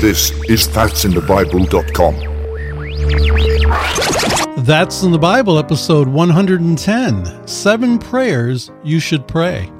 This 0.00 0.30
is 0.48 0.66
that'sinthebible.com. 0.68 2.14
That's 4.64 5.02
in 5.02 5.10
the 5.10 5.18
Bible, 5.18 5.58
episode 5.58 6.08
110 6.08 7.46
Seven 7.46 7.98
Prayers 7.98 8.70
You 8.82 8.98
Should 8.98 9.28
Pray. 9.28 9.70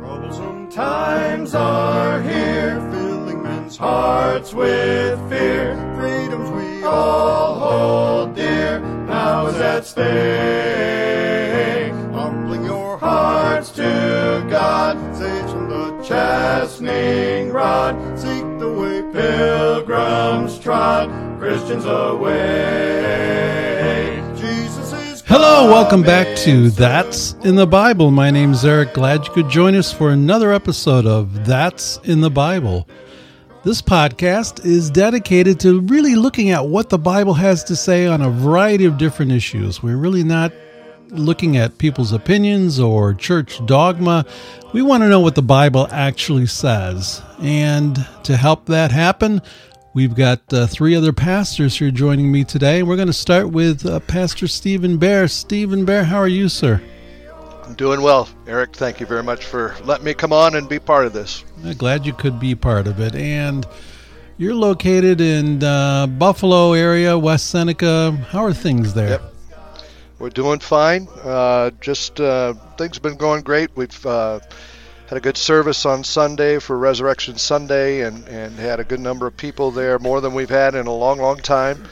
Troublesome 0.00 0.70
times 0.70 1.54
are 1.54 2.20
here, 2.20 2.78
filling 2.90 3.42
men's 3.42 3.78
hearts 3.78 4.52
with 4.52 5.18
fear. 5.30 5.74
Freedoms 5.98 6.50
we 6.50 6.84
all 6.84 7.54
hold 7.58 8.34
dear, 8.36 8.80
now 8.80 9.46
is 9.46 9.56
at 9.56 9.86
stake. 9.86 10.02
Humbling 12.12 12.66
your 12.66 12.98
hearts 12.98 13.70
to 13.70 14.46
God, 14.50 14.98
saves 15.16 15.50
from 15.50 15.70
the 15.70 16.02
chastening 16.02 17.50
rod. 17.50 17.96
Seek 18.18 18.44
the 18.58 18.70
way 18.70 19.00
pilgrims 19.12 19.69
Christians 20.62 21.86
away. 21.86 22.36
Jesus 24.36 24.92
is 24.92 25.22
Hello, 25.22 25.70
welcome 25.70 26.02
back 26.02 26.36
to 26.40 26.68
That's 26.68 27.32
in 27.44 27.54
the 27.54 27.66
Bible. 27.66 28.10
My 28.10 28.30
name's 28.30 28.62
Eric. 28.62 28.92
Glad 28.92 29.26
you 29.26 29.32
could 29.32 29.48
join 29.48 29.74
us 29.74 29.90
for 29.90 30.10
another 30.10 30.52
episode 30.52 31.06
of 31.06 31.46
That's 31.46 31.96
in 32.04 32.20
the 32.20 32.28
Bible. 32.28 32.86
This 33.64 33.80
podcast 33.80 34.62
is 34.66 34.90
dedicated 34.90 35.58
to 35.60 35.80
really 35.80 36.14
looking 36.14 36.50
at 36.50 36.66
what 36.66 36.90
the 36.90 36.98
Bible 36.98 37.32
has 37.34 37.64
to 37.64 37.74
say 37.74 38.06
on 38.06 38.20
a 38.20 38.28
variety 38.28 38.84
of 38.84 38.98
different 38.98 39.32
issues. 39.32 39.82
We're 39.82 39.96
really 39.96 40.24
not 40.24 40.52
looking 41.08 41.56
at 41.56 41.78
people's 41.78 42.12
opinions 42.12 42.78
or 42.78 43.14
church 43.14 43.64
dogma. 43.64 44.26
We 44.74 44.82
want 44.82 45.04
to 45.04 45.08
know 45.08 45.20
what 45.20 45.36
the 45.36 45.42
Bible 45.42 45.88
actually 45.90 46.46
says. 46.46 47.22
And 47.40 48.06
to 48.24 48.36
help 48.36 48.66
that 48.66 48.92
happen, 48.92 49.40
we've 49.94 50.14
got 50.14 50.40
uh, 50.52 50.66
three 50.66 50.94
other 50.94 51.12
pastors 51.12 51.78
here 51.78 51.90
joining 51.90 52.30
me 52.30 52.44
today. 52.44 52.82
We're 52.82 52.96
going 52.96 53.08
to 53.08 53.12
start 53.12 53.50
with 53.50 53.84
uh, 53.86 54.00
Pastor 54.00 54.46
Stephen 54.46 54.98
Bear. 54.98 55.28
Stephen 55.28 55.84
Bear, 55.84 56.04
how 56.04 56.18
are 56.18 56.28
you, 56.28 56.48
sir? 56.48 56.82
I'm 57.64 57.74
doing 57.74 58.02
well, 58.02 58.28
Eric. 58.46 58.74
Thank 58.74 59.00
you 59.00 59.06
very 59.06 59.22
much 59.22 59.44
for 59.44 59.76
letting 59.84 60.04
me 60.04 60.14
come 60.14 60.32
on 60.32 60.56
and 60.56 60.68
be 60.68 60.78
part 60.78 61.06
of 61.06 61.12
this. 61.12 61.44
Uh, 61.64 61.72
Glad 61.74 62.04
you 62.04 62.12
could 62.12 62.40
be 62.40 62.54
part 62.54 62.86
of 62.86 63.00
it. 63.00 63.14
And 63.14 63.66
you're 64.38 64.54
located 64.54 65.20
in 65.20 65.62
uh, 65.62 66.06
Buffalo 66.06 66.72
area, 66.72 67.18
West 67.18 67.50
Seneca. 67.50 68.12
How 68.30 68.44
are 68.44 68.54
things 68.54 68.94
there? 68.94 69.10
Yep. 69.10 69.34
We're 70.18 70.30
doing 70.30 70.58
fine. 70.60 71.08
Uh, 71.22 71.70
just 71.80 72.20
uh, 72.20 72.54
things 72.76 72.96
have 72.96 73.02
been 73.02 73.16
going 73.16 73.42
great. 73.42 73.70
We've 73.74 74.06
uh, 74.06 74.40
had 75.10 75.16
a 75.16 75.20
good 75.20 75.36
service 75.36 75.84
on 75.86 76.04
Sunday 76.04 76.60
for 76.60 76.78
Resurrection 76.78 77.36
Sunday, 77.36 78.02
and 78.02 78.28
and 78.28 78.56
had 78.56 78.78
a 78.78 78.84
good 78.84 79.00
number 79.00 79.26
of 79.26 79.36
people 79.36 79.72
there, 79.72 79.98
more 79.98 80.20
than 80.20 80.34
we've 80.34 80.48
had 80.48 80.76
in 80.76 80.86
a 80.86 80.94
long, 80.94 81.18
long 81.18 81.38
time. 81.38 81.84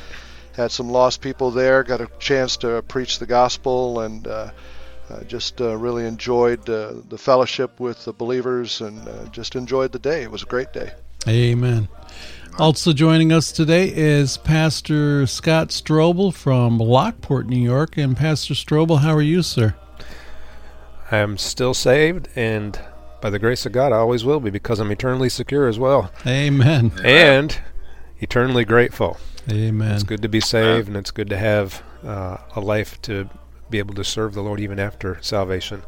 Had 0.54 0.70
some 0.70 0.88
lost 0.88 1.20
people 1.20 1.50
there. 1.50 1.82
Got 1.82 2.00
a 2.00 2.08
chance 2.20 2.56
to 2.58 2.80
preach 2.82 3.18
the 3.18 3.26
gospel, 3.26 4.00
and 4.02 4.24
uh, 4.28 4.50
uh, 5.10 5.24
just 5.24 5.60
uh, 5.60 5.76
really 5.76 6.06
enjoyed 6.06 6.70
uh, 6.70 6.94
the 7.08 7.18
fellowship 7.18 7.80
with 7.80 8.04
the 8.04 8.12
believers, 8.12 8.80
and 8.80 9.08
uh, 9.08 9.24
just 9.32 9.56
enjoyed 9.56 9.90
the 9.90 9.98
day. 9.98 10.22
It 10.22 10.30
was 10.30 10.44
a 10.44 10.46
great 10.46 10.72
day. 10.72 10.92
Amen. 11.26 11.88
Also 12.56 12.92
joining 12.92 13.32
us 13.32 13.50
today 13.50 13.92
is 13.92 14.36
Pastor 14.36 15.26
Scott 15.26 15.70
Strobel 15.70 16.32
from 16.32 16.78
Lockport, 16.78 17.48
New 17.48 17.60
York. 17.60 17.96
And 17.96 18.16
Pastor 18.16 18.54
Strobel, 18.54 19.00
how 19.00 19.12
are 19.12 19.22
you, 19.22 19.42
sir? 19.42 19.74
I 21.10 21.16
am 21.16 21.36
still 21.36 21.74
saved, 21.74 22.28
and 22.36 22.78
by 23.20 23.30
the 23.30 23.38
grace 23.38 23.66
of 23.66 23.72
God, 23.72 23.92
I 23.92 23.96
always 23.96 24.24
will 24.24 24.40
be 24.40 24.50
because 24.50 24.78
I'm 24.78 24.90
eternally 24.90 25.28
secure 25.28 25.68
as 25.68 25.78
well, 25.78 26.12
Amen. 26.26 26.92
and 27.04 27.58
eternally 28.20 28.64
grateful. 28.64 29.18
Amen. 29.50 29.92
It's 29.92 30.02
good 30.02 30.22
to 30.22 30.28
be 30.28 30.40
saved, 30.40 30.88
and 30.88 30.96
it's 30.96 31.10
good 31.10 31.30
to 31.30 31.36
have 31.38 31.82
uh, 32.04 32.38
a 32.54 32.60
life 32.60 33.00
to 33.02 33.28
be 33.70 33.78
able 33.78 33.94
to 33.94 34.04
serve 34.04 34.34
the 34.34 34.42
Lord 34.42 34.60
even 34.60 34.78
after 34.78 35.18
salvation. 35.22 35.82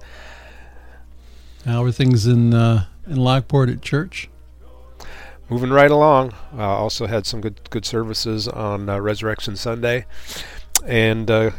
How 1.65 1.85
are 1.85 1.93
things 1.93 2.27
in 2.27 2.55
uh, 2.55 2.87
in 3.07 3.17
Lockport 3.17 3.69
at 3.69 3.83
church? 3.83 4.31
Moving 5.51 5.71
right 5.71 5.91
along. 5.91 6.33
Uh, 6.57 6.63
also 6.63 7.07
had 7.07 7.27
some 7.27 7.41
good 7.41 7.69
good 7.71 7.85
services 7.85 8.49
on 8.49 8.89
uh, 8.89 8.99
Resurrection 8.99 9.57
Sunday, 9.57 10.07
and 10.87 11.31
uh, 11.31 11.51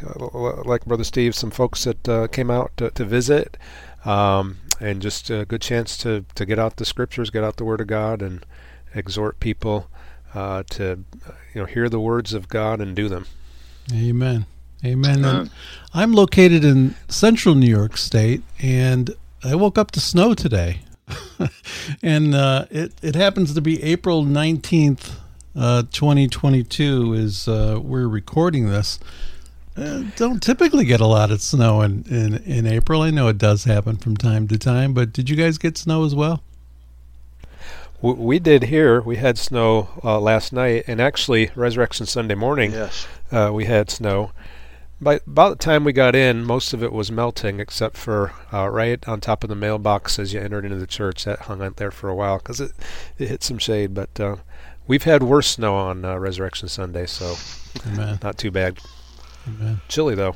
like 0.65 0.85
Brother 0.85 1.03
Steve, 1.03 1.35
some 1.35 1.51
folks 1.51 1.83
that 1.83 2.09
uh, 2.09 2.27
came 2.27 2.49
out 2.49 2.71
to, 2.77 2.89
to 2.91 3.05
visit, 3.05 3.57
um, 4.05 4.57
and 4.81 5.01
just 5.01 5.29
a 5.29 5.45
good 5.45 5.61
chance 5.61 5.95
to 5.97 6.25
to 6.35 6.45
get 6.45 6.59
out 6.59 6.77
the 6.77 6.85
scriptures, 6.85 7.29
get 7.29 7.43
out 7.43 7.57
the 7.57 7.65
Word 7.65 7.79
of 7.79 7.87
God, 7.87 8.21
and 8.21 8.45
exhort 8.93 9.39
people 9.39 9.89
uh, 10.33 10.63
to 10.71 11.05
you 11.53 11.61
know 11.61 11.65
hear 11.65 11.87
the 11.87 11.99
words 11.99 12.33
of 12.33 12.49
God 12.49 12.81
and 12.81 12.95
do 12.95 13.07
them. 13.07 13.27
Amen. 13.93 14.45
Amen. 14.83 15.23
And 15.23 15.51
I'm 15.93 16.11
located 16.11 16.65
in 16.65 16.95
central 17.07 17.53
New 17.53 17.69
York 17.69 17.97
State, 17.97 18.41
and 18.59 19.11
I 19.43 19.55
woke 19.55 19.77
up 19.77 19.91
to 19.91 19.99
snow 19.99 20.33
today. 20.33 20.79
and 22.03 22.33
uh, 22.33 22.65
it, 22.71 22.93
it 23.03 23.15
happens 23.15 23.53
to 23.53 23.61
be 23.61 23.83
April 23.83 24.25
19th, 24.25 25.17
uh, 25.55 25.83
2022, 25.91 27.13
is 27.13 27.47
uh, 27.47 27.79
we're 27.81 28.07
recording 28.07 28.69
this. 28.69 28.97
Uh, 29.77 30.03
don't 30.17 30.43
typically 30.43 30.83
get 30.85 30.99
a 30.99 31.07
lot 31.07 31.31
of 31.31 31.41
snow 31.41 31.81
in, 31.81 32.03
in, 32.09 32.35
in 32.43 32.67
April. 32.67 33.01
I 33.01 33.09
know 33.09 33.27
it 33.29 33.37
does 33.37 33.63
happen 33.63 33.95
from 33.97 34.17
time 34.17 34.47
to 34.49 34.57
time, 34.57 34.93
but 34.93 35.13
did 35.13 35.29
you 35.29 35.35
guys 35.35 35.57
get 35.57 35.77
snow 35.77 36.03
as 36.03 36.13
well? 36.13 36.43
W- 38.01 38.21
We 38.21 38.39
did 38.39 38.63
here. 38.63 38.99
We 39.01 39.15
had 39.15 39.37
snow 39.37 39.87
uh, 40.03 40.19
last 40.19 40.51
night, 40.51 40.83
and 40.87 40.99
actually 40.99 41.51
Resurrection 41.55 42.05
Sunday 42.05 42.35
morning, 42.35 42.71
Yes. 42.71 43.07
uh, 43.31 43.51
we 43.53 43.65
had 43.65 43.89
snow. 43.89 44.31
By 44.99 45.15
about 45.25 45.57
the 45.57 45.63
time 45.63 45.83
we 45.83 45.93
got 45.93 46.15
in, 46.15 46.43
most 46.43 46.73
of 46.73 46.83
it 46.83 46.91
was 46.91 47.11
melting, 47.11 47.59
except 47.59 47.97
for 47.97 48.33
uh, 48.53 48.67
right 48.69 49.03
on 49.07 49.19
top 49.21 49.43
of 49.43 49.49
the 49.49 49.55
mailbox 49.55 50.19
as 50.19 50.31
you 50.33 50.39
entered 50.41 50.63
into 50.65 50.77
the 50.77 50.85
church. 50.85 51.23
That 51.25 51.39
hung 51.39 51.61
out 51.61 51.77
there 51.77 51.89
for 51.91 52.07
a 52.09 52.13
while 52.15 52.37
because 52.37 52.59
it, 52.61 52.71
it 53.17 53.29
hit 53.29 53.41
some 53.41 53.57
shade. 53.57 53.95
But 53.95 54.19
uh, 54.19 54.35
we've 54.85 55.01
had 55.03 55.23
worse 55.23 55.47
snow 55.47 55.75
on 55.75 56.05
uh, 56.05 56.17
Resurrection 56.17 56.67
Sunday, 56.67 57.07
so 57.07 57.35
Amen. 57.87 58.19
not 58.21 58.37
too 58.37 58.51
bad. 58.51 58.77
Amen. 59.47 59.81
Chilly 59.87 60.15
though. 60.15 60.35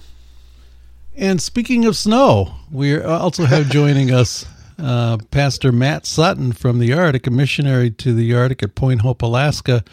And 1.16 1.42
speaking 1.42 1.86
of 1.86 1.96
snow, 1.96 2.56
we 2.72 3.02
also 3.02 3.46
have 3.46 3.70
joining 3.70 4.12
us 4.12 4.46
uh, 4.78 5.18
Pastor 5.32 5.72
Matt 5.72 6.06
Sutton 6.06 6.52
from 6.52 6.80
the 6.80 6.94
Arctic, 6.94 7.28
a 7.28 7.32
missionary 7.32 7.90
to 7.92 8.14
the 8.14 8.34
Arctic 8.36 8.64
at 8.64 8.76
Point 8.76 9.02
Hope, 9.02 9.22
Alaska. 9.22 9.84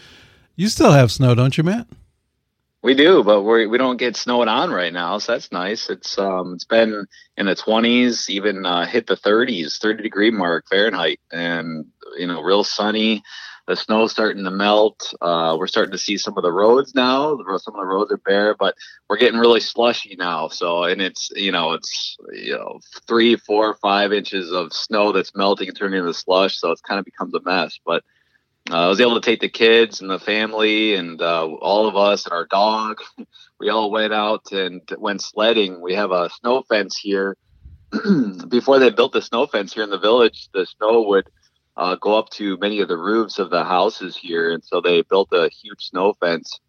You 0.55 0.67
still 0.67 0.91
have 0.91 1.11
snow, 1.11 1.33
don't 1.33 1.57
you, 1.57 1.63
Matt? 1.63 1.87
We 2.81 2.93
do, 2.93 3.23
but 3.23 3.43
we 3.43 3.65
we 3.65 3.77
don't 3.77 3.95
get 3.95 4.17
snowed 4.17 4.49
on 4.49 4.69
right 4.69 4.91
now, 4.91 5.17
so 5.17 5.31
that's 5.31 5.53
nice. 5.53 5.89
It's 5.89 6.17
um 6.17 6.55
it's 6.55 6.65
been 6.65 7.07
in 7.37 7.45
the 7.45 7.55
20s, 7.55 8.29
even 8.29 8.65
uh, 8.65 8.85
hit 8.85 9.07
the 9.07 9.15
30s, 9.15 9.79
30 9.79 10.03
degree 10.03 10.31
mark 10.31 10.65
Fahrenheit, 10.69 11.21
and 11.31 11.85
you 12.17 12.27
know, 12.27 12.41
real 12.41 12.65
sunny. 12.65 13.23
The 13.65 13.77
snow's 13.77 14.11
starting 14.11 14.43
to 14.43 14.51
melt. 14.51 15.13
Uh, 15.21 15.55
we're 15.57 15.67
starting 15.67 15.93
to 15.93 15.97
see 15.97 16.17
some 16.17 16.37
of 16.37 16.43
the 16.43 16.51
roads 16.51 16.93
now. 16.93 17.37
Some 17.57 17.75
of 17.75 17.79
the 17.79 17.85
roads 17.85 18.11
are 18.11 18.17
bare, 18.17 18.55
but 18.55 18.75
we're 19.07 19.17
getting 19.17 19.39
really 19.39 19.61
slushy 19.61 20.15
now. 20.17 20.49
So, 20.49 20.83
and 20.83 21.01
it's 21.01 21.31
you 21.35 21.51
know, 21.51 21.71
it's 21.71 22.17
you 22.33 22.53
know, 22.53 22.81
three, 23.07 23.37
four, 23.37 23.75
five 23.75 24.11
inches 24.11 24.51
of 24.51 24.73
snow 24.73 25.13
that's 25.13 25.33
melting 25.33 25.69
and 25.69 25.77
turning 25.77 25.99
into 25.99 26.13
slush. 26.13 26.57
So 26.57 26.71
it's 26.71 26.81
kind 26.81 26.99
of 26.99 27.05
becomes 27.05 27.33
a 27.35 27.41
mess. 27.41 27.79
But 27.85 28.03
uh, 28.69 28.85
I 28.85 28.87
was 28.87 28.99
able 28.99 29.15
to 29.15 29.25
take 29.25 29.39
the 29.39 29.49
kids 29.49 30.01
and 30.01 30.09
the 30.09 30.19
family 30.19 30.95
and 30.95 31.21
uh, 31.21 31.45
all 31.45 31.87
of 31.87 31.95
us 31.95 32.25
and 32.25 32.33
our 32.33 32.45
dog. 32.45 32.99
We 33.59 33.69
all 33.69 33.91
went 33.91 34.11
out 34.11 34.51
and 34.51 34.81
went 34.97 35.21
sledding. 35.21 35.79
We 35.79 35.93
have 35.93 36.11
a 36.11 36.29
snow 36.41 36.63
fence 36.63 36.97
here. 36.97 37.37
Before 38.49 38.77
they 38.77 38.89
built 38.89 39.13
the 39.13 39.21
snow 39.21 39.45
fence 39.45 39.73
here 39.73 39.83
in 39.83 39.89
the 39.89 39.99
village, 39.99 40.49
the 40.53 40.65
snow 40.65 41.03
would 41.03 41.29
uh, 41.75 41.95
go 41.95 42.17
up 42.17 42.29
to 42.29 42.57
many 42.57 42.81
of 42.81 42.87
the 42.87 42.97
roofs 42.97 43.39
of 43.39 43.49
the 43.49 43.63
houses 43.63 44.15
here, 44.15 44.51
and 44.51 44.63
so 44.63 44.81
they 44.81 45.01
built 45.01 45.29
a 45.31 45.49
huge 45.49 45.89
snow 45.89 46.13
fence 46.13 46.59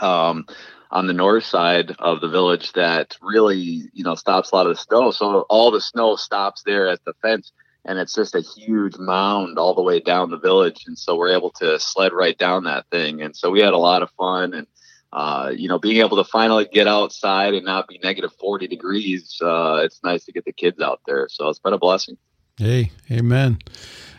um, 0.00 0.46
on 0.90 1.06
the 1.06 1.12
north 1.12 1.44
side 1.44 1.94
of 1.98 2.20
the 2.20 2.28
village 2.28 2.72
that 2.72 3.16
really, 3.22 3.88
you 3.92 4.04
know, 4.04 4.14
stops 4.14 4.52
a 4.52 4.54
lot 4.54 4.66
of 4.66 4.76
the 4.76 4.82
snow. 4.82 5.10
So 5.10 5.40
all 5.48 5.70
the 5.70 5.80
snow 5.80 6.16
stops 6.16 6.62
there 6.64 6.88
at 6.88 7.04
the 7.04 7.14
fence 7.22 7.52
and 7.86 7.98
it's 7.98 8.14
just 8.14 8.34
a 8.34 8.40
huge 8.40 8.98
mound 8.98 9.58
all 9.58 9.74
the 9.74 9.82
way 9.82 10.00
down 10.00 10.30
the 10.30 10.38
village. 10.38 10.84
And 10.86 10.98
so 10.98 11.16
we're 11.16 11.34
able 11.34 11.50
to 11.52 11.78
sled 11.78 12.12
right 12.12 12.36
down 12.36 12.64
that 12.64 12.86
thing. 12.90 13.22
And 13.22 13.34
so 13.34 13.50
we 13.50 13.60
had 13.60 13.72
a 13.72 13.78
lot 13.78 14.02
of 14.02 14.10
fun 14.18 14.54
and 14.54 14.66
uh, 15.12 15.52
you 15.56 15.68
know 15.68 15.78
being 15.78 15.98
able 15.98 16.16
to 16.16 16.24
finally 16.24 16.68
get 16.70 16.88
outside 16.88 17.54
and 17.54 17.64
not 17.64 17.86
be 17.86 17.98
negative 18.02 18.32
40 18.40 18.66
degrees 18.66 19.38
uh, 19.40 19.80
it's 19.84 20.00
nice 20.02 20.24
to 20.24 20.32
get 20.32 20.44
the 20.44 20.52
kids 20.52 20.80
out 20.80 21.00
there. 21.06 21.28
So 21.30 21.48
it's 21.48 21.60
been 21.60 21.72
a 21.72 21.78
blessing. 21.78 22.18
Hey, 22.58 22.90
amen. 23.10 23.58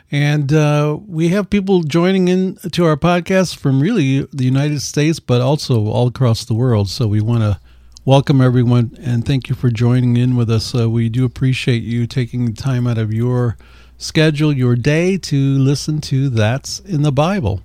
And 0.09 0.53
uh, 0.53 0.97
we 1.05 1.29
have 1.29 1.49
people 1.49 1.83
joining 1.83 2.29
in 2.29 2.55
to 2.71 2.85
our 2.85 2.95
podcast 2.95 3.57
from 3.57 3.81
really 3.81 4.21
the 4.31 4.45
United 4.45 4.81
States, 4.81 5.19
but 5.19 5.41
also 5.41 5.87
all 5.87 6.07
across 6.07 6.45
the 6.45 6.53
world. 6.53 6.89
So 6.89 7.07
we 7.07 7.19
want 7.19 7.41
to 7.41 7.59
welcome 8.05 8.39
everyone 8.39 8.97
and 9.01 9.25
thank 9.25 9.49
you 9.49 9.55
for 9.55 9.69
joining 9.69 10.15
in 10.15 10.37
with 10.37 10.49
us. 10.49 10.73
Uh, 10.73 10.89
we 10.89 11.09
do 11.09 11.25
appreciate 11.25 11.83
you 11.83 12.07
taking 12.07 12.53
time 12.53 12.87
out 12.87 12.97
of 12.97 13.11
your 13.11 13.57
schedule, 13.97 14.53
your 14.53 14.77
day 14.77 15.17
to 15.17 15.35
listen 15.57 15.99
to 15.99 16.29
That's 16.29 16.79
in 16.79 17.01
the 17.01 17.11
Bible. 17.11 17.61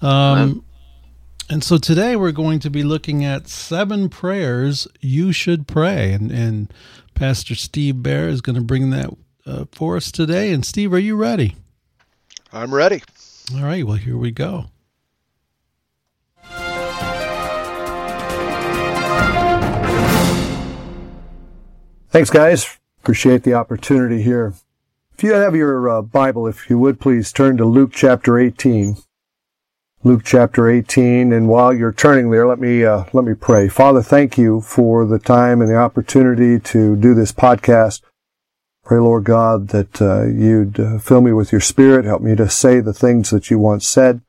Um, 0.00 0.64
and 1.50 1.62
so 1.62 1.76
today 1.76 2.16
we're 2.16 2.32
going 2.32 2.60
to 2.60 2.70
be 2.70 2.82
looking 2.82 3.26
at 3.26 3.46
seven 3.46 4.08
prayers 4.08 4.88
you 5.00 5.32
should 5.32 5.68
pray. 5.68 6.14
And, 6.14 6.30
and 6.30 6.72
Pastor 7.14 7.54
Steve 7.54 8.02
Bear 8.02 8.30
is 8.30 8.40
going 8.40 8.56
to 8.56 8.62
bring 8.62 8.88
that 8.88 9.10
uh, 9.44 9.66
for 9.70 9.98
us 9.98 10.10
today. 10.10 10.50
And 10.50 10.64
Steve, 10.64 10.94
are 10.94 10.98
you 10.98 11.16
ready? 11.16 11.56
I'm 12.54 12.72
ready. 12.72 13.02
All 13.52 13.64
right, 13.64 13.84
well, 13.84 13.96
here 13.96 14.16
we 14.16 14.30
go. 14.30 14.66
Thanks, 22.10 22.30
guys. 22.30 22.78
Appreciate 23.02 23.42
the 23.42 23.54
opportunity 23.54 24.22
here. 24.22 24.54
If 25.18 25.24
you 25.24 25.32
have 25.32 25.56
your 25.56 25.88
uh, 25.88 26.02
Bible, 26.02 26.46
if 26.46 26.70
you 26.70 26.78
would 26.78 27.00
please 27.00 27.32
turn 27.32 27.56
to 27.56 27.64
Luke 27.64 27.90
chapter 27.92 28.38
18. 28.38 28.98
Luke 30.04 30.22
chapter 30.24 30.70
18, 30.70 31.32
and 31.32 31.48
while 31.48 31.72
you're 31.72 31.90
turning 31.90 32.30
there, 32.30 32.46
let 32.46 32.60
me 32.60 32.84
uh, 32.84 33.04
let 33.12 33.24
me 33.24 33.34
pray. 33.34 33.68
Father, 33.68 34.02
thank 34.02 34.38
you 34.38 34.60
for 34.60 35.04
the 35.04 35.18
time 35.18 35.60
and 35.60 35.68
the 35.68 35.76
opportunity 35.76 36.60
to 36.60 36.94
do 36.94 37.14
this 37.14 37.32
podcast. 37.32 38.00
Pray, 38.84 38.98
Lord 38.98 39.24
God, 39.24 39.68
that 39.68 40.02
uh, 40.02 40.24
you'd 40.26 40.78
uh, 40.78 40.98
fill 40.98 41.22
me 41.22 41.32
with 41.32 41.52
your 41.52 41.60
Spirit, 41.60 42.04
help 42.04 42.20
me 42.20 42.36
to 42.36 42.50
say 42.50 42.80
the 42.80 42.92
things 42.92 43.30
that 43.30 43.50
you 43.50 43.58
once 43.58 43.88
said. 43.88 44.20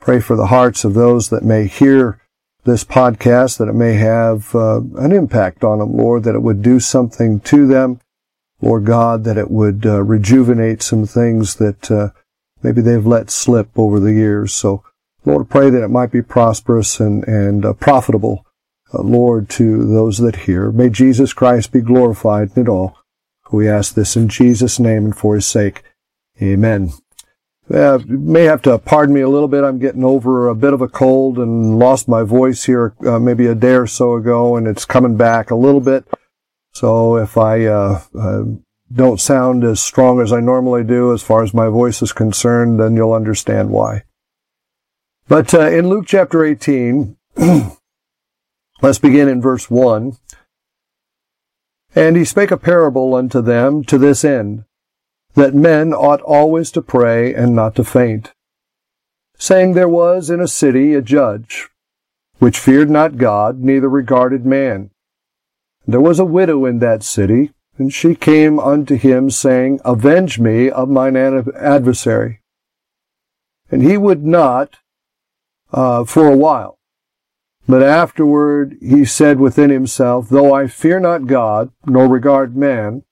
Pray 0.00 0.20
for 0.20 0.36
the 0.36 0.46
hearts 0.46 0.84
of 0.84 0.94
those 0.94 1.30
that 1.30 1.42
may 1.42 1.66
hear 1.66 2.20
this 2.64 2.84
podcast, 2.84 3.58
that 3.58 3.68
it 3.68 3.74
may 3.74 3.94
have 3.94 4.54
uh, 4.54 4.80
an 4.98 5.10
impact 5.10 5.64
on 5.64 5.80
them, 5.80 5.96
Lord, 5.96 6.22
that 6.22 6.36
it 6.36 6.42
would 6.42 6.62
do 6.62 6.78
something 6.78 7.40
to 7.40 7.66
them. 7.66 8.00
Lord 8.60 8.84
God, 8.84 9.24
that 9.24 9.36
it 9.36 9.50
would 9.50 9.84
uh, 9.84 10.02
rejuvenate 10.02 10.80
some 10.80 11.04
things 11.04 11.56
that 11.56 11.90
uh, 11.90 12.10
maybe 12.62 12.80
they've 12.80 13.04
let 13.04 13.30
slip 13.30 13.70
over 13.76 13.98
the 13.98 14.12
years. 14.12 14.54
So, 14.54 14.84
Lord, 15.24 15.50
pray 15.50 15.70
that 15.70 15.82
it 15.82 15.88
might 15.88 16.12
be 16.12 16.22
prosperous 16.22 17.00
and, 17.00 17.24
and 17.24 17.64
uh, 17.64 17.72
profitable, 17.72 18.46
Lord, 18.92 19.48
to 19.50 19.84
those 19.84 20.18
that 20.18 20.36
hear. 20.36 20.70
May 20.70 20.90
Jesus 20.90 21.32
Christ 21.32 21.72
be 21.72 21.80
glorified 21.80 22.52
in 22.54 22.62
it 22.62 22.68
all. 22.68 23.01
We 23.52 23.68
ask 23.68 23.94
this 23.94 24.16
in 24.16 24.28
Jesus' 24.28 24.80
name 24.80 25.04
and 25.04 25.16
for 25.16 25.34
his 25.34 25.46
sake. 25.46 25.82
Amen. 26.40 26.92
Uh, 27.72 27.98
you 27.98 28.18
may 28.18 28.42
have 28.42 28.62
to 28.62 28.78
pardon 28.78 29.14
me 29.14 29.20
a 29.20 29.28
little 29.28 29.48
bit. 29.48 29.62
I'm 29.62 29.78
getting 29.78 30.04
over 30.04 30.48
a 30.48 30.54
bit 30.54 30.72
of 30.72 30.80
a 30.80 30.88
cold 30.88 31.38
and 31.38 31.78
lost 31.78 32.08
my 32.08 32.22
voice 32.22 32.64
here 32.64 32.94
uh, 33.06 33.18
maybe 33.18 33.46
a 33.46 33.54
day 33.54 33.74
or 33.74 33.86
so 33.86 34.14
ago, 34.14 34.56
and 34.56 34.66
it's 34.66 34.84
coming 34.84 35.16
back 35.16 35.50
a 35.50 35.56
little 35.56 35.80
bit. 35.80 36.04
So 36.72 37.16
if 37.16 37.36
I 37.36 37.66
uh, 37.66 38.02
uh, 38.18 38.42
don't 38.92 39.20
sound 39.20 39.64
as 39.64 39.80
strong 39.80 40.20
as 40.20 40.32
I 40.32 40.40
normally 40.40 40.84
do 40.84 41.12
as 41.12 41.22
far 41.22 41.42
as 41.42 41.54
my 41.54 41.68
voice 41.68 42.02
is 42.02 42.12
concerned, 42.12 42.80
then 42.80 42.96
you'll 42.96 43.12
understand 43.12 43.70
why. 43.70 44.04
But 45.28 45.54
uh, 45.54 45.70
in 45.70 45.88
Luke 45.88 46.06
chapter 46.06 46.44
18, 46.44 47.16
let's 48.82 48.98
begin 48.98 49.28
in 49.28 49.40
verse 49.40 49.70
1. 49.70 50.16
And 51.94 52.16
he 52.16 52.24
spake 52.24 52.50
a 52.50 52.56
parable 52.56 53.14
unto 53.14 53.42
them 53.42 53.84
to 53.84 53.98
this 53.98 54.24
end 54.24 54.64
that 55.34 55.54
men 55.54 55.92
ought 55.92 56.20
always 56.22 56.70
to 56.72 56.82
pray 56.82 57.34
and 57.34 57.54
not 57.54 57.74
to 57.74 57.84
faint, 57.84 58.32
saying 59.36 59.72
there 59.72 59.88
was 59.88 60.30
in 60.30 60.40
a 60.40 60.48
city 60.48 60.94
a 60.94 61.02
judge, 61.02 61.68
which 62.38 62.58
feared 62.58 62.90
not 62.90 63.16
God, 63.16 63.60
neither 63.60 63.88
regarded 63.88 64.44
man. 64.44 64.90
There 65.86 66.00
was 66.00 66.18
a 66.18 66.24
widow 66.24 66.64
in 66.64 66.78
that 66.80 67.02
city, 67.02 67.52
and 67.78 67.92
she 67.92 68.14
came 68.14 68.60
unto 68.60 68.96
him, 68.96 69.30
saying, 69.30 69.80
Avenge 69.84 70.38
me 70.38 70.70
of 70.70 70.88
mine 70.88 71.16
adversary. 71.16 72.40
And 73.70 73.82
he 73.82 73.96
would 73.96 74.24
not 74.24 74.76
uh, 75.72 76.04
for 76.04 76.28
a 76.28 76.36
while. 76.36 76.78
But 77.68 77.82
afterward 77.82 78.76
he 78.80 79.04
said 79.04 79.38
within 79.38 79.70
himself, 79.70 80.28
Though 80.28 80.52
I 80.52 80.66
fear 80.66 80.98
not 80.98 81.26
God, 81.26 81.70
nor 81.86 82.08
regard 82.08 82.56
man, 82.56 83.04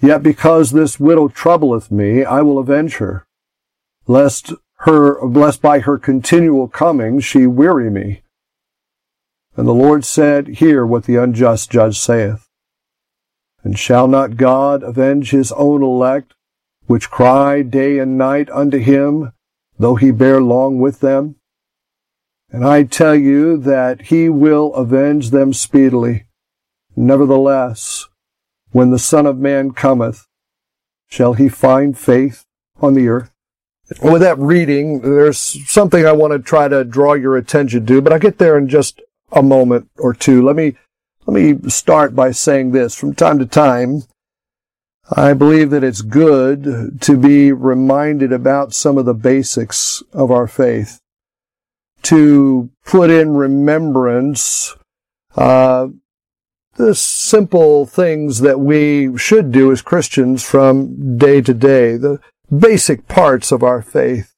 Yet 0.00 0.22
because 0.22 0.70
this 0.70 1.00
widow 1.00 1.28
troubleth 1.28 1.90
me, 1.90 2.24
I 2.24 2.40
will 2.42 2.58
avenge 2.58 2.96
her, 2.96 3.26
lest 4.06 4.52
her, 4.80 5.20
lest 5.24 5.60
by 5.60 5.80
her 5.80 5.98
continual 5.98 6.68
coming 6.68 7.18
she 7.18 7.46
weary 7.46 7.90
me. 7.90 8.22
And 9.56 9.66
the 9.66 9.74
Lord 9.74 10.04
said, 10.04 10.46
Hear 10.46 10.86
what 10.86 11.04
the 11.04 11.16
unjust 11.16 11.70
judge 11.70 11.98
saith. 11.98 12.48
And 13.64 13.76
shall 13.76 14.06
not 14.06 14.36
God 14.36 14.84
avenge 14.84 15.32
his 15.32 15.50
own 15.52 15.82
elect, 15.82 16.34
which 16.86 17.10
cry 17.10 17.62
day 17.62 17.98
and 17.98 18.16
night 18.16 18.48
unto 18.50 18.78
him, 18.78 19.32
though 19.78 19.96
he 19.96 20.12
bear 20.12 20.40
long 20.40 20.78
with 20.78 21.00
them? 21.00 21.34
And 22.50 22.64
I 22.64 22.82
tell 22.84 23.14
you 23.14 23.56
that 23.58 24.02
he 24.02 24.28
will 24.28 24.74
avenge 24.74 25.30
them 25.30 25.52
speedily. 25.52 26.26
Nevertheless, 26.96 28.08
when 28.70 28.90
the 28.90 28.98
Son 28.98 29.26
of 29.26 29.38
Man 29.38 29.72
cometh, 29.72 30.26
shall 31.08 31.34
he 31.34 31.48
find 31.48 31.96
faith 31.98 32.44
on 32.80 32.94
the 32.94 33.08
earth? 33.08 33.30
With 34.02 34.20
that 34.20 34.38
reading, 34.38 35.00
there's 35.00 35.38
something 35.38 36.04
I 36.04 36.12
want 36.12 36.32
to 36.32 36.38
try 36.38 36.68
to 36.68 36.84
draw 36.84 37.14
your 37.14 37.36
attention 37.36 37.86
to, 37.86 38.02
but 38.02 38.12
I'll 38.12 38.18
get 38.18 38.38
there 38.38 38.58
in 38.58 38.68
just 38.68 39.00
a 39.32 39.42
moment 39.42 39.88
or 39.98 40.12
two. 40.12 40.44
Let 40.44 40.56
me, 40.56 40.74
let 41.26 41.34
me 41.34 41.70
start 41.70 42.14
by 42.14 42.32
saying 42.32 42.72
this. 42.72 42.94
From 42.94 43.14
time 43.14 43.38
to 43.38 43.46
time, 43.46 44.02
I 45.10 45.32
believe 45.32 45.70
that 45.70 45.84
it's 45.84 46.02
good 46.02 47.00
to 47.00 47.16
be 47.16 47.50
reminded 47.50 48.30
about 48.30 48.74
some 48.74 48.98
of 48.98 49.06
the 49.06 49.14
basics 49.14 50.02
of 50.12 50.30
our 50.30 50.46
faith, 50.46 51.00
to 52.02 52.70
put 52.84 53.10
in 53.10 53.34
remembrance 53.34 54.74
uh, 55.36 55.88
the 56.76 56.94
simple 56.94 57.86
things 57.86 58.40
that 58.40 58.60
we 58.60 59.16
should 59.18 59.52
do 59.52 59.70
as 59.72 59.82
Christians 59.82 60.48
from 60.48 61.18
day 61.18 61.40
to 61.40 61.52
day, 61.52 61.96
the 61.96 62.20
basic 62.56 63.08
parts 63.08 63.52
of 63.52 63.62
our 63.62 63.82
faith. 63.82 64.34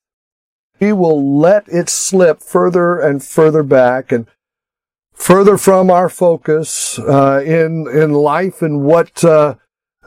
We 0.80 0.92
will 0.92 1.38
let 1.38 1.68
it 1.68 1.90
slip 1.90 2.42
further 2.42 2.98
and 2.98 3.22
further 3.22 3.62
back 3.62 4.10
and 4.10 4.26
further 5.12 5.58
from 5.58 5.90
our 5.90 6.08
focus 6.08 6.98
uh, 6.98 7.42
in 7.44 7.86
in 7.92 8.12
life 8.12 8.62
and 8.62 8.82
what 8.82 9.22
uh, 9.22 9.56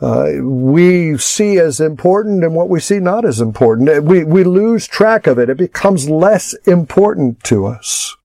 uh, 0.02 0.32
we 0.42 1.18
see 1.18 1.60
as 1.60 1.80
important 1.80 2.44
and 2.44 2.56
what 2.56 2.70
we 2.70 2.80
see 2.80 3.00
not 3.00 3.26
as 3.26 3.40
important. 3.40 4.04
We 4.04 4.24
we 4.24 4.44
lose 4.44 4.88
track 4.88 5.28
of 5.28 5.38
it. 5.38 5.50
It 5.50 5.58
becomes 5.58 6.10
less 6.10 6.54
important 6.66 7.44
to 7.46 7.66
us. 7.66 8.16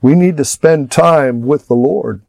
We 0.00 0.14
need 0.14 0.36
to 0.38 0.44
spend 0.44 0.90
time 0.90 1.42
with 1.42 1.68
the 1.68 1.74
Lord 1.74 2.22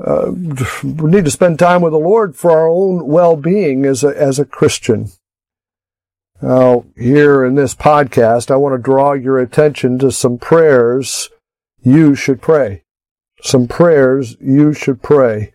uh, 0.00 0.32
we 0.32 1.10
need 1.10 1.24
to 1.24 1.30
spend 1.30 1.58
time 1.58 1.82
with 1.82 1.92
the 1.92 1.98
Lord 1.98 2.34
for 2.34 2.50
our 2.50 2.68
own 2.68 3.06
well-being 3.06 3.84
as 3.84 4.02
a, 4.02 4.08
as 4.08 4.38
a 4.38 4.44
Christian. 4.44 5.10
Now, 6.40 6.86
here 6.96 7.44
in 7.44 7.54
this 7.54 7.74
podcast, 7.74 8.50
I 8.50 8.56
want 8.56 8.74
to 8.74 8.82
draw 8.82 9.12
your 9.12 9.38
attention 9.38 9.98
to 9.98 10.10
some 10.10 10.38
prayers 10.38 11.28
you 11.82 12.14
should 12.14 12.40
pray. 12.40 12.82
Some 13.42 13.68
prayers 13.68 14.36
you 14.40 14.72
should 14.72 15.02
pray. 15.02 15.51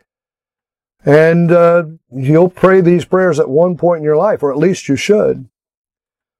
And 1.07 1.53
uh, 1.53 1.85
you'll 2.11 2.49
pray 2.49 2.81
these 2.81 3.05
prayers 3.05 3.39
at 3.39 3.49
one 3.49 3.77
point 3.77 3.99
in 3.99 4.03
your 4.03 4.17
life, 4.17 4.43
or 4.43 4.51
at 4.51 4.57
least 4.57 4.89
you 4.89 4.97
should. 4.97 5.47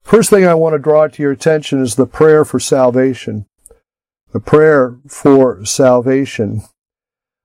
First 0.02 0.28
thing 0.28 0.46
I 0.46 0.52
want 0.52 0.74
to 0.74 0.78
draw 0.78 1.08
to 1.08 1.22
your 1.22 1.32
attention 1.32 1.80
is 1.80 1.94
the 1.94 2.04
prayer 2.04 2.44
for 2.44 2.60
salvation. 2.60 3.46
The 4.34 4.40
prayer 4.40 4.98
for 5.08 5.64
salvation. 5.64 6.64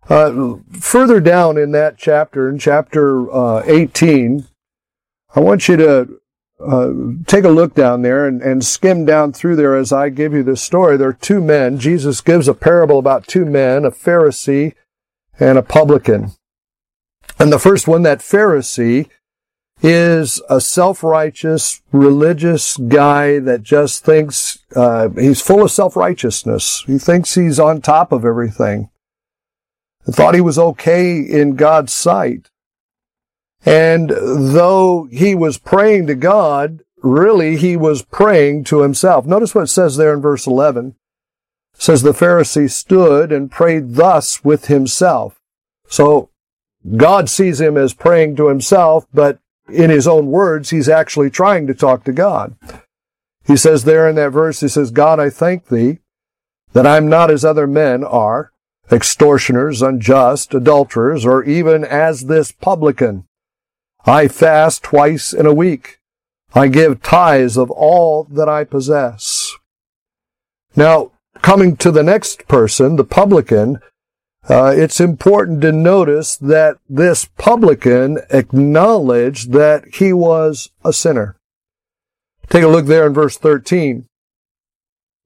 Uh, 0.10 0.56
further 0.74 1.22
down 1.22 1.58
in 1.58 1.72
that 1.72 1.98
chapter, 1.98 2.50
in 2.50 2.60
chapter 2.60 3.34
uh, 3.34 3.64
18, 3.68 4.46
I 5.34 5.40
want 5.40 5.70
you 5.70 5.78
to 5.78 6.20
uh, 6.60 6.92
take 7.26 7.46
a 7.46 7.50
look 7.50 7.74
down 7.74 8.02
there 8.02 8.28
and, 8.28 8.42
and 8.42 8.66
skim 8.66 9.06
down 9.06 9.32
through 9.32 9.56
there 9.56 9.78
as 9.78 9.94
I 9.94 10.10
give 10.10 10.34
you 10.34 10.44
this 10.44 10.62
story. 10.62 10.98
There 10.98 11.08
are 11.08 11.14
two 11.14 11.40
men. 11.40 11.80
Jesus 11.80 12.20
gives 12.20 12.50
a 12.50 12.54
parable 12.54 13.00
about 13.00 13.28
two 13.28 13.46
men, 13.46 13.86
a 13.86 13.92
Pharisee 13.92 14.74
and 15.40 15.58
a 15.58 15.64
publican. 15.64 16.34
And 17.40 17.52
the 17.52 17.60
first 17.60 17.88
one, 17.88 18.04
that 18.04 18.20
Pharisee, 18.20 19.10
is 19.82 20.42
a 20.50 20.62
self-righteous 20.62 21.82
religious 21.92 22.78
guy 22.78 23.40
that 23.40 23.64
just 23.64 24.06
thinks 24.06 24.60
uh, 24.76 25.10
he's 25.10 25.42
full 25.42 25.64
of 25.64 25.72
self-righteousness. 25.72 26.84
He 26.88 26.98
thinks 26.98 27.36
he's 27.36 27.60
on 27.60 27.82
top 27.82 28.12
of 28.12 28.24
everything 28.24 28.90
thought 30.12 30.36
he 30.36 30.42
was 30.42 30.60
okay 30.60 31.20
in 31.20 31.56
God's 31.56 31.94
sight. 31.94 32.50
And 33.66 34.10
though 34.10 35.08
he 35.12 35.36
was 35.36 35.58
praying 35.58 36.08
to 36.08 36.16
God, 36.16 36.82
really 37.02 37.56
he 37.56 37.78
was 37.78 38.02
praying 38.02 38.66
to 38.66 38.82
himself. 38.82 39.26
Notice 39.26 39.56
what 39.56 39.66
it 39.66 39.68
says 39.68 39.96
there 39.96 40.14
in 40.14 40.22
verse 40.22 40.46
11. 40.46 40.96
It 41.76 41.82
says 41.82 42.02
the 42.02 42.12
Pharisee 42.12 42.70
stood 42.70 43.32
and 43.32 43.50
prayed 43.50 43.96
thus 43.96 44.44
with 44.44 44.68
himself. 44.68 45.40
So 45.88 46.30
God 46.98 47.30
sees 47.30 47.62
him 47.62 47.78
as 47.78 47.94
praying 47.94 48.36
to 48.36 48.50
himself, 48.50 49.08
but 49.14 49.40
in 49.70 49.90
his 49.90 50.08
own 50.08 50.28
words, 50.28 50.70
he's 50.70 50.90
actually 50.90 51.30
trying 51.30 51.68
to 51.68 51.74
talk 51.74 52.04
to 52.04 52.12
God. 52.12 52.56
He 53.46 53.58
says 53.58 53.84
there 53.84 54.08
in 54.08 54.16
that 54.16 54.32
verse, 54.32 54.60
he 54.60 54.68
says, 54.68 54.92
God, 54.92 55.20
I 55.20 55.30
thank 55.30 55.68
thee 55.68 56.00
that 56.74 56.88
I'm 56.88 57.08
not 57.08 57.32
as 57.32 57.46
other 57.46 57.68
men 57.68 58.04
are, 58.04 58.52
extortioners, 58.92 59.82
unjust, 59.82 60.54
adulterers, 60.54 61.26
or 61.26 61.44
even 61.44 61.84
as 61.84 62.26
this 62.26 62.52
publican. 62.52 63.26
I 64.06 64.28
fast 64.28 64.84
twice 64.84 65.34
in 65.34 65.46
a 65.46 65.54
week. 65.54 66.00
I 66.54 66.68
give 66.68 67.02
tithes 67.02 67.58
of 67.58 67.72
all 67.72 68.26
that 68.26 68.50
I 68.50 68.64
possess. 68.64 69.56
Now, 70.76 71.12
coming 71.42 71.78
to 71.78 71.92
the 71.92 72.04
next 72.04 72.48
person, 72.48 72.96
the 72.96 73.04
publican, 73.04 73.80
uh, 74.50 74.74
it's 74.76 75.00
important 75.00 75.62
to 75.62 75.72
notice 75.72 76.36
that 76.38 76.78
this 76.90 77.26
publican 77.38 78.20
acknowledged 78.30 79.54
that 79.54 79.86
he 79.96 80.12
was 80.12 80.70
a 80.84 80.92
sinner. 80.92 81.38
Take 82.50 82.64
a 82.64 82.68
look 82.68 82.86
there 82.86 83.08
in 83.08 83.14
verse 83.14 83.38
13. 83.38 84.06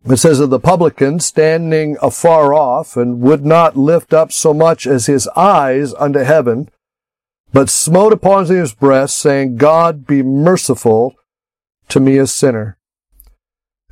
It 0.05 0.17
says 0.17 0.39
of 0.39 0.51
the 0.51 0.59
publican 0.59 1.19
standing 1.19 1.97
afar 2.01 2.53
off 2.53 2.95
and 2.95 3.19
would 3.21 3.45
not 3.45 3.75
lift 3.75 4.13
up 4.13 4.31
so 4.31 4.53
much 4.53 4.85
as 4.87 5.07
his 5.07 5.27
eyes 5.35 5.93
unto 5.95 6.19
heaven, 6.19 6.69
but 7.51 7.69
smote 7.69 8.13
upon 8.13 8.45
his 8.45 8.73
breast, 8.73 9.17
saying, 9.17 9.57
God 9.57 10.05
be 10.05 10.21
merciful 10.21 11.15
to 11.89 11.99
me 11.99 12.17
a 12.17 12.27
sinner. 12.27 12.77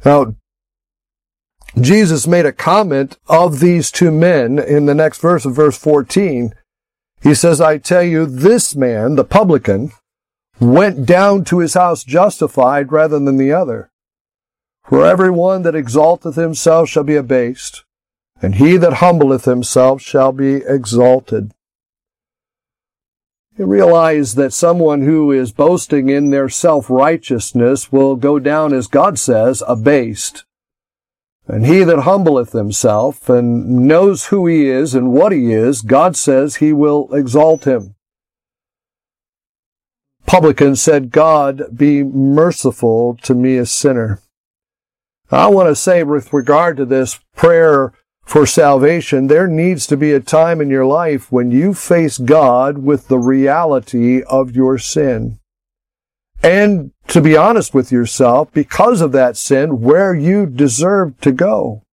Now, 0.05 0.35
Jesus 1.79 2.25
made 2.25 2.45
a 2.45 2.53
comment 2.53 3.17
of 3.27 3.59
these 3.59 3.91
two 3.91 4.09
men 4.09 4.59
in 4.59 4.85
the 4.85 4.95
next 4.95 5.19
verse 5.19 5.45
of 5.45 5.55
verse 5.55 5.77
14. 5.77 6.53
He 7.21 7.33
says, 7.33 7.59
I 7.59 7.79
tell 7.79 8.03
you, 8.03 8.25
this 8.25 8.75
man, 8.75 9.15
the 9.15 9.25
publican, 9.25 9.91
went 10.59 11.05
down 11.05 11.43
to 11.45 11.59
his 11.59 11.73
house 11.73 12.03
justified 12.03 12.91
rather 12.91 13.19
than 13.19 13.37
the 13.37 13.51
other. 13.51 13.91
For 14.87 15.05
every 15.05 15.31
one 15.31 15.63
that 15.63 15.75
exalteth 15.75 16.35
himself 16.35 16.87
shall 16.87 17.03
be 17.03 17.15
abased, 17.15 17.83
and 18.41 18.55
he 18.55 18.77
that 18.77 18.95
humbleth 18.95 19.45
himself 19.45 20.01
shall 20.01 20.31
be 20.31 20.57
exalted. 20.67 21.51
You 23.57 23.65
realize 23.65 24.35
that 24.35 24.53
someone 24.53 25.01
who 25.01 25.31
is 25.31 25.51
boasting 25.51 26.09
in 26.09 26.29
their 26.29 26.49
self-righteousness 26.49 27.91
will 27.91 28.15
go 28.15 28.37
down, 28.37 28.73
as 28.73 28.87
God 28.87 29.17
says, 29.17 29.63
abased. 29.67 30.43
And 31.47 31.65
he 31.65 31.83
that 31.83 31.99
humbleth 31.99 32.53
himself 32.53 33.29
and 33.29 33.87
knows 33.87 34.27
who 34.27 34.47
he 34.47 34.67
is 34.67 34.95
and 34.95 35.11
what 35.11 35.31
he 35.31 35.53
is, 35.53 35.81
God 35.81 36.15
says 36.15 36.55
he 36.55 36.73
will 36.73 37.13
exalt 37.13 37.65
him. 37.65 37.95
Publican 40.25 40.75
said, 40.75 41.11
God 41.11 41.65
be 41.75 42.03
merciful 42.03 43.15
to 43.21 43.35
me 43.35 43.57
a 43.57 43.65
sinner. 43.65 44.21
I 45.31 45.47
want 45.47 45.69
to 45.69 45.75
say 45.75 46.03
with 46.03 46.33
regard 46.33 46.77
to 46.77 46.85
this 46.85 47.19
prayer 47.35 47.93
for 48.23 48.47
salvation, 48.47 49.27
there 49.27 49.47
needs 49.47 49.85
to 49.87 49.97
be 49.97 50.13
a 50.13 50.19
time 50.19 50.61
in 50.61 50.69
your 50.71 50.85
life 50.85 51.31
when 51.31 51.51
you 51.51 51.75
face 51.75 52.17
God 52.17 52.79
with 52.79 53.07
the 53.07 53.19
reality 53.19 54.23
of 54.23 54.55
your 54.55 54.79
sin 54.79 55.39
and 56.43 56.91
to 57.07 57.21
be 57.21 57.37
honest 57.37 57.73
with 57.73 57.91
yourself, 57.91 58.51
because 58.53 59.01
of 59.01 59.11
that 59.11 59.37
sin, 59.37 59.81
where 59.81 60.13
you 60.13 60.45
deserve 60.45 61.19
to 61.21 61.31
go. 61.31 61.83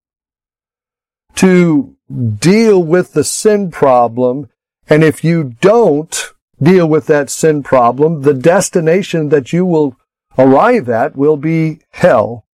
To 1.36 1.96
deal 2.38 2.82
with 2.82 3.12
the 3.12 3.24
sin 3.24 3.70
problem, 3.70 4.48
and 4.88 5.02
if 5.02 5.24
you 5.24 5.54
don't 5.60 6.32
deal 6.60 6.86
with 6.86 7.06
that 7.06 7.30
sin 7.30 7.62
problem, 7.62 8.22
the 8.22 8.34
destination 8.34 9.28
that 9.30 9.52
you 9.52 9.64
will 9.64 9.96
arrive 10.38 10.88
at 10.88 11.16
will 11.16 11.36
be 11.36 11.80
hell. 11.90 12.46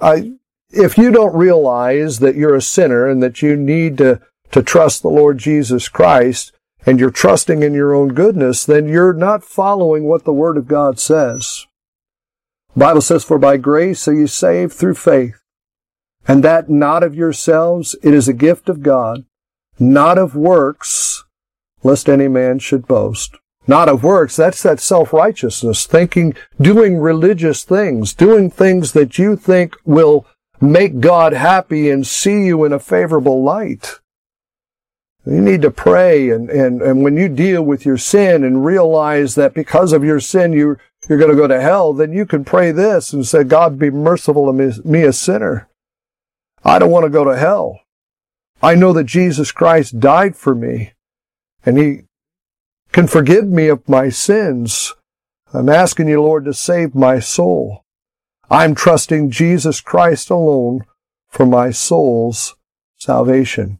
I, 0.00 0.32
if 0.70 0.98
you 0.98 1.10
don't 1.10 1.34
realize 1.34 2.18
that 2.18 2.34
you're 2.34 2.56
a 2.56 2.62
sinner 2.62 3.08
and 3.08 3.22
that 3.22 3.42
you 3.42 3.56
need 3.56 3.98
to, 3.98 4.20
to 4.50 4.62
trust 4.62 5.02
the 5.02 5.08
Lord 5.08 5.38
Jesus 5.38 5.88
Christ, 5.88 6.52
and 6.84 6.98
you're 6.98 7.10
trusting 7.10 7.62
in 7.62 7.74
your 7.74 7.94
own 7.94 8.08
goodness, 8.08 8.64
then 8.64 8.88
you're 8.88 9.12
not 9.12 9.44
following 9.44 10.04
what 10.04 10.24
the 10.24 10.32
Word 10.32 10.56
of 10.56 10.68
God 10.68 10.98
says. 10.98 11.66
The 12.74 12.80
Bible 12.80 13.00
says, 13.00 13.24
For 13.24 13.38
by 13.38 13.56
grace 13.56 14.08
are 14.08 14.14
you 14.14 14.26
saved 14.26 14.72
through 14.72 14.94
faith, 14.94 15.40
and 16.26 16.42
that 16.42 16.70
not 16.70 17.02
of 17.02 17.14
yourselves, 17.14 17.94
it 18.02 18.14
is 18.14 18.28
a 18.28 18.32
gift 18.32 18.68
of 18.68 18.82
God, 18.82 19.24
not 19.78 20.18
of 20.18 20.34
works, 20.34 21.24
lest 21.82 22.08
any 22.08 22.28
man 22.28 22.58
should 22.58 22.86
boast. 22.86 23.36
Not 23.66 23.88
of 23.88 24.02
works, 24.02 24.34
that's 24.34 24.62
that 24.64 24.80
self-righteousness, 24.80 25.86
thinking, 25.86 26.34
doing 26.60 26.98
religious 26.98 27.62
things, 27.62 28.12
doing 28.12 28.50
things 28.50 28.92
that 28.92 29.18
you 29.18 29.36
think 29.36 29.76
will 29.84 30.26
make 30.60 31.00
God 31.00 31.32
happy 31.32 31.88
and 31.88 32.06
see 32.06 32.44
you 32.46 32.64
in 32.64 32.72
a 32.72 32.80
favorable 32.80 33.42
light. 33.42 34.00
You 35.24 35.40
need 35.40 35.62
to 35.62 35.70
pray 35.70 36.30
and, 36.30 36.50
and, 36.50 36.82
and 36.82 37.04
when 37.04 37.16
you 37.16 37.28
deal 37.28 37.62
with 37.62 37.86
your 37.86 37.96
sin 37.96 38.42
and 38.42 38.64
realize 38.64 39.36
that 39.36 39.54
because 39.54 39.92
of 39.92 40.02
your 40.02 40.18
sin 40.18 40.52
you, 40.52 40.78
you're 41.08 41.18
going 41.18 41.30
to 41.30 41.36
go 41.36 41.46
to 41.46 41.60
hell, 41.60 41.92
then 41.92 42.12
you 42.12 42.26
can 42.26 42.44
pray 42.44 42.72
this 42.72 43.12
and 43.12 43.26
say, 43.26 43.44
God 43.44 43.78
be 43.78 43.90
merciful 43.90 44.46
to 44.46 44.52
me, 44.52 44.72
me 44.84 45.02
a 45.02 45.12
sinner. 45.12 45.68
I 46.64 46.78
don't 46.78 46.90
want 46.90 47.04
to 47.04 47.10
go 47.10 47.24
to 47.24 47.36
hell. 47.36 47.80
I 48.60 48.74
know 48.74 48.92
that 48.92 49.04
Jesus 49.04 49.52
Christ 49.52 50.00
died 50.00 50.36
for 50.36 50.54
me 50.54 50.92
and 51.64 51.78
he 51.78 52.02
can 52.90 53.06
forgive 53.06 53.46
me 53.46 53.68
of 53.68 53.88
my 53.88 54.08
sins. 54.08 54.92
I'm 55.54 55.68
asking 55.68 56.08
you, 56.08 56.22
Lord, 56.22 56.44
to 56.46 56.54
save 56.54 56.94
my 56.94 57.20
soul. 57.20 57.84
I'm 58.50 58.74
trusting 58.74 59.30
Jesus 59.30 59.80
Christ 59.80 60.30
alone 60.30 60.84
for 61.28 61.46
my 61.46 61.70
soul's 61.70 62.54
salvation. 62.98 63.78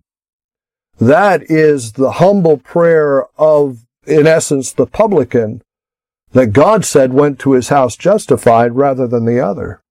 That 1.03 1.51
is 1.51 1.95
the 1.95 2.13
humble 2.13 2.59
prayer 2.59 3.27
of, 3.37 3.87
in 4.07 4.29
essence, 4.29 4.73
the 4.73 4.87
publican 4.87 5.61
that 6.31 6.53
God 6.53 6.85
said 6.85 7.13
went 7.13 7.41
to 7.41 7.55
his 7.55 7.71
house 7.71 7.97
justified 7.97 8.77
rather 8.77 9.09
than 9.09 9.25
the 9.25 9.41
other. 9.41 9.83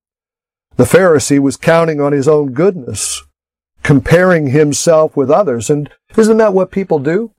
The 0.77 0.85
Pharisee 0.85 1.39
was 1.39 1.57
counting 1.57 1.99
on 1.99 2.13
his 2.13 2.29
own 2.29 2.53
goodness, 2.53 3.23
comparing 3.83 4.51
himself 4.51 5.17
with 5.17 5.29
others. 5.29 5.69
And 5.69 5.89
isn't 6.15 6.37
that 6.37 6.53
what 6.53 6.71
people 6.71 6.99
do? 6.99 7.33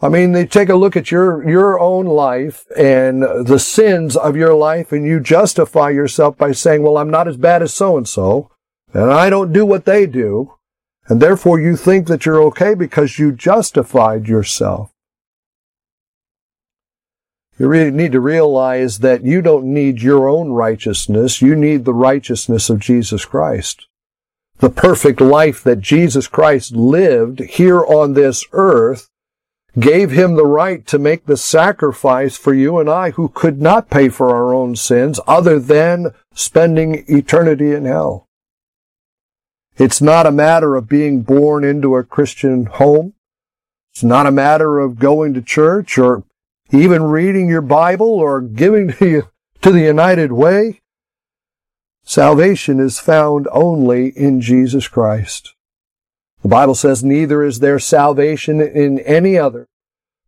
I 0.00 0.08
mean, 0.08 0.32
they 0.32 0.46
take 0.46 0.70
a 0.70 0.74
look 0.74 0.96
at 0.96 1.10
your, 1.10 1.46
your 1.46 1.78
own 1.78 2.06
life 2.06 2.64
and 2.74 3.22
the 3.22 3.58
sins 3.58 4.16
of 4.16 4.34
your 4.34 4.54
life 4.54 4.92
and 4.92 5.04
you 5.04 5.20
justify 5.20 5.90
yourself 5.90 6.38
by 6.38 6.52
saying, 6.52 6.82
well, 6.82 6.96
I'm 6.96 7.10
not 7.10 7.28
as 7.28 7.36
bad 7.36 7.60
as 7.62 7.74
so 7.74 7.98
and 7.98 8.08
so, 8.08 8.50
and 8.94 9.12
I 9.12 9.28
don't 9.28 9.52
do 9.52 9.66
what 9.66 9.84
they 9.84 10.06
do. 10.06 10.54
And 11.08 11.22
therefore 11.22 11.58
you 11.58 11.76
think 11.76 12.06
that 12.06 12.26
you're 12.26 12.42
okay 12.44 12.74
because 12.74 13.18
you 13.18 13.32
justified 13.32 14.28
yourself. 14.28 14.92
You 17.58 17.66
really 17.66 17.90
need 17.90 18.12
to 18.12 18.20
realize 18.20 19.00
that 19.00 19.24
you 19.24 19.42
don't 19.42 19.64
need 19.64 20.00
your 20.00 20.28
own 20.28 20.52
righteousness. 20.52 21.42
You 21.42 21.56
need 21.56 21.84
the 21.84 21.94
righteousness 21.94 22.70
of 22.70 22.78
Jesus 22.78 23.24
Christ. 23.24 23.86
The 24.58 24.70
perfect 24.70 25.20
life 25.20 25.64
that 25.64 25.80
Jesus 25.80 26.28
Christ 26.28 26.76
lived 26.76 27.40
here 27.40 27.84
on 27.84 28.12
this 28.12 28.44
earth 28.52 29.08
gave 29.78 30.10
him 30.10 30.34
the 30.34 30.46
right 30.46 30.86
to 30.86 30.98
make 30.98 31.26
the 31.26 31.36
sacrifice 31.36 32.36
for 32.36 32.54
you 32.54 32.78
and 32.78 32.88
I 32.88 33.10
who 33.10 33.28
could 33.28 33.60
not 33.60 33.90
pay 33.90 34.08
for 34.08 34.30
our 34.30 34.52
own 34.52 34.76
sins 34.76 35.18
other 35.26 35.58
than 35.58 36.12
spending 36.34 37.04
eternity 37.08 37.72
in 37.72 37.84
hell. 37.86 38.27
It's 39.78 40.02
not 40.02 40.26
a 40.26 40.32
matter 40.32 40.74
of 40.74 40.88
being 40.88 41.22
born 41.22 41.62
into 41.62 41.94
a 41.94 42.02
Christian 42.02 42.66
home. 42.66 43.14
It's 43.94 44.02
not 44.02 44.26
a 44.26 44.32
matter 44.32 44.80
of 44.80 44.98
going 44.98 45.34
to 45.34 45.42
church 45.42 45.96
or 45.98 46.24
even 46.72 47.04
reading 47.04 47.48
your 47.48 47.62
Bible 47.62 48.10
or 48.10 48.40
giving 48.40 48.92
to 48.92 49.22
the 49.62 49.80
United 49.80 50.32
Way. 50.32 50.80
Salvation 52.02 52.80
is 52.80 52.98
found 52.98 53.46
only 53.52 54.08
in 54.08 54.40
Jesus 54.40 54.88
Christ. 54.88 55.54
The 56.42 56.48
Bible 56.48 56.74
says, 56.74 57.04
neither 57.04 57.44
is 57.44 57.60
there 57.60 57.78
salvation 57.78 58.60
in 58.60 58.98
any 59.00 59.38
other, 59.38 59.68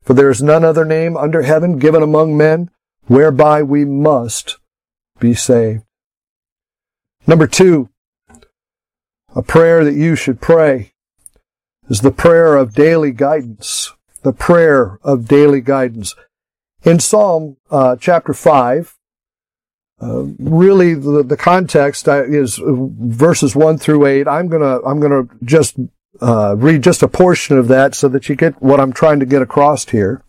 for 0.02 0.14
there 0.14 0.30
is 0.30 0.42
none 0.42 0.64
other 0.64 0.84
name 0.84 1.16
under 1.16 1.42
heaven 1.42 1.78
given 1.78 2.02
among 2.02 2.36
men 2.36 2.70
whereby 3.06 3.62
we 3.62 3.84
must 3.84 4.58
be 5.18 5.34
saved. 5.34 5.82
Number 7.26 7.46
two, 7.46 7.88
a 9.34 9.42
prayer 9.42 9.84
that 9.84 9.94
you 9.94 10.16
should 10.16 10.40
pray 10.40 10.92
is 11.88 12.00
the 12.00 12.10
prayer 12.10 12.56
of 12.56 12.74
daily 12.74 13.12
guidance. 13.12 13.92
The 14.22 14.32
prayer 14.32 14.98
of 15.02 15.28
daily 15.28 15.60
guidance. 15.60 16.14
In 16.82 17.00
Psalm 17.00 17.56
uh, 17.70 17.96
chapter 17.96 18.34
5, 18.34 18.96
uh, 20.02 20.24
really 20.38 20.94
the, 20.94 21.22
the 21.22 21.36
context 21.36 22.08
uh, 22.08 22.24
is 22.24 22.60
verses 22.64 23.54
1 23.54 23.78
through 23.78 24.06
8. 24.06 24.28
I'm 24.28 24.48
gonna, 24.48 24.80
I'm 24.82 25.00
gonna 25.00 25.24
just 25.44 25.76
uh, 26.20 26.54
read 26.56 26.82
just 26.82 27.02
a 27.02 27.08
portion 27.08 27.58
of 27.58 27.68
that 27.68 27.94
so 27.94 28.08
that 28.08 28.28
you 28.28 28.36
get 28.36 28.60
what 28.62 28.80
I'm 28.80 28.92
trying 28.92 29.20
to 29.20 29.26
get 29.26 29.42
across 29.42 29.86
here. 29.86 30.22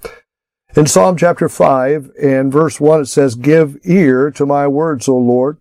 In 0.75 0.87
Psalm 0.87 1.17
chapter 1.17 1.49
5 1.49 2.11
and 2.21 2.51
verse 2.51 2.79
1, 2.79 3.01
it 3.01 3.05
says, 3.05 3.35
Give 3.35 3.77
ear 3.83 4.31
to 4.31 4.45
my 4.45 4.67
words, 4.67 5.09
O 5.09 5.17
Lord. 5.17 5.57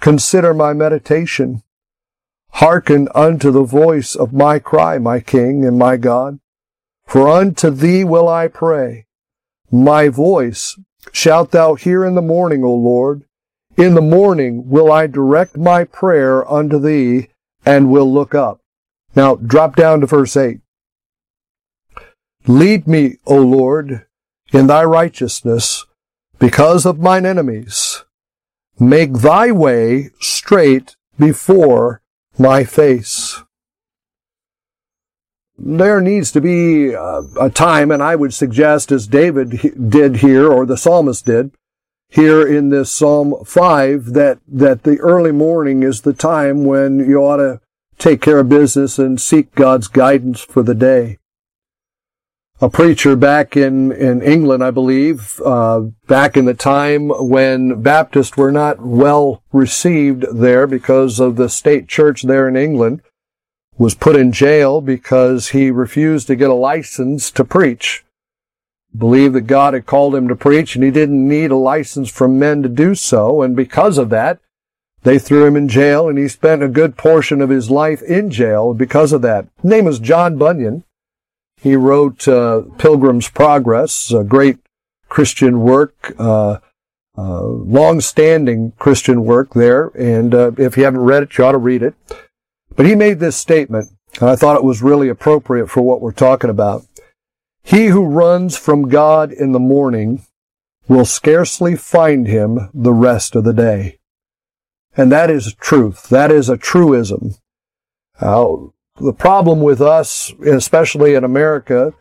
Consider 0.00 0.54
my 0.54 0.72
meditation. 0.72 1.62
Hearken 2.52 3.08
unto 3.14 3.50
the 3.50 3.64
voice 3.64 4.14
of 4.14 4.32
my 4.32 4.58
cry, 4.58 4.98
my 4.98 5.20
King 5.20 5.64
and 5.64 5.78
my 5.78 5.96
God. 5.96 6.40
For 7.06 7.28
unto 7.28 7.70
thee 7.70 8.02
will 8.04 8.28
I 8.28 8.48
pray. 8.48 9.06
My 9.70 10.08
voice 10.08 10.78
shalt 11.12 11.50
thou 11.50 11.74
hear 11.74 12.04
in 12.04 12.14
the 12.14 12.22
morning, 12.22 12.64
O 12.64 12.72
Lord. 12.74 13.24
In 13.76 13.94
the 13.94 14.00
morning 14.00 14.68
will 14.68 14.90
I 14.90 15.06
direct 15.06 15.56
my 15.56 15.84
prayer 15.84 16.50
unto 16.50 16.78
thee 16.78 17.28
and 17.64 17.90
will 17.90 18.10
look 18.10 18.34
up. 18.34 18.60
Now 19.14 19.36
drop 19.36 19.76
down 19.76 20.00
to 20.00 20.06
verse 20.06 20.36
8. 20.36 20.60
Lead 22.46 22.86
me, 22.86 23.18
O 23.26 23.36
Lord, 23.36 24.06
in 24.52 24.66
thy 24.66 24.84
righteousness 24.84 25.84
because 26.38 26.86
of 26.86 27.00
mine 27.00 27.26
enemies. 27.26 28.04
Make 28.78 29.14
thy 29.14 29.50
way 29.50 30.10
straight 30.20 30.96
before 31.18 32.02
my 32.38 32.64
face. 32.64 33.42
There 35.58 36.00
needs 36.00 36.32
to 36.32 36.40
be 36.40 36.92
a, 36.92 37.50
time, 37.50 37.90
and 37.90 38.02
I 38.02 38.14
would 38.14 38.34
suggest, 38.34 38.92
as 38.92 39.06
David 39.06 39.90
did 39.90 40.16
here, 40.16 40.52
or 40.52 40.66
the 40.66 40.76
psalmist 40.76 41.24
did, 41.24 41.52
here 42.08 42.46
in 42.46 42.68
this 42.68 42.92
Psalm 42.92 43.34
5, 43.44 44.12
that, 44.12 44.38
that 44.46 44.82
the 44.82 44.98
early 45.00 45.32
morning 45.32 45.82
is 45.82 46.02
the 46.02 46.12
time 46.12 46.64
when 46.64 46.98
you 46.98 47.18
ought 47.18 47.38
to 47.38 47.60
take 47.98 48.20
care 48.20 48.40
of 48.40 48.50
business 48.50 48.98
and 48.98 49.20
seek 49.20 49.54
God's 49.54 49.88
guidance 49.88 50.40
for 50.40 50.62
the 50.62 50.74
day 50.74 51.18
a 52.60 52.70
preacher 52.70 53.16
back 53.16 53.56
in, 53.56 53.92
in 53.92 54.22
England, 54.22 54.64
I 54.64 54.70
believe, 54.70 55.40
uh, 55.44 55.80
back 56.06 56.36
in 56.36 56.46
the 56.46 56.54
time 56.54 57.08
when 57.08 57.82
Baptists 57.82 58.36
were 58.36 58.52
not 58.52 58.80
well 58.80 59.42
received 59.52 60.24
there 60.32 60.66
because 60.66 61.20
of 61.20 61.36
the 61.36 61.48
state 61.48 61.86
church 61.86 62.22
there 62.22 62.48
in 62.48 62.56
England, 62.56 63.02
was 63.76 63.94
put 63.94 64.16
in 64.16 64.32
jail 64.32 64.80
because 64.80 65.48
he 65.48 65.70
refused 65.70 66.26
to 66.28 66.36
get 66.36 66.48
a 66.48 66.54
license 66.54 67.30
to 67.32 67.44
preach. 67.44 68.04
Believed 68.96 69.34
that 69.34 69.42
God 69.42 69.74
had 69.74 69.84
called 69.84 70.14
him 70.14 70.26
to 70.28 70.36
preach 70.36 70.74
and 70.74 70.84
he 70.84 70.90
didn't 70.90 71.28
need 71.28 71.50
a 71.50 71.56
license 71.56 72.10
from 72.10 72.38
men 72.38 72.62
to 72.62 72.70
do 72.70 72.94
so. 72.94 73.42
And 73.42 73.54
because 73.54 73.98
of 73.98 74.08
that, 74.08 74.38
they 75.02 75.18
threw 75.18 75.44
him 75.44 75.56
in 75.56 75.68
jail 75.68 76.08
and 76.08 76.16
he 76.16 76.26
spent 76.26 76.62
a 76.62 76.68
good 76.68 76.96
portion 76.96 77.42
of 77.42 77.50
his 77.50 77.70
life 77.70 78.00
in 78.02 78.30
jail 78.30 78.72
because 78.72 79.12
of 79.12 79.20
that. 79.22 79.46
His 79.60 79.70
name 79.70 79.84
was 79.84 79.98
John 79.98 80.38
Bunyan. 80.38 80.84
He 81.60 81.74
wrote 81.76 82.28
uh, 82.28 82.62
Pilgrim's 82.78 83.28
Progress, 83.28 84.12
a 84.12 84.24
great 84.24 84.58
Christian 85.08 85.60
work, 85.60 86.14
uh, 86.18 86.58
uh, 87.16 87.42
long-standing 87.42 88.72
Christian 88.78 89.24
work 89.24 89.54
there. 89.54 89.88
And 89.96 90.34
uh, 90.34 90.52
if 90.58 90.76
you 90.76 90.84
haven't 90.84 91.00
read 91.00 91.22
it, 91.22 91.36
you 91.36 91.44
ought 91.44 91.52
to 91.52 91.58
read 91.58 91.82
it. 91.82 91.94
But 92.76 92.86
he 92.86 92.94
made 92.94 93.20
this 93.20 93.36
statement, 93.36 93.90
and 94.20 94.28
I 94.28 94.36
thought 94.36 94.56
it 94.56 94.64
was 94.64 94.82
really 94.82 95.08
appropriate 95.08 95.70
for 95.70 95.80
what 95.80 96.00
we're 96.00 96.12
talking 96.12 96.50
about. 96.50 96.84
He 97.62 97.86
who 97.86 98.04
runs 98.04 98.56
from 98.56 98.88
God 98.88 99.32
in 99.32 99.52
the 99.52 99.58
morning 99.58 100.24
will 100.88 101.06
scarcely 101.06 101.74
find 101.74 102.26
him 102.28 102.70
the 102.72 102.92
rest 102.92 103.34
of 103.34 103.44
the 103.44 103.54
day. 103.54 103.98
And 104.96 105.10
that 105.10 105.30
is 105.30 105.54
truth. 105.54 106.08
That 106.10 106.30
is 106.30 106.48
a 106.48 106.56
truism. 106.56 107.34
Uh, 108.20 108.56
the 108.98 109.12
problem 109.12 109.60
with 109.60 109.80
us, 109.80 110.32
especially 110.46 111.14
in 111.14 111.24
America, 111.24 111.92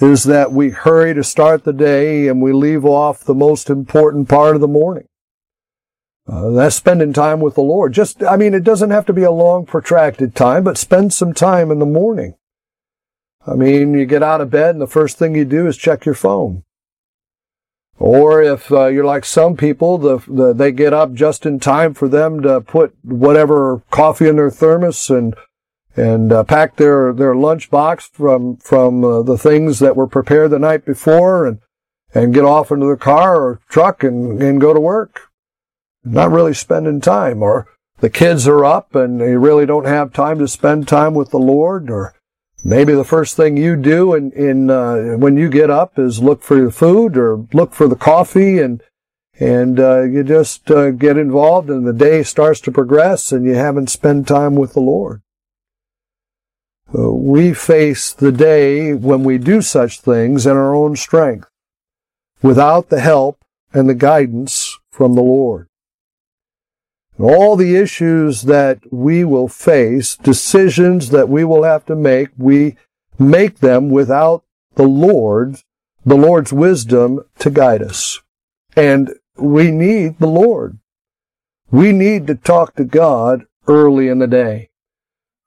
is 0.00 0.24
that 0.24 0.52
we 0.52 0.70
hurry 0.70 1.14
to 1.14 1.24
start 1.24 1.64
the 1.64 1.72
day 1.72 2.28
and 2.28 2.42
we 2.42 2.52
leave 2.52 2.84
off 2.84 3.24
the 3.24 3.34
most 3.34 3.70
important 3.70 4.28
part 4.28 4.54
of 4.54 4.60
the 4.60 4.68
morning. 4.68 5.08
Uh, 6.28 6.50
that's 6.50 6.76
spending 6.76 7.12
time 7.12 7.40
with 7.40 7.54
the 7.54 7.62
Lord. 7.62 7.92
Just, 7.92 8.22
I 8.22 8.36
mean, 8.36 8.52
it 8.52 8.64
doesn't 8.64 8.90
have 8.90 9.06
to 9.06 9.12
be 9.12 9.22
a 9.22 9.30
long, 9.30 9.64
protracted 9.64 10.34
time, 10.34 10.64
but 10.64 10.76
spend 10.76 11.14
some 11.14 11.32
time 11.32 11.70
in 11.70 11.78
the 11.78 11.86
morning. 11.86 12.34
I 13.46 13.54
mean, 13.54 13.94
you 13.94 14.06
get 14.06 14.24
out 14.24 14.40
of 14.40 14.50
bed 14.50 14.70
and 14.70 14.82
the 14.82 14.88
first 14.88 15.18
thing 15.18 15.36
you 15.36 15.44
do 15.44 15.68
is 15.68 15.76
check 15.76 16.04
your 16.04 16.16
phone. 16.16 16.64
Or 17.98 18.42
if 18.42 18.70
uh, 18.70 18.86
you're 18.86 19.04
like 19.04 19.24
some 19.24 19.56
people, 19.56 19.98
the, 19.98 20.18
the, 20.26 20.52
they 20.52 20.72
get 20.72 20.92
up 20.92 21.14
just 21.14 21.46
in 21.46 21.60
time 21.60 21.94
for 21.94 22.08
them 22.08 22.42
to 22.42 22.60
put 22.60 22.94
whatever 23.02 23.82
coffee 23.90 24.28
in 24.28 24.36
their 24.36 24.50
thermos 24.50 25.08
and 25.08 25.34
and 25.96 26.32
uh, 26.32 26.44
pack 26.44 26.76
their 26.76 27.12
their 27.12 27.34
lunch 27.34 27.70
box 27.70 28.08
from 28.12 28.56
from 28.58 29.04
uh, 29.04 29.22
the 29.22 29.38
things 29.38 29.78
that 29.78 29.96
were 29.96 30.06
prepared 30.06 30.50
the 30.50 30.58
night 30.58 30.84
before 30.84 31.46
and 31.46 31.60
and 32.14 32.34
get 32.34 32.44
off 32.44 32.70
into 32.70 32.86
the 32.86 32.96
car 32.96 33.42
or 33.42 33.60
truck 33.68 34.04
and 34.04 34.42
and 34.42 34.60
go 34.60 34.72
to 34.72 34.80
work. 34.80 35.28
Not 36.04 36.30
really 36.30 36.54
spending 36.54 37.00
time 37.00 37.42
or 37.42 37.66
the 37.98 38.10
kids 38.10 38.46
are 38.46 38.64
up 38.64 38.94
and 38.94 39.20
they 39.20 39.36
really 39.36 39.66
don't 39.66 39.86
have 39.86 40.12
time 40.12 40.38
to 40.38 40.48
spend 40.48 40.86
time 40.86 41.14
with 41.14 41.30
the 41.30 41.38
lord 41.38 41.90
or 41.90 42.14
maybe 42.64 42.92
the 42.92 43.04
first 43.04 43.36
thing 43.36 43.56
you 43.56 43.76
do 43.76 44.14
in 44.14 44.30
in 44.32 44.70
uh, 44.70 45.16
when 45.16 45.36
you 45.36 45.48
get 45.48 45.70
up 45.70 45.98
is 45.98 46.22
look 46.22 46.42
for 46.42 46.56
your 46.56 46.70
food 46.70 47.16
or 47.16 47.46
look 47.52 47.72
for 47.72 47.88
the 47.88 47.96
coffee 47.96 48.58
and 48.58 48.82
and 49.38 49.78
uh, 49.78 50.02
you 50.02 50.22
just 50.22 50.70
uh, 50.70 50.90
get 50.90 51.18
involved 51.18 51.68
and 51.68 51.86
the 51.86 51.92
day 51.92 52.22
starts 52.22 52.60
to 52.60 52.72
progress 52.72 53.32
and 53.32 53.44
you 53.44 53.54
haven't 53.54 53.90
spent 53.90 54.28
time 54.28 54.54
with 54.54 54.74
the 54.74 54.80
lord 54.80 55.22
Uh, 56.96 57.10
we 57.10 57.52
face 57.52 58.12
the 58.12 58.32
day 58.32 58.94
when 58.94 59.22
we 59.22 59.36
do 59.36 59.60
such 59.60 60.00
things 60.00 60.46
in 60.46 60.52
our 60.52 60.74
own 60.74 60.96
strength, 60.96 61.48
without 62.42 62.88
the 62.88 63.00
help 63.00 63.38
and 63.74 63.88
the 63.88 63.94
guidance 63.94 64.78
from 64.90 65.14
the 65.14 65.22
Lord. 65.22 65.68
And 67.18 67.26
all 67.26 67.56
the 67.56 67.76
issues 67.76 68.42
that 68.42 68.80
we 68.90 69.24
will 69.24 69.48
face, 69.48 70.16
decisions 70.16 71.10
that 71.10 71.28
we 71.28 71.44
will 71.44 71.64
have 71.64 71.84
to 71.86 71.96
make, 71.96 72.28
we 72.38 72.76
make 73.18 73.58
them 73.58 73.90
without 73.90 74.44
the 74.76 74.84
Lord, 74.84 75.56
the 76.04 76.16
Lord's 76.16 76.52
wisdom 76.52 77.20
to 77.40 77.50
guide 77.50 77.82
us. 77.82 78.22
And 78.74 79.14
we 79.36 79.70
need 79.70 80.18
the 80.18 80.28
Lord. 80.28 80.78
We 81.70 81.92
need 81.92 82.26
to 82.28 82.34
talk 82.34 82.74
to 82.76 82.84
God 82.84 83.44
early 83.66 84.08
in 84.08 84.18
the 84.18 84.26
day 84.26 84.70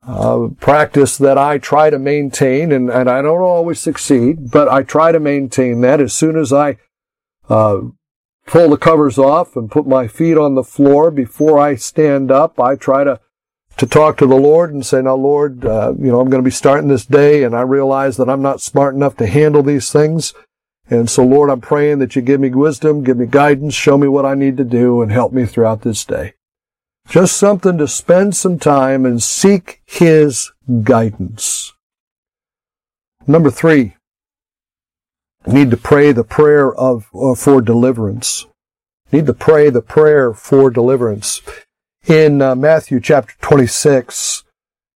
uh, 0.09 0.47
practice 0.59 1.17
that 1.17 1.37
I 1.37 1.59
try 1.59 1.91
to 1.91 1.99
maintain, 1.99 2.71
and, 2.71 2.89
and 2.89 3.07
I 3.07 3.21
don't 3.21 3.41
always 3.41 3.79
succeed, 3.79 4.49
but 4.49 4.67
I 4.67 4.81
try 4.81 5.11
to 5.11 5.19
maintain 5.19 5.81
that 5.81 6.01
as 6.01 6.13
soon 6.13 6.35
as 6.35 6.51
I 6.51 6.77
uh, 7.47 7.81
pull 8.47 8.69
the 8.69 8.77
covers 8.77 9.19
off 9.19 9.55
and 9.55 9.69
put 9.69 9.85
my 9.85 10.07
feet 10.07 10.35
on 10.35 10.55
the 10.55 10.63
floor 10.63 11.11
before 11.11 11.59
I 11.59 11.75
stand 11.75 12.31
up. 12.31 12.59
I 12.59 12.75
try 12.75 13.03
to 13.03 13.19
to 13.77 13.85
talk 13.85 14.17
to 14.17 14.25
the 14.25 14.35
Lord 14.35 14.73
and 14.73 14.83
say, 14.83 15.01
"Now, 15.01 15.15
Lord, 15.15 15.63
uh, 15.63 15.93
you 15.97 16.11
know, 16.11 16.19
I'm 16.19 16.29
going 16.29 16.43
to 16.43 16.47
be 16.47 16.51
starting 16.51 16.89
this 16.89 17.05
day, 17.05 17.43
and 17.43 17.55
I 17.55 17.61
realize 17.61 18.17
that 18.17 18.29
I'm 18.29 18.41
not 18.41 18.61
smart 18.61 18.95
enough 18.95 19.15
to 19.17 19.27
handle 19.27 19.61
these 19.61 19.91
things." 19.91 20.33
And 20.89 21.07
so, 21.07 21.23
Lord, 21.23 21.51
I'm 21.51 21.61
praying 21.61 21.99
that 21.99 22.15
you 22.15 22.23
give 22.23 22.41
me 22.41 22.49
wisdom, 22.49 23.03
give 23.03 23.17
me 23.17 23.27
guidance, 23.27 23.75
show 23.75 23.95
me 23.95 24.07
what 24.07 24.25
I 24.25 24.33
need 24.33 24.57
to 24.57 24.63
do, 24.63 25.03
and 25.03 25.11
help 25.11 25.31
me 25.31 25.45
throughout 25.45 25.83
this 25.83 26.03
day. 26.03 26.33
Just 27.09 27.37
something 27.37 27.79
to 27.79 27.87
spend 27.87 28.35
some 28.35 28.59
time 28.59 29.03
and 29.03 29.21
seek 29.21 29.81
His 29.85 30.51
guidance. 30.83 31.73
Number 33.25 33.49
three, 33.49 33.95
need 35.47 35.71
to 35.71 35.77
pray 35.77 36.11
the 36.11 36.23
prayer 36.23 36.71
of 36.73 37.09
uh, 37.15 37.33
for 37.33 37.61
deliverance. 37.61 38.45
Need 39.11 39.25
to 39.25 39.33
pray 39.33 39.71
the 39.71 39.81
prayer 39.81 40.33
for 40.33 40.69
deliverance. 40.69 41.41
In 42.05 42.43
uh, 42.43 42.53
Matthew 42.53 42.99
chapter 42.99 43.33
26, 43.41 44.43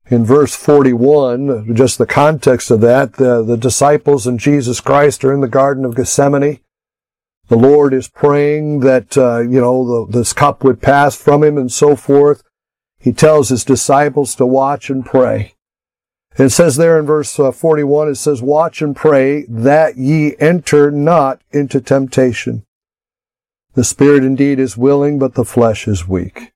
in 0.07 0.23
verse 0.23 0.55
41, 0.55 1.73
just 1.73 1.97
the 1.97 2.05
context 2.05 2.69
of 2.69 2.81
that, 2.81 3.13
the, 3.13 3.43
the 3.43 3.57
disciples 3.57 4.27
and 4.27 4.39
Jesus 4.39 4.79
Christ 4.79 5.23
are 5.23 5.33
in 5.33 5.41
the 5.41 5.47
Garden 5.47 5.83
of 5.83 5.95
Gethsemane. 5.95 6.59
The 7.47 7.57
Lord 7.57 7.93
is 7.93 8.07
praying 8.07 8.79
that, 8.81 9.17
uh, 9.17 9.39
you 9.39 9.59
know, 9.59 10.05
the, 10.05 10.19
this 10.19 10.33
cup 10.33 10.63
would 10.63 10.81
pass 10.81 11.15
from 11.15 11.43
him 11.43 11.57
and 11.57 11.71
so 11.71 11.95
forth. 11.95 12.43
He 12.99 13.11
tells 13.11 13.49
his 13.49 13.65
disciples 13.65 14.33
to 14.35 14.45
watch 14.45 14.89
and 14.89 15.05
pray. 15.05 15.55
It 16.37 16.49
says 16.49 16.77
there 16.77 16.97
in 16.97 17.05
verse 17.05 17.37
uh, 17.37 17.51
41, 17.51 18.09
it 18.09 18.15
says, 18.15 18.41
Watch 18.41 18.81
and 18.81 18.95
pray 18.95 19.45
that 19.47 19.97
ye 19.97 20.35
enter 20.39 20.89
not 20.89 21.41
into 21.51 21.79
temptation. 21.79 22.65
The 23.73 23.83
spirit 23.83 24.23
indeed 24.23 24.59
is 24.59 24.77
willing, 24.77 25.19
but 25.19 25.35
the 25.35 25.45
flesh 25.45 25.87
is 25.87 26.07
weak. 26.07 26.53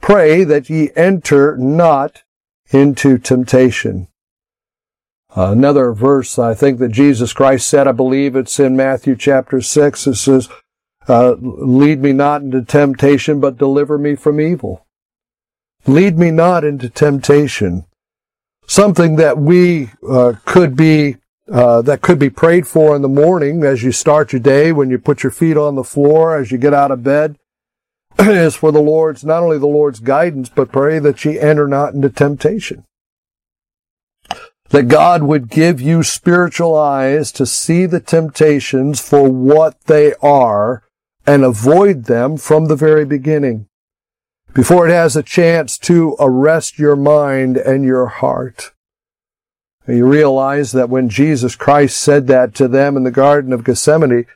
Pray 0.00 0.44
that 0.44 0.70
ye 0.70 0.90
enter 0.94 1.56
not 1.56 2.22
into 2.70 3.18
temptation. 3.18 4.08
Another 5.40 5.92
verse 5.92 6.36
I 6.36 6.52
think 6.52 6.80
that 6.80 6.88
Jesus 6.88 7.32
Christ 7.32 7.68
said, 7.68 7.86
I 7.86 7.92
believe 7.92 8.34
it's 8.34 8.58
in 8.58 8.76
Matthew 8.76 9.14
chapter 9.14 9.60
6, 9.60 10.08
it 10.08 10.16
says, 10.16 10.48
uh, 11.08 11.36
lead 11.38 12.02
me 12.02 12.12
not 12.12 12.42
into 12.42 12.60
temptation, 12.62 13.38
but 13.38 13.56
deliver 13.56 13.98
me 13.98 14.16
from 14.16 14.40
evil. 14.40 14.84
Lead 15.86 16.18
me 16.18 16.32
not 16.32 16.64
into 16.64 16.88
temptation. 16.88 17.86
Something 18.66 19.14
that 19.14 19.38
we 19.38 19.90
uh, 20.10 20.34
could 20.44 20.76
be 20.76 21.18
uh, 21.50 21.82
that 21.82 22.02
could 22.02 22.18
be 22.18 22.30
prayed 22.30 22.66
for 22.66 22.96
in 22.96 23.02
the 23.02 23.08
morning 23.08 23.62
as 23.62 23.84
you 23.84 23.92
start 23.92 24.32
your 24.32 24.40
day, 24.40 24.72
when 24.72 24.90
you 24.90 24.98
put 24.98 25.22
your 25.22 25.32
feet 25.32 25.56
on 25.56 25.76
the 25.76 25.84
floor, 25.84 26.36
as 26.36 26.50
you 26.50 26.58
get 26.58 26.74
out 26.74 26.90
of 26.90 27.04
bed, 27.04 27.38
is 28.18 28.56
for 28.56 28.72
the 28.72 28.82
Lord's, 28.82 29.24
not 29.24 29.44
only 29.44 29.58
the 29.58 29.68
Lord's 29.68 30.00
guidance, 30.00 30.48
but 30.48 30.72
pray 30.72 30.98
that 30.98 31.24
ye 31.24 31.38
enter 31.38 31.68
not 31.68 31.94
into 31.94 32.10
temptation. 32.10 32.84
That 34.70 34.88
God 34.88 35.22
would 35.22 35.48
give 35.48 35.80
you 35.80 36.02
spiritual 36.02 36.76
eyes 36.76 37.32
to 37.32 37.46
see 37.46 37.86
the 37.86 38.00
temptations 38.00 39.00
for 39.00 39.30
what 39.30 39.80
they 39.84 40.12
are 40.22 40.82
and 41.26 41.44
avoid 41.44 42.04
them 42.04 42.36
from 42.36 42.66
the 42.66 42.76
very 42.76 43.04
beginning 43.04 43.68
before 44.54 44.88
it 44.88 44.92
has 44.92 45.14
a 45.14 45.22
chance 45.22 45.78
to 45.78 46.16
arrest 46.18 46.78
your 46.78 46.96
mind 46.96 47.56
and 47.56 47.84
your 47.84 48.06
heart. 48.06 48.72
You 49.86 50.06
realize 50.06 50.72
that 50.72 50.90
when 50.90 51.08
Jesus 51.08 51.56
Christ 51.56 51.96
said 51.96 52.26
that 52.26 52.54
to 52.56 52.68
them 52.68 52.96
in 52.96 53.04
the 53.04 53.10
Garden 53.10 53.52
of 53.52 53.64
Gethsemane, 53.64 54.26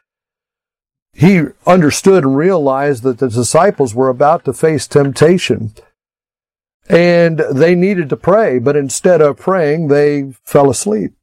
he 1.13 1.43
understood 1.67 2.25
and 2.25 2.37
realized 2.37 3.03
that 3.03 3.19
the 3.19 3.29
disciples 3.29 3.95
were 3.95 4.09
about 4.09 4.45
to 4.47 4.53
face 4.53 4.87
temptation 4.87 5.75
and 6.93 7.39
they 7.51 7.75
needed 7.75 8.11
to 8.11 8.19
pray, 8.19 8.59
but 8.59 8.77
instead 8.77 9.23
of 9.23 9.39
praying, 9.39 9.89
they 9.89 10.35
fell 10.45 10.69
asleep. 10.69 11.15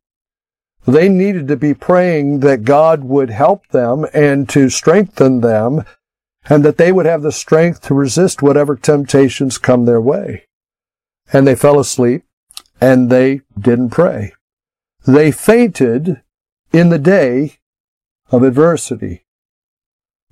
They 0.87 1.07
needed 1.07 1.47
to 1.49 1.55
be 1.55 1.75
praying 1.75 2.39
that 2.39 2.63
God 2.63 3.03
would 3.03 3.29
help 3.29 3.67
them 3.67 4.07
and 4.11 4.49
to 4.49 4.69
strengthen 4.69 5.41
them 5.41 5.83
and 6.49 6.65
that 6.65 6.77
they 6.77 6.91
would 6.91 7.05
have 7.05 7.21
the 7.21 7.31
strength 7.31 7.81
to 7.81 7.93
resist 7.93 8.41
whatever 8.41 8.75
temptations 8.75 9.59
come 9.59 9.85
their 9.85 10.01
way. 10.01 10.47
And 11.31 11.45
they 11.45 11.53
fell 11.53 11.79
asleep 11.79 12.23
and 12.81 13.11
they 13.11 13.41
didn't 13.59 13.91
pray. 13.91 14.33
They 15.05 15.31
fainted 15.31 16.23
in 16.73 16.89
the 16.89 16.97
day 16.97 17.59
of 18.31 18.41
adversity. 18.41 19.23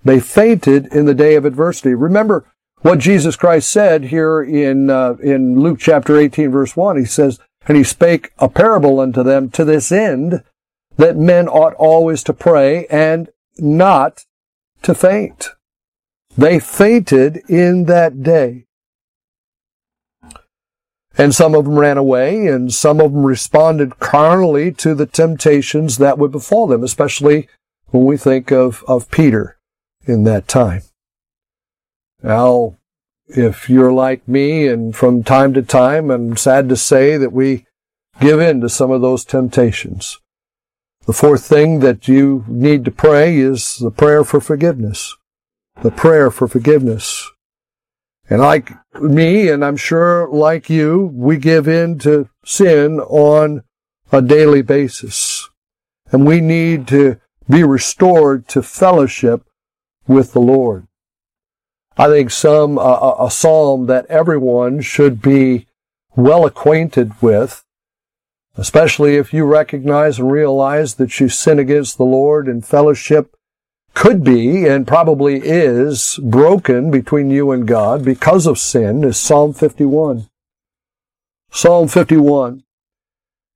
They 0.04 0.20
fainted 0.20 0.88
in 0.88 1.06
the 1.06 1.14
day 1.14 1.36
of 1.36 1.46
adversity. 1.46 1.94
Remember 1.94 2.52
what 2.82 3.00
Jesus 3.00 3.36
Christ 3.36 3.70
said 3.70 4.06
here 4.06 4.42
in 4.42 4.90
uh, 4.90 5.16
in 5.22 5.60
Luke 5.60 5.80
chapter 5.80 6.18
18 6.18 6.52
verse 6.52 6.76
1. 6.76 6.98
He 6.98 7.06
says, 7.06 7.40
"And 7.68 7.78
he 7.78 7.84
spake 7.84 8.32
a 8.40 8.50
parable 8.50 9.00
unto 9.00 9.24
them 9.24 9.50
to 9.52 9.66
this 9.66 9.92
end 9.92 10.44
that 10.98 11.18
men 11.18 11.48
ought 11.48 11.74
always 11.76 12.24
to 12.24 12.34
pray 12.34 12.86
and 12.88 13.30
not 13.58 14.26
to 14.84 14.94
faint." 14.94 15.50
They 16.38 16.60
fainted 16.60 17.42
in 17.50 17.86
that 17.86 18.22
day. 18.22 18.66
And 21.18 21.34
some 21.34 21.56
of 21.56 21.66
them 21.66 21.80
ran 21.80 21.98
away, 21.98 22.46
and 22.46 22.72
some 22.72 23.02
of 23.02 23.12
them 23.12 23.26
responded 23.26 23.98
carnally 23.98 24.72
to 24.74 24.94
the 24.94 25.08
temptations 25.08 25.98
that 25.98 26.20
would 26.20 26.32
befall 26.32 26.68
them, 26.68 26.84
especially 26.84 27.50
when 27.88 28.06
we 28.06 28.18
think 28.18 28.52
of, 28.52 28.84
of 28.88 29.10
Peter 29.10 29.58
in 30.06 30.26
that 30.26 30.48
time. 30.48 30.84
Now, 32.24 32.78
if 33.28 33.70
you're 33.70 33.94
like 33.94 34.28
me, 34.28 34.68
and 34.68 34.96
from 34.96 35.24
time 35.24 35.54
to 35.54 35.62
time, 35.62 36.10
I'm 36.10 36.38
sad 36.38 36.70
to 36.70 36.76
say 36.76 37.18
that 37.18 37.32
we 37.32 37.66
give 38.20 38.40
in 38.40 38.62
to 38.62 38.70
some 38.70 38.92
of 38.92 39.02
those 39.02 39.26
temptations. 39.26 40.20
The 41.06 41.14
fourth 41.14 41.46
thing 41.46 41.80
that 41.80 42.08
you 42.08 42.44
need 42.48 42.84
to 42.86 42.92
pray 42.92 43.38
is 43.38 43.78
the 43.78 43.92
prayer 43.92 44.24
for 44.24 44.42
forgiveness. 44.42 45.16
The 45.82 45.92
prayer 45.92 46.32
for 46.32 46.48
forgiveness. 46.48 47.30
And 48.30 48.42
like 48.42 48.72
me, 49.00 49.50
and 49.50 49.64
I'm 49.64 49.78
sure 49.78 50.28
like 50.30 50.70
you, 50.70 51.12
we 51.14 51.38
give 51.38 51.68
in 51.68 51.98
to 52.00 52.30
sin 52.44 53.00
on 53.00 53.64
a 54.12 54.22
daily 54.22 54.62
basis. 54.62 55.50
And 56.12 56.26
we 56.26 56.42
need 56.42 56.88
to 56.90 57.20
be 57.50 57.64
restored 57.64 58.48
to 58.50 58.62
fellowship 58.62 59.44
with 60.08 60.34
the 60.34 60.42
Lord. 60.42 60.88
I 62.00 62.08
think 62.08 62.30
some, 62.30 62.78
uh, 62.78 63.16
a 63.20 63.32
psalm 63.32 63.88
that 63.88 64.06
everyone 64.06 64.82
should 64.82 65.20
be 65.22 65.66
well 66.16 66.46
acquainted 66.46 67.20
with, 67.22 67.64
especially 68.56 69.16
if 69.16 69.34
you 69.34 69.46
recognize 69.46 70.20
and 70.20 70.32
realize 70.32 70.96
that 70.96 71.20
you 71.20 71.28
sin 71.28 71.58
against 71.58 71.98
the 71.98 72.06
Lord 72.06 72.48
and 72.48 72.64
fellowship 72.64 73.36
could 73.96 74.24
be 74.24 74.68
and 74.68 74.86
probably 74.86 75.42
is 75.44 76.20
broken 76.22 76.92
between 76.92 77.32
you 77.32 77.52
and 77.52 77.68
God 77.68 78.06
because 78.06 78.46
of 78.46 78.60
sin 78.60 79.04
is 79.04 79.18
Psalm 79.18 79.54
51. 79.54 80.28
Psalm 81.50 81.88
51. 81.88 82.64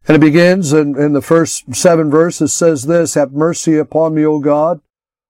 And 0.07 0.15
it 0.15 0.19
begins 0.19 0.73
in, 0.73 0.97
in 0.99 1.13
the 1.13 1.21
first 1.21 1.75
seven 1.75 2.09
verses 2.09 2.51
says 2.51 2.87
this, 2.87 3.13
Have 3.13 3.33
mercy 3.33 3.77
upon 3.77 4.15
me, 4.15 4.25
O 4.25 4.39
God, 4.39 4.81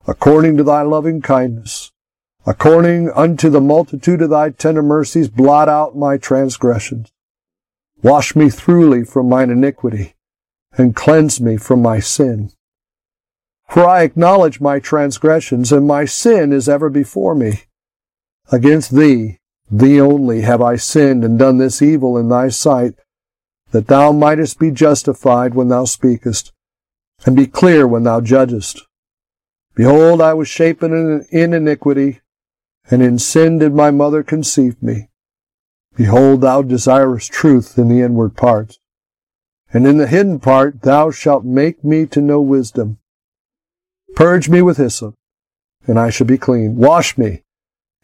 according 0.07 0.55
to 0.55 0.63
thy 0.63 0.81
loving 0.83 1.21
kindness. 1.21 1.90
According 2.45 3.11
unto 3.11 3.49
the 3.49 3.61
multitude 3.61 4.21
of 4.21 4.31
thy 4.31 4.49
tender 4.49 4.81
mercies, 4.81 5.27
blot 5.27 5.69
out 5.69 5.95
my 5.95 6.17
transgressions. 6.17 7.11
Wash 8.01 8.35
me 8.35 8.49
thoroughly 8.49 9.03
from 9.03 9.29
mine 9.29 9.51
iniquity, 9.51 10.15
and 10.75 10.95
cleanse 10.95 11.39
me 11.39 11.57
from 11.57 11.83
my 11.83 11.99
sin. 11.99 12.51
For 13.69 13.85
I 13.85 14.01
acknowledge 14.01 14.59
my 14.59 14.79
transgressions, 14.79 15.71
and 15.71 15.85
my 15.85 16.05
sin 16.05 16.51
is 16.51 16.67
ever 16.67 16.89
before 16.89 17.35
me. 17.35 17.63
Against 18.51 18.95
thee, 18.95 19.37
thee 19.69 20.01
only, 20.01 20.41
have 20.41 20.63
I 20.63 20.77
sinned 20.77 21.23
and 21.23 21.37
done 21.37 21.59
this 21.59 21.79
evil 21.81 22.17
in 22.17 22.27
thy 22.29 22.49
sight, 22.49 22.95
that 23.69 23.87
thou 23.87 24.11
mightest 24.11 24.57
be 24.57 24.71
justified 24.71 25.53
when 25.53 25.67
thou 25.67 25.85
speakest, 25.85 26.51
and 27.23 27.35
be 27.35 27.45
clear 27.45 27.85
when 27.85 28.03
thou 28.03 28.19
judgest. 28.19 28.87
Behold, 29.75 30.21
I 30.21 30.33
was 30.33 30.47
shapen 30.47 31.23
in 31.31 31.53
iniquity, 31.53 32.20
and 32.91 33.01
in 33.01 33.17
sin 33.17 33.57
did 33.57 33.73
my 33.73 33.89
mother 33.89 34.21
conceive 34.21 34.81
me. 34.83 35.07
Behold, 35.95 36.41
thou 36.41 36.61
desirest 36.61 37.31
truth 37.31 37.77
in 37.77 37.87
the 37.87 38.01
inward 38.01 38.35
parts, 38.35 38.79
and 39.73 39.87
in 39.87 39.97
the 39.97 40.07
hidden 40.07 40.39
part 40.39 40.81
thou 40.81 41.09
shalt 41.09 41.45
make 41.45 41.83
me 41.83 42.05
to 42.05 42.21
know 42.21 42.41
wisdom. 42.41 42.97
Purge 44.13 44.49
me 44.49 44.61
with 44.61 44.77
hyssop, 44.77 45.15
and 45.87 45.97
I 45.97 46.09
shall 46.09 46.27
be 46.27 46.37
clean. 46.37 46.75
Wash 46.75 47.17
me, 47.17 47.43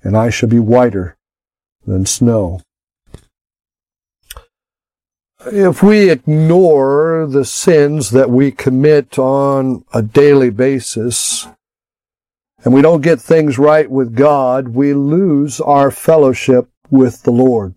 and 0.01 0.15
I 0.17 0.29
shall 0.29 0.49
be 0.49 0.59
whiter 0.59 1.17
than 1.85 2.05
snow. 2.05 2.61
If 5.45 5.83
we 5.83 6.09
ignore 6.09 7.27
the 7.29 7.45
sins 7.45 8.09
that 8.11 8.29
we 8.29 8.51
commit 8.51 9.19
on 9.19 9.85
a 9.93 10.01
daily 10.01 10.49
basis, 10.49 11.47
and 12.67 12.73
we 12.73 12.81
don't 12.81 12.99
get 12.99 13.21
things 13.21 13.57
right 13.57 13.89
with 13.89 14.13
God, 14.13 14.67
we 14.67 14.93
lose 14.93 15.61
our 15.61 15.89
fellowship 15.89 16.67
with 16.89 17.23
the 17.23 17.31
Lord. 17.31 17.75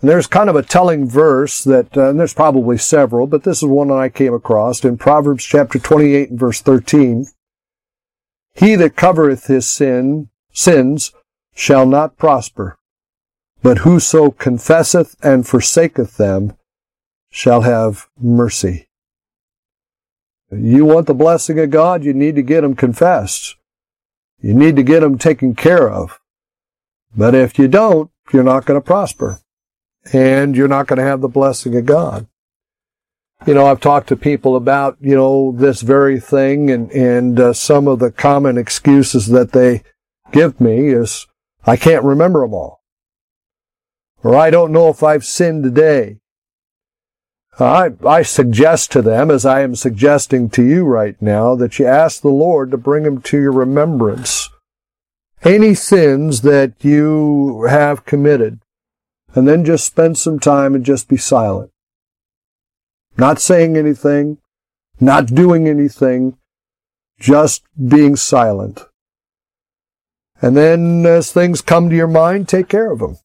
And 0.00 0.10
there's 0.10 0.26
kind 0.26 0.50
of 0.50 0.56
a 0.56 0.64
telling 0.64 1.08
verse 1.08 1.62
that, 1.62 1.96
uh, 1.96 2.10
and 2.10 2.18
there's 2.18 2.34
probably 2.34 2.78
several, 2.78 3.28
but 3.28 3.44
this 3.44 3.58
is 3.58 3.68
one 3.68 3.92
I 3.92 4.08
came 4.08 4.34
across 4.34 4.84
in 4.84 4.98
Proverbs 4.98 5.44
chapter 5.44 5.78
28 5.78 6.30
and 6.30 6.40
verse 6.40 6.60
13. 6.62 7.26
He 8.54 8.74
that 8.74 8.96
covereth 8.96 9.46
his 9.46 9.70
sin, 9.70 10.30
sins, 10.52 11.12
shall 11.54 11.86
not 11.86 12.16
prosper, 12.16 12.76
but 13.62 13.78
whoso 13.78 14.32
confesseth 14.32 15.14
and 15.22 15.46
forsaketh 15.46 16.16
them 16.16 16.56
shall 17.30 17.60
have 17.60 18.08
mercy. 18.20 18.88
You 20.50 20.86
want 20.86 21.06
the 21.06 21.14
blessing 21.14 21.60
of 21.60 21.70
God, 21.70 22.02
you 22.02 22.12
need 22.12 22.34
to 22.34 22.42
get 22.42 22.62
them 22.62 22.74
confessed. 22.74 23.54
You 24.40 24.54
need 24.54 24.76
to 24.76 24.82
get 24.82 25.00
them 25.00 25.18
taken 25.18 25.54
care 25.54 25.90
of. 25.90 26.20
But 27.16 27.34
if 27.34 27.58
you 27.58 27.68
don't, 27.68 28.10
you're 28.32 28.42
not 28.42 28.66
going 28.66 28.80
to 28.80 28.84
prosper 28.84 29.40
and 30.12 30.56
you're 30.56 30.68
not 30.68 30.86
going 30.86 30.98
to 30.98 31.04
have 31.04 31.20
the 31.20 31.28
blessing 31.28 31.76
of 31.76 31.86
God. 31.86 32.26
You 33.46 33.54
know, 33.54 33.66
I've 33.66 33.80
talked 33.80 34.08
to 34.08 34.16
people 34.16 34.56
about, 34.56 34.96
you 35.00 35.14
know, 35.14 35.52
this 35.52 35.82
very 35.82 36.18
thing 36.18 36.70
and, 36.70 36.90
and 36.92 37.38
uh, 37.38 37.52
some 37.52 37.86
of 37.86 37.98
the 37.98 38.10
common 38.10 38.56
excuses 38.56 39.26
that 39.28 39.52
they 39.52 39.82
give 40.32 40.60
me 40.60 40.88
is, 40.88 41.26
I 41.64 41.76
can't 41.76 42.04
remember 42.04 42.40
them 42.40 42.54
all. 42.54 42.82
Or 44.22 44.34
I 44.34 44.50
don't 44.50 44.72
know 44.72 44.88
if 44.88 45.02
I've 45.02 45.24
sinned 45.24 45.62
today. 45.64 46.18
I, 47.58 47.92
I 48.06 48.22
suggest 48.22 48.92
to 48.92 49.02
them, 49.02 49.30
as 49.30 49.46
I 49.46 49.62
am 49.62 49.74
suggesting 49.74 50.50
to 50.50 50.62
you 50.62 50.84
right 50.84 51.20
now, 51.22 51.54
that 51.56 51.78
you 51.78 51.86
ask 51.86 52.20
the 52.20 52.28
Lord 52.28 52.70
to 52.70 52.76
bring 52.76 53.04
them 53.04 53.22
to 53.22 53.40
your 53.40 53.52
remembrance. 53.52 54.50
Any 55.42 55.74
sins 55.74 56.42
that 56.42 56.72
you 56.84 57.66
have 57.68 58.04
committed, 58.04 58.60
and 59.34 59.48
then 59.48 59.64
just 59.64 59.86
spend 59.86 60.18
some 60.18 60.38
time 60.38 60.74
and 60.74 60.84
just 60.84 61.08
be 61.08 61.16
silent. 61.16 61.70
Not 63.16 63.40
saying 63.40 63.76
anything, 63.76 64.38
not 65.00 65.26
doing 65.26 65.66
anything, 65.66 66.36
just 67.18 67.62
being 67.76 68.16
silent. 68.16 68.84
And 70.42 70.56
then 70.56 71.06
as 71.06 71.32
things 71.32 71.62
come 71.62 71.88
to 71.88 71.96
your 71.96 72.06
mind, 72.06 72.48
take 72.48 72.68
care 72.68 72.92
of 72.92 72.98
them. 72.98 73.16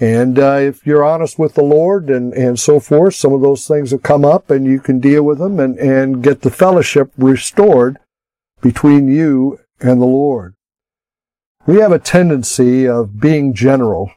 And 0.00 0.38
uh, 0.38 0.56
if 0.60 0.84
you're 0.84 1.04
honest 1.04 1.38
with 1.38 1.54
the 1.54 1.62
Lord 1.62 2.10
and, 2.10 2.32
and 2.32 2.58
so 2.58 2.80
forth, 2.80 3.14
some 3.14 3.32
of 3.32 3.42
those 3.42 3.66
things 3.66 3.92
will 3.92 4.00
come 4.00 4.24
up 4.24 4.50
and 4.50 4.66
you 4.66 4.80
can 4.80 4.98
deal 4.98 5.22
with 5.22 5.38
them 5.38 5.60
and, 5.60 5.78
and 5.78 6.22
get 6.22 6.40
the 6.40 6.50
fellowship 6.50 7.12
restored 7.16 7.98
between 8.60 9.06
you 9.06 9.60
and 9.80 10.00
the 10.00 10.06
Lord. 10.06 10.54
We 11.66 11.76
have 11.76 11.92
a 11.92 11.98
tendency 11.98 12.88
of 12.88 13.20
being 13.20 13.54
general. 13.54 14.10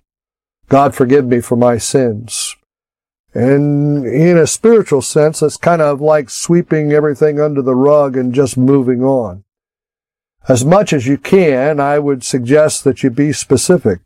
God 0.67 0.95
forgive 0.95 1.25
me 1.25 1.41
for 1.41 1.55
my 1.55 1.77
sins. 1.77 2.55
And 3.33 4.05
in 4.05 4.35
a 4.37 4.47
spiritual 4.47 5.03
sense, 5.03 5.43
it's 5.43 5.57
kind 5.57 5.81
of 5.81 6.01
like 6.01 6.31
sweeping 6.31 6.91
everything 6.91 7.39
under 7.39 7.61
the 7.61 7.75
rug 7.75 8.17
and 8.17 8.33
just 8.33 8.57
moving 8.57 9.03
on. 9.03 9.43
As 10.49 10.65
much 10.65 10.91
as 10.91 11.05
you 11.05 11.17
can, 11.17 11.79
I 11.79 11.99
would 11.99 12.23
suggest 12.23 12.83
that 12.83 13.03
you 13.03 13.11
be 13.11 13.31
specific 13.31 13.99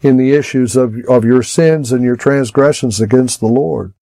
in 0.00 0.16
the 0.16 0.32
issues 0.32 0.76
of, 0.76 0.94
of 1.08 1.24
your 1.24 1.42
sins 1.42 1.92
and 1.92 2.04
your 2.04 2.16
transgressions 2.16 3.00
against 3.00 3.40
the 3.40 3.46
Lord. 3.46 3.94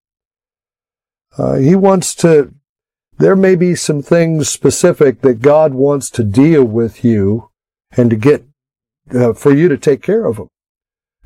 Uh, 1.37 1.55
he 1.55 1.75
wants 1.75 2.15
to, 2.15 2.53
there 3.17 3.35
may 3.35 3.55
be 3.55 3.75
some 3.75 4.01
things 4.01 4.49
specific 4.49 5.21
that 5.21 5.41
God 5.41 5.73
wants 5.73 6.09
to 6.11 6.23
deal 6.23 6.63
with 6.63 7.03
you 7.03 7.49
and 7.91 8.09
to 8.09 8.15
get, 8.15 8.45
uh, 9.13 9.33
for 9.33 9.53
you 9.53 9.69
to 9.69 9.77
take 9.77 10.01
care 10.01 10.25
of 10.25 10.37
them. 10.37 10.49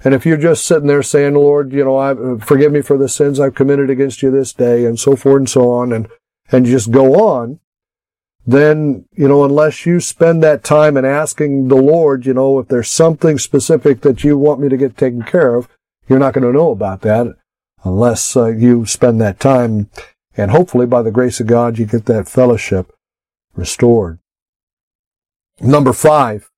And 0.03 0.13
if 0.13 0.25
you're 0.25 0.37
just 0.37 0.65
sitting 0.65 0.87
there 0.87 1.03
saying, 1.03 1.33
Lord, 1.33 1.73
you 1.73 1.83
know, 1.83 1.97
I, 1.97 2.37
forgive 2.39 2.71
me 2.71 2.81
for 2.81 2.97
the 2.97 3.09
sins 3.09 3.39
I've 3.39 3.55
committed 3.55 3.89
against 3.89 4.23
you 4.23 4.31
this 4.31 4.53
day 4.53 4.85
and 4.85 4.99
so 4.99 5.15
forth 5.15 5.39
and 5.39 5.49
so 5.49 5.71
on, 5.71 5.91
and, 5.91 6.07
and 6.51 6.65
just 6.65 6.91
go 6.91 7.15
on, 7.15 7.59
then, 8.45 9.05
you 9.13 9.27
know, 9.27 9.43
unless 9.43 9.85
you 9.85 9.99
spend 9.99 10.41
that 10.43 10.63
time 10.63 10.97
in 10.97 11.05
asking 11.05 11.67
the 11.67 11.75
Lord, 11.75 12.25
you 12.25 12.33
know, 12.33 12.59
if 12.59 12.67
there's 12.67 12.89
something 12.89 13.37
specific 13.37 14.01
that 14.01 14.23
you 14.23 14.37
want 14.37 14.59
me 14.59 14.69
to 14.69 14.77
get 14.77 14.97
taken 14.97 15.23
care 15.23 15.55
of, 15.55 15.67
you're 16.07 16.19
not 16.19 16.33
going 16.33 16.45
to 16.45 16.57
know 16.57 16.71
about 16.71 17.01
that 17.01 17.35
unless 17.83 18.35
uh, 18.35 18.47
you 18.47 18.85
spend 18.85 19.21
that 19.21 19.39
time. 19.39 19.89
And 20.35 20.51
hopefully 20.51 20.85
by 20.85 21.01
the 21.01 21.11
grace 21.11 21.39
of 21.39 21.47
God, 21.47 21.77
you 21.77 21.85
get 21.85 22.05
that 22.05 22.27
fellowship 22.27 22.93
restored. 23.55 24.19
Number 25.59 25.93
five, 25.93 26.49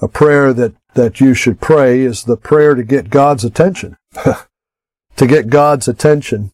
a 0.00 0.08
prayer 0.08 0.52
that, 0.54 0.74
that 0.94 1.20
you 1.20 1.34
should 1.34 1.60
pray 1.60 2.00
is 2.00 2.24
the 2.24 2.36
prayer 2.36 2.74
to 2.74 2.84
get 2.84 3.10
God's 3.10 3.44
attention. 3.44 3.96
to 5.16 5.26
get 5.26 5.50
God's 5.50 5.88
attention. 5.88 6.52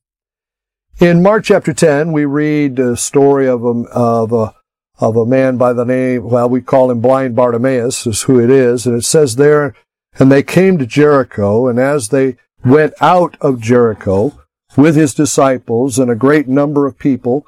In 1.00 1.22
Mark 1.24 1.42
chapter 1.44 1.72
10, 1.72 2.12
we 2.12 2.24
read 2.24 2.78
a 2.78 2.96
story 2.96 3.48
of 3.48 3.64
a, 3.64 3.82
of 3.90 4.32
a 4.32 4.54
of 5.00 5.16
a 5.16 5.26
man 5.26 5.56
by 5.56 5.72
the 5.72 5.84
name, 5.84 6.22
well, 6.22 6.48
we 6.48 6.60
call 6.60 6.88
him 6.88 7.00
blind 7.00 7.34
Bartimaeus, 7.34 8.06
is 8.06 8.22
who 8.22 8.38
it 8.38 8.48
is. 8.48 8.86
And 8.86 8.96
it 8.96 9.04
says 9.04 9.34
there, 9.34 9.74
and 10.20 10.30
they 10.30 10.44
came 10.44 10.78
to 10.78 10.86
Jericho, 10.86 11.66
and 11.66 11.80
as 11.80 12.10
they 12.10 12.36
went 12.64 12.94
out 13.00 13.36
of 13.40 13.60
Jericho 13.60 14.38
with 14.76 14.94
his 14.94 15.12
disciples 15.12 15.98
and 15.98 16.12
a 16.12 16.14
great 16.14 16.46
number 16.46 16.86
of 16.86 16.96
people, 16.96 17.44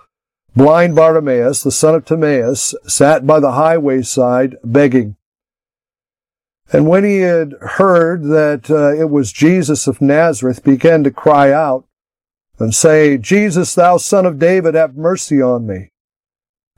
blind 0.57 0.97
Bartimaeus, 0.97 1.63
the 1.63 1.71
son 1.71 1.95
of 1.95 2.05
Timaeus, 2.05 2.75
sat 2.89 3.29
by 3.29 3.39
the 3.39 3.53
highway 3.53 4.03
side 4.03 4.57
begging. 4.65 5.15
And 6.73 6.89
when 6.89 7.05
he 7.05 7.19
had 7.19 7.55
heard 7.61 8.25
that 8.25 8.69
uh, 8.69 8.93
it 8.93 9.09
was 9.09 9.33
Jesus 9.33 9.87
of 9.87 10.03
Nazareth, 10.03 10.65
began 10.65 11.05
to 11.05 11.13
cry 11.13 11.53
out 11.53 11.87
and 12.59 12.75
say, 12.75 13.19
Jesus, 13.19 13.75
thou 13.75 13.97
son 13.97 14.27
of 14.27 14.38
David, 14.38 14.75
have 14.75 14.97
mercy 14.97 15.42
on 15.42 15.66
me. 15.66 15.90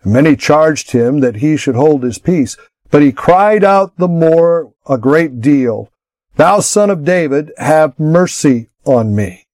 And 0.02 0.12
Many 0.12 0.36
charged 0.36 0.92
him 0.92 1.20
that 1.20 1.36
he 1.36 1.56
should 1.56 1.76
hold 1.76 2.02
his 2.02 2.18
peace, 2.18 2.56
but 2.90 3.02
he 3.02 3.12
cried 3.12 3.64
out 3.64 3.96
the 3.96 4.08
more 4.08 4.72
a 4.88 4.98
great 4.98 5.40
deal, 5.40 5.90
Thou 6.36 6.60
son 6.60 6.88
of 6.88 7.04
David, 7.04 7.50
have 7.58 7.98
mercy 7.98 8.70
on 8.84 9.14
me. 9.14 9.44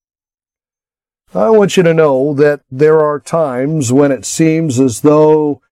I 1.35 1.49
want 1.49 1.79
you 1.79 1.83
to 1.83 1.95
know 1.95 2.35
that 2.35 2.61
there 2.71 3.01
are 3.01 3.19
times 3.19 3.91
when 3.91 4.13
it 4.13 4.27
seems 4.27 4.79
as 4.79 5.01
though 5.01 5.63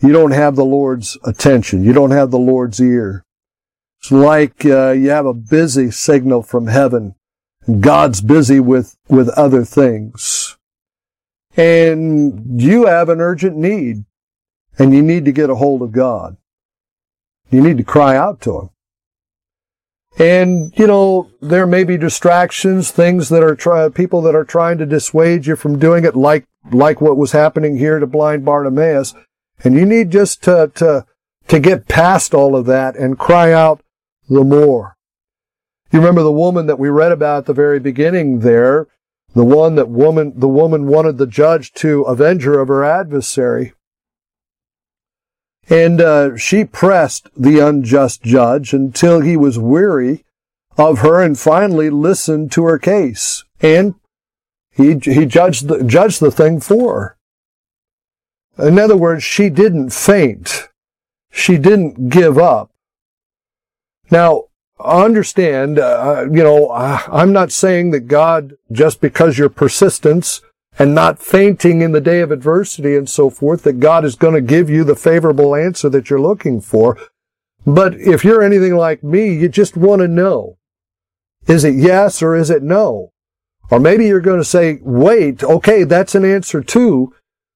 you 0.00 0.10
don't 0.10 0.30
have 0.30 0.56
the 0.56 0.64
Lord's 0.64 1.18
attention. 1.22 1.84
You 1.84 1.92
don't 1.92 2.12
have 2.12 2.30
the 2.30 2.38
Lord's 2.38 2.80
ear. 2.80 3.24
It's 4.00 4.10
like 4.10 4.64
uh, 4.64 4.92
you 4.92 5.10
have 5.10 5.26
a 5.26 5.34
busy 5.34 5.90
signal 5.90 6.42
from 6.42 6.68
heaven 6.68 7.14
God's 7.80 8.20
busy 8.20 8.60
with, 8.60 8.96
with 9.08 9.28
other 9.30 9.64
things 9.64 10.58
and 11.58 12.62
you 12.62 12.86
have 12.86 13.08
an 13.08 13.20
urgent 13.20 13.56
need 13.56 14.04
and 14.78 14.94
you 14.94 15.02
need 15.02 15.24
to 15.24 15.32
get 15.32 15.50
a 15.50 15.56
hold 15.56 15.82
of 15.82 15.90
God. 15.90 16.36
You 17.50 17.60
need 17.60 17.78
to 17.78 17.84
cry 17.84 18.16
out 18.16 18.40
to 18.42 18.58
Him. 18.58 18.70
And, 20.20 20.72
you 20.78 20.86
know, 20.86 21.30
there 21.40 21.66
may 21.66 21.82
be 21.82 21.96
distractions, 21.96 22.90
things 22.90 23.28
that 23.30 23.42
are 23.42 23.56
try, 23.56 23.88
people 23.88 24.22
that 24.22 24.36
are 24.36 24.44
trying 24.44 24.78
to 24.78 24.86
dissuade 24.86 25.46
you 25.46 25.56
from 25.56 25.78
doing 25.78 26.04
it, 26.04 26.14
like, 26.14 26.44
like 26.70 27.00
what 27.00 27.16
was 27.16 27.32
happening 27.32 27.76
here 27.76 27.98
to 27.98 28.06
blind 28.06 28.44
Bartimaeus. 28.44 29.14
And 29.64 29.74
you 29.74 29.84
need 29.84 30.10
just 30.10 30.42
to, 30.44 30.70
to, 30.76 31.06
to 31.48 31.58
get 31.58 31.88
past 31.88 32.34
all 32.34 32.54
of 32.54 32.66
that 32.66 32.94
and 32.94 33.18
cry 33.18 33.52
out 33.52 33.80
the 34.28 34.44
more. 34.44 34.96
You 35.90 36.00
remember 36.00 36.22
the 36.22 36.32
woman 36.32 36.66
that 36.66 36.78
we 36.78 36.88
read 36.88 37.12
about 37.12 37.38
at 37.38 37.46
the 37.46 37.54
very 37.54 37.80
beginning 37.80 38.40
there 38.40 38.88
the 39.34 39.44
one 39.44 39.74
that 39.74 39.88
woman, 39.88 40.32
the 40.36 40.48
woman 40.48 40.86
wanted 40.86 41.18
the 41.18 41.26
judge 41.26 41.72
to 41.74 42.02
avenge 42.02 42.44
her 42.44 42.60
of 42.60 42.68
her 42.68 42.84
adversary. 42.84 43.72
And 45.68 46.00
uh, 46.00 46.36
she 46.36 46.64
pressed 46.64 47.28
the 47.36 47.58
unjust 47.58 48.22
judge 48.22 48.72
until 48.72 49.20
he 49.20 49.36
was 49.36 49.58
weary 49.58 50.24
of 50.78 51.00
her 51.00 51.22
and 51.22 51.38
finally 51.38 51.90
listened 51.90 52.50
to 52.52 52.64
her 52.64 52.78
case. 52.78 53.44
And 53.60 53.96
he, 54.72 54.98
he 54.98 55.26
judged 55.26 55.68
the, 55.68 55.84
judged 55.84 56.20
the 56.20 56.30
thing 56.30 56.60
for 56.60 57.16
her. 58.56 58.66
In 58.66 58.78
other 58.78 58.96
words, 58.96 59.22
she 59.22 59.50
didn't 59.50 59.90
faint. 59.90 60.68
She 61.30 61.58
didn't 61.58 62.08
give 62.08 62.38
up. 62.38 62.70
Now, 64.10 64.44
understand, 64.80 65.78
uh, 65.78 66.26
you 66.30 66.42
know, 66.42 66.70
I'm 66.70 67.32
not 67.32 67.52
saying 67.52 67.90
that 67.90 68.08
God, 68.08 68.54
just 68.70 69.00
because 69.00 69.38
you're 69.38 69.48
persistence 69.48 70.40
and 70.78 70.94
not 70.94 71.20
fainting 71.20 71.80
in 71.80 71.92
the 71.92 72.00
day 72.00 72.20
of 72.20 72.30
adversity 72.30 72.96
and 72.96 73.08
so 73.08 73.30
forth, 73.30 73.64
that 73.64 73.80
God 73.80 74.04
is 74.04 74.14
going 74.14 74.34
to 74.34 74.40
give 74.40 74.70
you 74.70 74.84
the 74.84 74.96
favorable 74.96 75.54
answer 75.54 75.88
that 75.88 76.08
you're 76.08 76.20
looking 76.20 76.60
for. 76.60 76.98
But 77.66 77.94
if 77.94 78.24
you're 78.24 78.42
anything 78.42 78.76
like 78.76 79.02
me, 79.02 79.34
you 79.34 79.48
just 79.48 79.76
want 79.76 80.00
to 80.00 80.08
know. 80.08 80.58
Is 81.46 81.64
it 81.64 81.74
yes 81.74 82.22
or 82.22 82.36
is 82.36 82.50
it 82.50 82.62
no? 82.62 83.12
Or 83.70 83.80
maybe 83.80 84.06
you're 84.06 84.20
going 84.20 84.40
to 84.40 84.44
say, 84.44 84.78
wait, 84.82 85.42
okay, 85.42 85.84
that's 85.84 86.14
an 86.14 86.24
answer 86.24 86.62
too, 86.62 87.14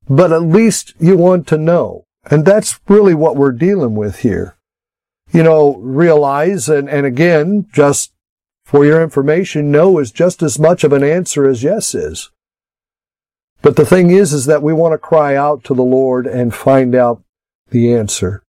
but 0.08 0.32
at 0.32 0.42
least 0.42 0.94
you 0.98 1.16
want 1.16 1.46
to 1.48 1.56
know. 1.56 2.06
And 2.30 2.44
that's 2.44 2.80
really 2.88 3.14
what 3.14 3.36
we're 3.36 3.52
dealing 3.52 3.94
with 3.94 4.20
here 4.20 4.56
you 5.32 5.42
know, 5.42 5.76
realize, 5.78 6.68
and, 6.68 6.88
and 6.88 7.06
again, 7.06 7.66
just 7.72 8.12
for 8.64 8.84
your 8.84 9.02
information, 9.02 9.70
no 9.70 9.98
is 9.98 10.12
just 10.12 10.42
as 10.42 10.58
much 10.58 10.84
of 10.84 10.92
an 10.92 11.02
answer 11.02 11.46
as 11.48 11.62
yes 11.62 11.94
is. 11.94 12.30
But 13.62 13.76
the 13.76 13.86
thing 13.86 14.10
is, 14.10 14.32
is 14.32 14.46
that 14.46 14.62
we 14.62 14.72
want 14.72 14.92
to 14.92 14.98
cry 14.98 15.36
out 15.36 15.64
to 15.64 15.74
the 15.74 15.82
Lord 15.82 16.26
and 16.26 16.54
find 16.54 16.94
out 16.94 17.22
the 17.70 17.94
answer. 17.94 18.42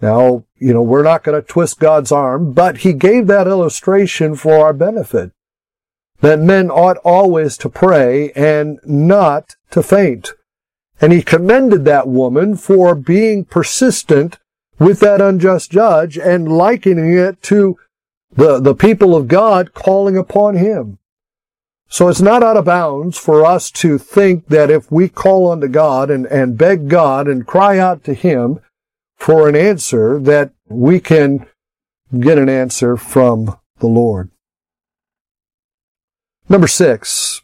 Now, 0.00 0.44
you 0.56 0.74
know, 0.74 0.82
we're 0.82 1.04
not 1.04 1.22
going 1.22 1.40
to 1.40 1.46
twist 1.46 1.78
God's 1.78 2.10
arm, 2.10 2.52
but 2.52 2.78
He 2.78 2.92
gave 2.92 3.28
that 3.28 3.46
illustration 3.46 4.34
for 4.34 4.64
our 4.64 4.72
benefit. 4.72 5.30
That 6.20 6.40
men 6.40 6.70
ought 6.70 6.98
always 6.98 7.56
to 7.58 7.68
pray 7.68 8.32
and 8.32 8.80
not 8.84 9.56
to 9.70 9.82
faint. 9.82 10.32
And 11.00 11.12
He 11.12 11.22
commended 11.22 11.84
that 11.84 12.08
woman 12.08 12.56
for 12.56 12.94
being 12.96 13.44
persistent 13.44 14.38
with 14.82 14.98
that 15.00 15.20
unjust 15.20 15.70
judge 15.70 16.18
and 16.18 16.50
likening 16.50 17.16
it 17.16 17.40
to 17.42 17.78
the, 18.34 18.58
the 18.58 18.74
people 18.74 19.14
of 19.14 19.28
God 19.28 19.74
calling 19.74 20.16
upon 20.16 20.56
him. 20.56 20.98
So 21.88 22.08
it's 22.08 22.20
not 22.20 22.42
out 22.42 22.56
of 22.56 22.64
bounds 22.64 23.16
for 23.16 23.44
us 23.44 23.70
to 23.72 23.96
think 23.96 24.48
that 24.48 24.70
if 24.70 24.90
we 24.90 25.08
call 25.08 25.50
unto 25.52 25.68
God 25.68 26.10
and, 26.10 26.26
and 26.26 26.58
beg 26.58 26.88
God 26.88 27.28
and 27.28 27.46
cry 27.46 27.78
out 27.78 28.02
to 28.04 28.14
him 28.14 28.60
for 29.16 29.48
an 29.48 29.54
answer, 29.54 30.18
that 30.18 30.52
we 30.68 30.98
can 30.98 31.46
get 32.18 32.38
an 32.38 32.48
answer 32.48 32.96
from 32.96 33.56
the 33.78 33.86
Lord. 33.86 34.30
Number 36.48 36.66
six, 36.66 37.42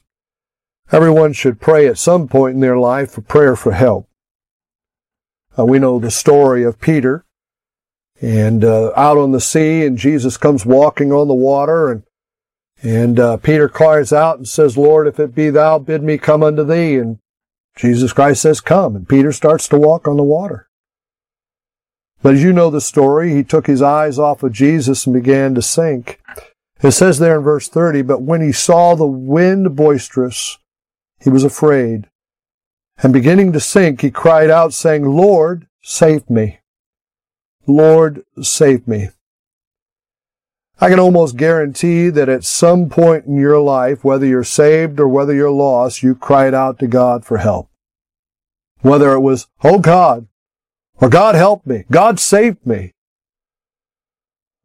everyone 0.91 1.35
should 1.35 1.61
pray 1.61 1.87
at 1.87 1.99
some 1.99 2.27
point 2.27 2.55
in 2.55 2.61
their 2.61 2.79
life 2.79 3.17
a 3.17 3.21
prayer 3.21 3.55
for 3.55 3.73
help. 3.73 4.09
Uh, 5.57 5.65
we 5.65 5.79
know 5.79 5.99
the 5.99 6.11
story 6.11 6.65
of 6.65 6.81
Peter 6.81 7.25
and 8.21 8.65
uh, 8.65 8.93
out 8.97 9.17
on 9.17 9.33
the 9.33 9.41
sea, 9.41 9.85
and 9.85 9.97
Jesus 9.97 10.37
comes 10.37 10.67
walking 10.67 11.13
on 11.13 11.29
the 11.29 11.35
water, 11.35 11.91
and 11.91 12.03
and 12.81 13.19
uh, 13.19 13.37
Peter 13.39 13.69
cries 13.69 14.13
out 14.13 14.39
and 14.39 14.49
says, 14.49 14.77
"Lord, 14.77 15.07
if 15.07 15.19
it 15.19 15.35
be 15.35 15.51
Thou, 15.51 15.79
bid 15.79 16.03
me 16.03 16.19
come 16.19 16.43
unto 16.43 16.65
Thee." 16.65 16.97
And 16.97 17.19
Jesus 17.77 18.13
Christ 18.13 18.43
says, 18.43 18.61
"Come," 18.61 18.97
and 18.97 19.09
Peter 19.09 19.33
starts 19.33 19.69
to 19.69 19.79
walk 19.79 20.07
on 20.07 20.17
the 20.17 20.23
water. 20.23 20.69
But 22.23 22.35
as 22.35 22.43
you 22.43 22.53
know 22.53 22.71
the 22.71 22.81
story, 22.81 23.33
he 23.33 23.45
took 23.45 23.67
his 23.67 23.83
eyes 23.83 24.19
off 24.19 24.43
of 24.43 24.53
Jesus 24.53 25.07
and 25.07 25.15
began 25.15 25.55
to 25.55 25.63
sink. 25.63 26.21
It 26.83 26.93
says 26.93 27.19
there 27.19 27.39
in 27.39 27.43
verse 27.43 27.69
30, 27.69 28.03
but 28.03 28.23
when 28.23 28.41
he 28.41 28.53
saw 28.53 28.95
the 28.95 29.07
wind 29.07 29.75
boisterous, 29.77 30.59
he 31.21 31.31
was 31.31 31.45
afraid. 31.45 32.09
And 32.99 33.13
beginning 33.13 33.53
to 33.53 33.61
sink, 33.61 34.01
he 34.01 34.11
cried 34.11 34.51
out, 34.51 34.73
saying, 34.73 35.05
Lord, 35.05 35.67
save 35.83 36.29
me. 36.29 36.61
Lord, 37.69 38.25
save 38.41 38.89
me. 38.89 39.11
I 40.81 40.89
can 40.89 40.99
almost 40.99 41.37
guarantee 41.37 42.09
that 42.09 42.29
at 42.29 42.45
some 42.45 42.89
point 42.89 43.27
in 43.27 43.37
your 43.37 43.61
life, 43.61 44.05
whether 44.05 44.25
you're 44.25 44.45
saved 44.45 44.99
or 44.99 45.09
whether 45.09 45.35
you're 45.35 45.51
lost, 45.51 46.03
you 46.03 46.15
cried 46.15 46.55
out 46.55 46.79
to 46.79 46.87
God 46.87 47.25
for 47.25 47.39
help. 47.39 47.69
Whether 48.81 49.13
it 49.13 49.21
was, 49.21 49.49
oh 49.63 49.81
God, 49.81 50.29
or 51.01 51.09
God 51.09 51.35
help 51.35 51.67
me, 51.67 51.85
God 51.91 52.19
save 52.21 52.65
me. 52.65 52.93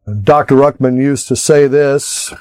Dr. 0.05 0.55
Ruckman 0.55 0.97
used 0.97 1.27
to 1.29 1.35
say 1.35 1.67
this. 1.67 2.33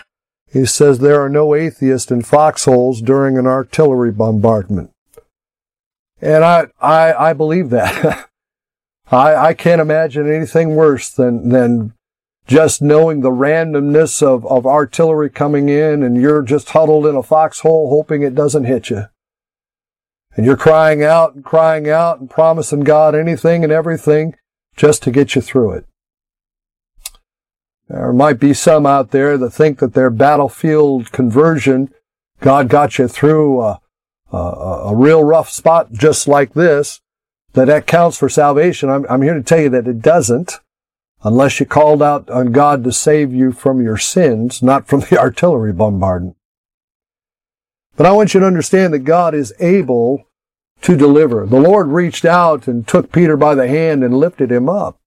He 0.51 0.67
says 0.67 0.99
there 0.99 1.23
are 1.23 1.31
no 1.31 1.55
atheists 1.55 2.11
in 2.11 2.23
foxholes 2.23 3.01
during 3.01 3.39
an 3.39 3.47
artillery 3.47 4.13
bombardment. 4.13 4.91
And 6.21 6.45
I, 6.45 6.67
I, 6.79 7.31
I 7.31 7.33
believe 7.33 7.71
that. 7.71 8.29
I, 9.13 9.49
I 9.49 9.55
can't 9.55 9.81
imagine 9.81 10.33
anything 10.33 10.75
worse 10.75 11.11
than, 11.11 11.51
than 11.51 11.93
just 12.47 12.81
knowing 12.81 13.21
the 13.21 13.31
randomness 13.31 14.23
of, 14.23 14.47
of 14.47 14.67
artillery 14.67 15.31
coming 15.31 15.69
in 15.69 16.03
and 16.03 16.21
you're 16.21 16.43
just 16.43 16.71
huddled 16.71 17.07
in 17.07 17.15
a 17.15 17.23
foxhole 17.23 17.91
hoping 17.91 18.23
it 18.23 18.35
doesn't 18.35 18.65
hit 18.65 18.91
you. 18.91 19.05
And 20.35 20.47
you're 20.47 20.57
crying 20.57 21.05
out 21.05 21.35
and 21.35 21.45
crying 21.45 21.91
out 21.91 22.21
and 22.21 22.31
promising 22.31 22.81
God 22.81 23.15
anything 23.15 23.63
and 23.65 23.73
everything 23.73 24.35
just 24.77 25.03
to 25.03 25.11
get 25.11 25.35
you 25.35 25.43
through 25.43 25.73
it. 25.73 25.87
There 27.89 28.15
might 28.15 28.41
be 28.41 28.55
some 28.55 28.87
out 28.87 29.11
there 29.11 29.37
that 29.37 29.51
think 29.51 29.79
that 29.81 29.93
their 29.93 30.09
battlefield 30.09 31.13
conversion, 31.13 31.91
God 32.41 32.71
got 32.71 32.99
you 32.99 33.09
through 33.09 33.61
a, 33.61 33.81
a, 34.33 34.39
a 34.39 34.97
real 34.97 35.23
rough 35.23 35.51
spot 35.51 35.93
just 35.93 36.27
like 36.27 36.55
this, 36.55 37.02
that 37.55 37.67
that 37.67 37.87
counts 37.87 38.19
for 38.19 38.29
salvation. 38.29 38.89
I'm, 38.89 39.07
I'm 39.09 39.23
here 39.23 39.35
to 39.35 39.43
tell 39.43 39.61
you 39.61 39.69
that 39.71 39.89
it 39.89 40.01
doesn't 40.01 40.61
unless 41.25 41.61
you 41.61 41.67
called 41.67 42.03
out 42.03 42.29
on 42.31 42.53
God 42.53 42.85
to 42.85 42.93
save 42.93 43.33
you 43.33 43.53
from 43.53 43.83
your 43.83 43.97
sins, 43.97 44.63
not 44.63 44.87
from 44.87 45.01
the 45.11 45.19
artillery 45.19 45.73
bombardment. 45.73 46.37
But 47.97 48.07
I 48.07 48.13
want 48.13 48.35
you 48.35 48.41
to 48.41 48.47
understand 48.47 48.93
that 48.95 49.01
God 49.01 49.35
is 49.35 49.53
able 49.61 50.27
to 50.81 50.97
deliver. 50.97 51.47
The 51.47 51.61
Lord 51.61 51.89
reached 51.89 52.25
out 52.25 52.67
and 52.67 52.87
took 52.87 53.13
Peter 53.13 53.37
by 53.37 53.55
the 53.55 53.69
hand 53.69 54.03
and 54.03 54.17
lifted 54.17 54.51
him 54.51 54.69
up. 54.69 54.99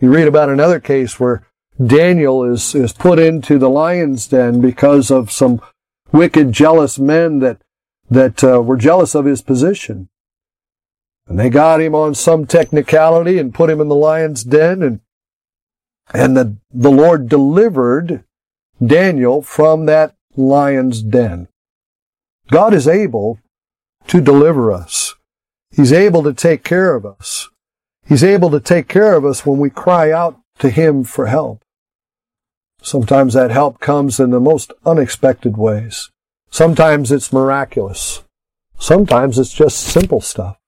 You 0.00 0.12
read 0.12 0.28
about 0.28 0.50
another 0.50 0.80
case 0.80 1.18
where 1.18 1.46
Daniel 1.82 2.44
is, 2.44 2.74
is 2.74 2.92
put 2.92 3.18
into 3.18 3.58
the 3.58 3.70
lion's 3.70 4.26
den 4.26 4.60
because 4.60 5.10
of 5.10 5.30
some 5.30 5.62
wicked, 6.12 6.52
jealous 6.52 6.98
men 6.98 7.38
that, 7.38 7.62
that 8.10 8.44
uh, 8.44 8.60
were 8.60 8.76
jealous 8.76 9.14
of 9.14 9.24
his 9.24 9.40
position. 9.40 10.09
And 11.30 11.38
they 11.38 11.48
got 11.48 11.80
him 11.80 11.94
on 11.94 12.16
some 12.16 12.44
technicality 12.44 13.38
and 13.38 13.54
put 13.54 13.70
him 13.70 13.80
in 13.80 13.86
the 13.86 13.94
lion's 13.94 14.42
den 14.42 14.82
and, 14.82 15.00
and 16.12 16.36
the, 16.36 16.56
the 16.72 16.90
Lord 16.90 17.28
delivered 17.28 18.24
Daniel 18.84 19.40
from 19.40 19.86
that 19.86 20.16
lion's 20.34 21.02
den. 21.02 21.46
God 22.50 22.74
is 22.74 22.88
able 22.88 23.38
to 24.08 24.20
deliver 24.20 24.72
us. 24.72 25.14
He's 25.70 25.92
able 25.92 26.24
to 26.24 26.34
take 26.34 26.64
care 26.64 26.96
of 26.96 27.06
us. 27.06 27.48
He's 28.04 28.24
able 28.24 28.50
to 28.50 28.58
take 28.58 28.88
care 28.88 29.14
of 29.14 29.24
us 29.24 29.46
when 29.46 29.60
we 29.60 29.70
cry 29.70 30.10
out 30.10 30.40
to 30.58 30.68
Him 30.68 31.04
for 31.04 31.26
help. 31.26 31.62
Sometimes 32.82 33.34
that 33.34 33.52
help 33.52 33.78
comes 33.78 34.18
in 34.18 34.30
the 34.30 34.40
most 34.40 34.72
unexpected 34.84 35.56
ways. 35.56 36.10
Sometimes 36.50 37.12
it's 37.12 37.32
miraculous. 37.32 38.24
Sometimes 38.80 39.38
it's 39.38 39.54
just 39.54 39.78
simple 39.78 40.20
stuff. 40.20 40.59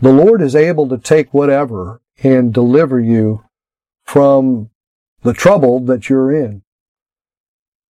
The 0.00 0.12
Lord 0.12 0.40
is 0.40 0.54
able 0.54 0.88
to 0.88 0.98
take 0.98 1.34
whatever 1.34 2.00
and 2.22 2.54
deliver 2.54 3.00
you 3.00 3.44
from 4.04 4.70
the 5.22 5.32
trouble 5.32 5.80
that 5.80 6.08
you're 6.08 6.32
in. 6.32 6.62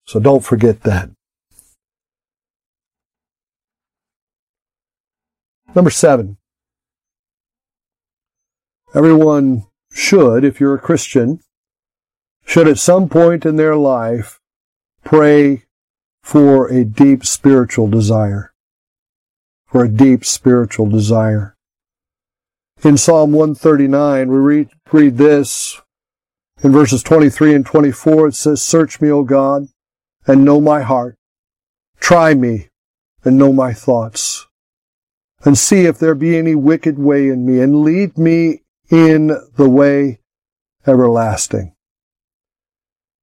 So 0.05 0.19
don't 0.19 0.43
forget 0.43 0.81
that. 0.81 1.11
Number 5.75 5.91
seven. 5.91 6.37
Everyone 8.95 9.67
should, 9.91 10.43
if 10.43 10.59
you're 10.59 10.73
a 10.73 10.79
Christian, 10.79 11.41
should 12.43 12.67
at 12.67 12.79
some 12.79 13.07
point 13.07 13.45
in 13.45 13.55
their 13.55 13.75
life 13.75 14.39
pray 15.03 15.65
for 16.23 16.67
a 16.69 16.83
deep 16.83 17.23
spiritual 17.23 17.87
desire. 17.87 18.51
For 19.67 19.83
a 19.83 19.89
deep 19.89 20.25
spiritual 20.25 20.87
desire. 20.87 21.55
In 22.81 22.95
Psalm 22.95 23.33
139, 23.33 24.29
we 24.29 24.37
read, 24.37 24.69
read 24.89 25.17
this 25.17 25.81
in 26.63 26.71
verses 26.71 27.03
23 27.03 27.53
and 27.53 27.65
24. 27.65 28.27
It 28.27 28.35
says, 28.35 28.61
Search 28.61 29.01
me, 29.01 29.11
O 29.11 29.23
God, 29.23 29.67
and 30.25 30.45
know 30.45 30.61
my 30.61 30.81
heart. 30.81 31.17
Try 31.99 32.33
me 32.35 32.69
and 33.25 33.37
know 33.37 33.51
my 33.51 33.73
thoughts. 33.73 34.47
And 35.43 35.57
see 35.57 35.85
if 35.85 35.99
there 35.99 36.15
be 36.15 36.37
any 36.37 36.55
wicked 36.55 36.97
way 36.97 37.27
in 37.27 37.45
me, 37.45 37.59
and 37.59 37.81
lead 37.81 38.17
me 38.17 38.61
in 38.89 39.27
the 39.57 39.69
way 39.69 40.19
everlasting. 40.87 41.75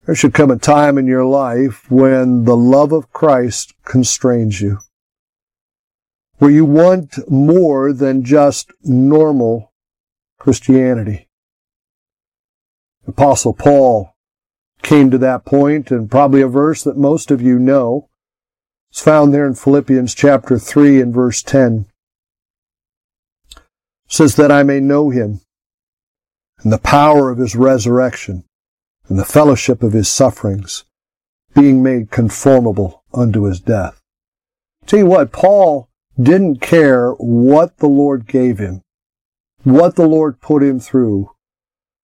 There 0.05 0.15
should 0.15 0.35
come 0.35 0.51
a 0.51 0.59
time 0.59 0.99
in 0.99 1.07
your 1.07 1.25
life 1.25 1.91
when 1.91 2.45
the 2.45 2.57
love 2.57 2.93
of 2.93 3.11
Christ 3.11 3.75
constrains 3.85 4.61
you, 4.61 4.79
where 6.39 6.51
you 6.51 6.65
want 6.65 7.19
more 7.31 7.93
than 7.93 8.25
just 8.25 8.73
normal 8.83 9.73
Christianity. 10.39 11.29
Apostle 13.07 13.55
Paul 13.55 14.15
came 14.83 15.11
to 15.11 15.19
that 15.19 15.45
point, 15.45 15.91
and 15.91 16.11
probably 16.11 16.43
a 16.43 16.49
verse 16.49 16.83
that 16.85 16.97
most 16.97 17.31
of 17.31 17.41
you 17.41 17.59
know. 17.59 18.09
It's 18.91 19.01
found 19.01 19.33
there 19.33 19.47
in 19.47 19.55
Philippians 19.55 20.15
chapter 20.15 20.59
3 20.59 21.01
and 21.01 21.15
verse 21.15 21.43
10. 21.43 21.87
It 23.57 23.63
says 24.09 24.37
that 24.37 24.53
I 24.53 24.63
may 24.63 24.81
know 24.81 25.11
him 25.11 25.41
and 26.63 26.73
the 26.73 26.79
power 26.79 27.31
of 27.31 27.39
his 27.39 27.57
resurrection 27.57 28.45
and 29.09 29.19
the 29.19 29.25
fellowship 29.25 29.83
of 29.83 29.93
his 29.93 30.09
sufferings, 30.09 30.85
being 31.55 31.83
made 31.83 32.11
conformable 32.11 33.03
unto 33.15 33.45
his 33.45 33.61
death. 33.61 34.01
Tell 34.87 34.99
you 35.01 35.07
what, 35.07 35.33
Paul 35.33 35.89
didn't 36.21 36.61
care 36.61 37.13
what 37.13 37.79
the 37.79 37.89
Lord 37.89 38.27
gave 38.27 38.59
him, 38.59 38.83
what 39.63 39.97
the 39.97 40.07
Lord 40.07 40.41
put 40.41 40.63
him 40.63 40.81
through, 40.81 41.31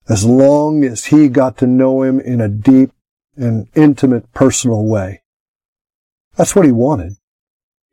as 0.08 0.24
long 0.24 0.84
as 0.84 1.06
he 1.06 1.28
got 1.28 1.56
to 1.58 1.66
know 1.66 2.02
him 2.02 2.20
in 2.20 2.40
a 2.40 2.48
deep 2.48 2.90
and 3.36 3.68
intimate 3.74 4.32
personal 4.32 4.84
way. 4.84 5.22
That's 6.36 6.54
what 6.54 6.66
he 6.66 6.72
wanted. 6.72 7.16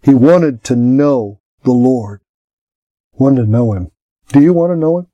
He 0.02 0.14
wanted 0.14 0.64
to 0.66 0.76
know 0.76 1.40
the 1.64 1.72
Lord. 1.72 2.22
Wanted 3.14 3.46
to 3.46 3.52
know 3.52 3.74
him. 3.74 3.92
Do 4.30 4.42
you 4.42 4.54
want 4.54 4.72
to 4.72 4.78
know 4.78 5.00
him? 5.00 5.08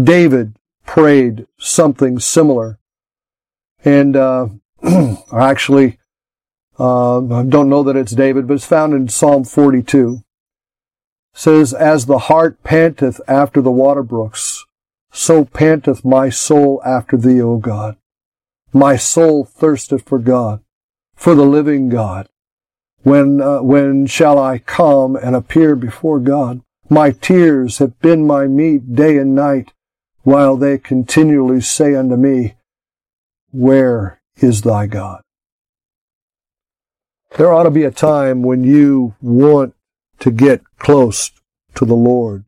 David 0.00 0.56
prayed 0.86 1.46
something 1.58 2.18
similar. 2.18 2.78
And 3.84 4.16
uh, 4.16 4.48
actually, 5.32 5.98
uh, 6.78 7.18
I 7.18 7.44
don't 7.44 7.68
know 7.68 7.82
that 7.82 7.96
it's 7.96 8.12
David, 8.12 8.46
but 8.46 8.54
it's 8.54 8.64
found 8.64 8.94
in 8.94 9.08
Psalm 9.08 9.44
42. 9.44 10.22
It 11.34 11.38
says, 11.38 11.74
As 11.74 12.06
the 12.06 12.18
hart 12.18 12.62
panteth 12.62 13.20
after 13.28 13.60
the 13.60 13.70
water 13.70 14.02
brooks, 14.02 14.64
so 15.12 15.44
panteth 15.44 16.04
my 16.04 16.30
soul 16.30 16.80
after 16.84 17.16
thee, 17.16 17.40
O 17.40 17.58
God. 17.58 17.96
My 18.72 18.96
soul 18.96 19.44
thirsteth 19.44 20.08
for 20.08 20.18
God, 20.18 20.60
for 21.14 21.34
the 21.34 21.44
living 21.44 21.90
God. 21.90 22.28
When, 23.02 23.40
uh, 23.40 23.60
when 23.62 24.06
shall 24.06 24.38
I 24.38 24.58
come 24.58 25.16
and 25.16 25.36
appear 25.36 25.76
before 25.76 26.20
God? 26.20 26.62
My 26.88 27.10
tears 27.10 27.78
have 27.78 27.98
been 28.00 28.26
my 28.26 28.46
meat 28.46 28.94
day 28.94 29.18
and 29.18 29.34
night, 29.34 29.72
while 30.22 30.56
they 30.56 30.78
continually 30.78 31.60
say 31.60 31.94
unto 31.94 32.16
me, 32.16 32.54
Where 33.50 34.20
is 34.36 34.62
thy 34.62 34.86
God? 34.86 35.21
There 37.36 37.52
ought 37.52 37.64
to 37.64 37.70
be 37.70 37.84
a 37.84 37.90
time 37.90 38.42
when 38.42 38.64
you 38.64 39.14
want 39.20 39.74
to 40.20 40.30
get 40.30 40.62
close 40.78 41.30
to 41.74 41.84
the 41.84 41.94
Lord. 41.94 42.44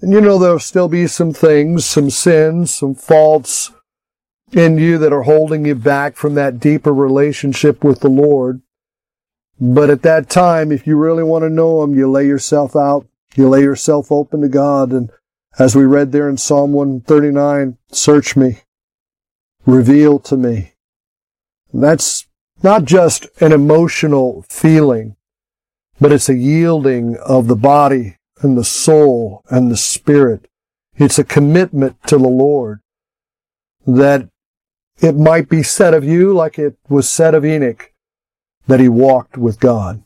And 0.00 0.12
you 0.12 0.20
know 0.20 0.38
there'll 0.38 0.58
still 0.58 0.88
be 0.88 1.06
some 1.06 1.32
things, 1.32 1.84
some 1.84 2.10
sins, 2.10 2.72
some 2.72 2.94
faults 2.94 3.72
in 4.52 4.78
you 4.78 4.98
that 4.98 5.12
are 5.12 5.22
holding 5.22 5.64
you 5.64 5.74
back 5.74 6.16
from 6.16 6.34
that 6.34 6.60
deeper 6.60 6.92
relationship 6.92 7.84
with 7.84 8.00
the 8.00 8.08
Lord. 8.08 8.62
But 9.60 9.90
at 9.90 10.02
that 10.02 10.30
time, 10.30 10.72
if 10.72 10.86
you 10.86 10.96
really 10.96 11.22
want 11.22 11.42
to 11.42 11.50
know 11.50 11.82
Him, 11.82 11.94
you 11.94 12.10
lay 12.10 12.26
yourself 12.26 12.74
out, 12.74 13.06
you 13.34 13.48
lay 13.48 13.60
yourself 13.60 14.10
open 14.10 14.40
to 14.40 14.48
God 14.48 14.92
and 14.92 15.10
as 15.58 15.74
we 15.74 15.84
read 15.84 16.12
there 16.12 16.28
in 16.28 16.36
Psalm 16.36 16.72
139, 16.72 17.76
search 17.90 18.36
me 18.36 18.60
reveal 19.66 20.18
to 20.20 20.36
me. 20.36 20.74
That's 21.72 22.26
not 22.62 22.84
just 22.84 23.26
an 23.40 23.52
emotional 23.52 24.44
feeling, 24.48 25.16
but 26.00 26.12
it's 26.12 26.28
a 26.28 26.34
yielding 26.34 27.16
of 27.18 27.46
the 27.46 27.56
body 27.56 28.16
and 28.40 28.56
the 28.56 28.64
soul 28.64 29.42
and 29.50 29.70
the 29.70 29.76
spirit. 29.76 30.48
It's 30.96 31.18
a 31.18 31.24
commitment 31.24 32.02
to 32.06 32.16
the 32.16 32.28
Lord 32.28 32.80
that 33.86 34.28
it 35.00 35.16
might 35.16 35.48
be 35.48 35.62
said 35.62 35.94
of 35.94 36.04
you 36.04 36.32
like 36.32 36.58
it 36.58 36.76
was 36.88 37.08
said 37.08 37.34
of 37.34 37.44
Enoch 37.44 37.92
that 38.66 38.80
he 38.80 38.88
walked 38.88 39.36
with 39.36 39.60
God. 39.60 40.02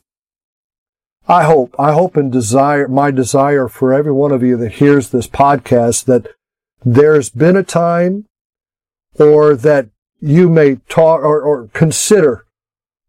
I 1.27 1.43
hope, 1.43 1.75
I 1.79 1.91
hope 1.91 2.15
and 2.15 2.31
desire, 2.31 2.87
my 2.87 3.11
desire 3.11 3.67
for 3.67 3.93
every 3.93 4.11
one 4.11 4.31
of 4.31 4.43
you 4.43 4.57
that 4.57 4.73
hears 4.73 5.09
this 5.09 5.27
podcast 5.27 6.05
that 6.05 6.27
there's 6.83 7.29
been 7.29 7.55
a 7.55 7.63
time 7.63 8.25
or 9.19 9.55
that 9.55 9.89
you 10.19 10.49
may 10.49 10.75
talk 10.87 11.21
or, 11.21 11.41
or 11.41 11.67
consider 11.73 12.44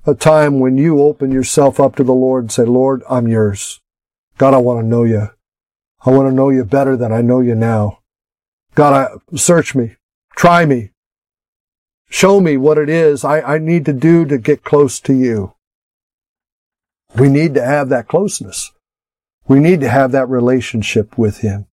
a 0.07 0.15
time 0.15 0.61
when 0.61 0.79
you 0.79 1.03
open 1.03 1.33
yourself 1.33 1.81
up 1.81 1.97
to 1.97 2.05
the 2.05 2.15
Lord 2.15 2.45
and 2.45 2.53
say, 2.53 2.65
Lord, 2.65 3.03
I'm 3.11 3.27
yours. 3.27 3.81
God, 4.39 4.55
I 4.55 4.59
want 4.59 4.81
to 4.81 4.87
know 4.87 5.03
you. 5.03 5.31
I 6.05 6.11
want 6.11 6.29
to 6.29 6.35
know 6.35 6.51
you 6.51 6.65
better 6.65 6.97
than 6.97 7.13
I 7.13 7.23
know 7.23 7.41
you 7.41 7.55
now. 7.55 7.99
God, 8.75 8.95
I, 8.95 9.37
search 9.37 9.75
me, 9.75 9.97
try 10.37 10.65
me, 10.65 10.91
show 12.09 12.41
me 12.41 12.57
what 12.57 12.79
it 12.79 12.89
is 12.89 13.25
I, 13.25 13.41
I 13.41 13.59
need 13.59 13.85
to 13.87 13.93
do 13.93 14.25
to 14.27 14.39
get 14.39 14.63
close 14.63 15.01
to 15.01 15.13
you. 15.13 15.55
We 17.19 17.29
need 17.29 17.55
to 17.55 17.65
have 17.65 17.89
that 17.89 18.07
closeness. 18.07 18.73
We 19.49 19.59
need 19.59 19.81
to 19.81 19.89
have 19.89 20.13
that 20.13 20.29
relationship 20.29 21.17
with 21.17 21.39
Him. 21.39 21.67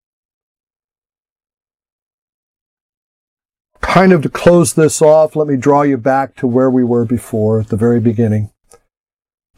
Kind 3.93 4.11
of 4.11 4.23
to 4.23 4.29
close 4.29 4.73
this 4.73 5.03
off, 5.03 5.35
let 5.35 5.47
me 5.47 5.55
draw 5.55 5.83
you 5.83 5.97
back 5.97 6.35
to 6.37 6.47
where 6.47 6.71
we 6.71 6.83
were 6.83 7.05
before 7.05 7.59
at 7.59 7.67
the 7.67 7.77
very 7.77 7.99
beginning. 7.99 8.49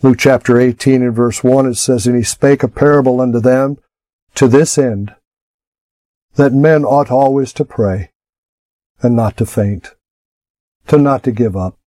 Luke 0.02 0.18
chapter 0.20 0.60
18 0.60 1.02
and 1.02 1.16
verse 1.16 1.42
1, 1.42 1.68
it 1.68 1.76
says, 1.76 2.06
And 2.06 2.18
he 2.18 2.24
spake 2.24 2.62
a 2.62 2.68
parable 2.68 3.22
unto 3.22 3.40
them 3.40 3.78
to 4.34 4.50
this 4.50 4.78
end, 4.78 5.16
that 6.34 6.52
men 6.52 6.84
ought 6.84 7.10
always 7.10 7.54
to 7.54 7.64
pray 7.64 8.12
and 9.02 9.16
not 9.16 9.38
to 9.38 9.46
faint, 9.46 9.96
to 10.88 10.98
not 10.98 11.24
to 11.24 11.32
give 11.32 11.56
up, 11.56 11.78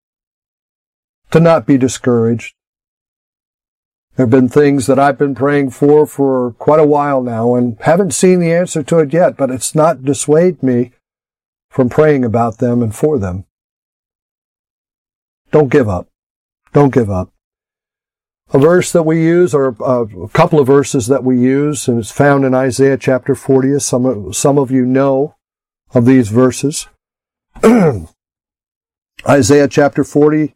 to 1.32 1.40
not 1.40 1.66
be 1.66 1.76
discouraged, 1.76 2.54
there 4.16 4.24
have 4.24 4.30
been 4.30 4.48
things 4.48 4.86
that 4.86 4.98
I've 4.98 5.18
been 5.18 5.34
praying 5.34 5.72
for 5.72 6.06
for 6.06 6.52
quite 6.52 6.80
a 6.80 6.86
while 6.86 7.22
now 7.22 7.54
and 7.54 7.76
haven't 7.82 8.14
seen 8.14 8.40
the 8.40 8.54
answer 8.54 8.82
to 8.82 9.00
it 9.00 9.12
yet, 9.12 9.36
but 9.36 9.50
it's 9.50 9.74
not 9.74 10.02
dissuade 10.02 10.62
me 10.62 10.92
from 11.70 11.88
praying 11.88 12.24
about 12.24 12.58
them 12.58 12.82
and 12.82 12.94
for 12.94 13.18
them. 13.18 13.44
Don't 15.50 15.70
give 15.70 15.88
up. 15.88 16.08
Don't 16.72 16.92
give 16.92 17.10
up. 17.10 17.32
A 18.50 18.58
verse 18.58 18.92
that 18.92 19.02
we 19.02 19.22
use, 19.22 19.54
or 19.54 19.68
a 19.68 20.28
couple 20.32 20.58
of 20.58 20.66
verses 20.66 21.06
that 21.08 21.22
we 21.22 21.38
use, 21.38 21.86
and 21.86 21.98
it's 21.98 22.10
found 22.10 22.46
in 22.46 22.54
Isaiah 22.54 22.96
chapter 22.96 23.34
40. 23.34 23.78
Some 23.78 24.06
of, 24.06 24.36
some 24.36 24.58
of 24.58 24.70
you 24.70 24.86
know 24.86 25.36
of 25.92 26.06
these 26.06 26.28
verses. 26.30 26.88
Isaiah 29.28 29.68
chapter 29.68 30.02
40, 30.02 30.54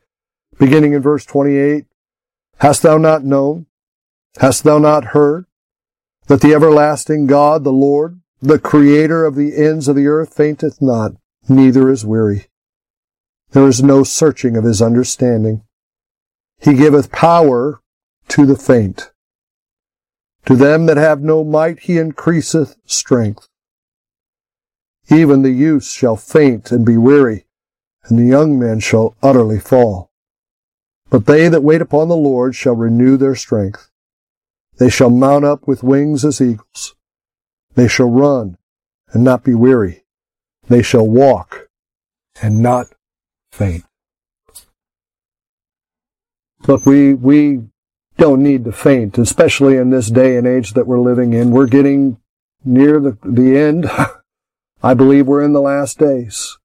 beginning 0.59 0.95
in 0.95 1.03
verse 1.03 1.27
28. 1.27 1.85
Hast 2.61 2.83
thou 2.83 2.97
not 2.97 3.25
known? 3.25 3.67
Hast 4.39 4.65
thou 4.65 4.79
not 4.79 5.07
heard? 5.07 5.45
That 6.29 6.41
the 6.41 6.55
everlasting 6.55 7.27
God, 7.27 7.65
the 7.65 7.73
Lord, 7.73 8.22
the 8.43 8.59
creator 8.59 9.25
of 9.25 9.37
the 9.37 9.57
ends 9.57 9.87
of 9.87 9.95
the 9.95 10.09
earth, 10.09 10.35
fainteth 10.35 10.83
not, 10.83 11.13
neither 11.49 11.89
is 11.89 12.05
weary. 12.05 12.49
There 13.53 13.69
is 13.69 13.83
no 13.83 14.03
searching 14.03 14.57
of 14.57 14.65
his 14.65 14.83
understanding. 14.83 15.63
He 16.61 16.75
giveth 16.75 17.13
power 17.13 17.81
to 18.29 18.45
the 18.45 18.57
faint. 18.57 19.13
To 20.47 20.57
them 20.57 20.87
that 20.87 20.97
have 20.97 21.23
no 21.23 21.45
might 21.45 21.81
he 21.81 21.99
increaseth 21.99 22.77
strength. 22.85 23.49
Even 25.09 25.43
the 25.43 25.51
youth 25.51 25.85
shall 25.85 26.17
faint 26.17 26.73
and 26.73 26.85
be 26.85 26.97
weary, 26.97 27.47
and 28.05 28.19
the 28.19 28.25
young 28.25 28.59
men 28.59 28.81
shall 28.81 29.15
utterly 29.23 29.61
fall. 29.61 30.11
But 31.11 31.27
they 31.27 31.49
that 31.49 31.63
wait 31.63 31.81
upon 31.81 32.09
the 32.09 32.17
Lord 32.17 32.57
shall 32.57 32.75
renew 32.75 33.17
their 33.17 33.37
strength. 33.37 33.91
They 34.79 34.89
shall 34.89 35.11
mount 35.11 35.45
up 35.45 35.69
with 35.69 35.85
wings 35.85 36.25
as 36.25 36.41
eagles. 36.41 36.97
They 37.75 37.89
shall 37.89 38.11
run 38.11 38.59
and 39.13 39.25
not 39.25 39.45
be 39.45 39.55
weary. 39.55 40.05
They 40.69 40.83
shall 40.83 41.07
walk 41.07 41.69
and 42.41 42.63
not 42.63 42.89
faint. 43.51 43.85
Look, 46.67 46.87
we, 46.87 47.15
we 47.15 47.65
don't 48.17 48.43
need 48.43 48.65
to 48.65 48.73
faint, 48.73 49.19
especially 49.19 49.77
in 49.77 49.91
this 49.91 50.09
day 50.09 50.37
and 50.37 50.47
age 50.47 50.75
that 50.75 50.87
we're 50.87 51.01
living 51.01 51.33
in. 51.33 51.51
We're 51.51 51.67
getting 51.67 52.19
near 52.65 53.01
the, 53.01 53.19
the 53.25 53.59
end. 53.59 53.91
I 54.83 54.95
believe 54.95 55.27
we're 55.27 55.43
in 55.43 55.53
the 55.53 55.61
last 55.61 55.99
days. 55.99 56.59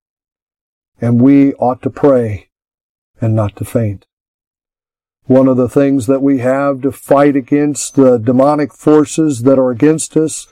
And 1.00 1.22
we 1.22 1.54
ought 1.56 1.82
to 1.84 1.90
pray 1.90 2.50
and 3.22 3.36
not 3.36 3.56
to 3.58 3.66
faint. 3.66 4.06
One 5.26 5.48
of 5.48 5.58
the 5.58 5.70
things 5.70 6.08
that 6.08 6.22
we 6.22 6.40
have 6.40 6.82
to 6.82 6.92
fight 6.92 7.36
against 7.36 7.96
the 7.96 8.18
demonic 8.18 8.74
forces 8.74 9.44
that 9.44 9.60
are 9.60 9.72
against 9.72 10.16
us, 10.16 10.48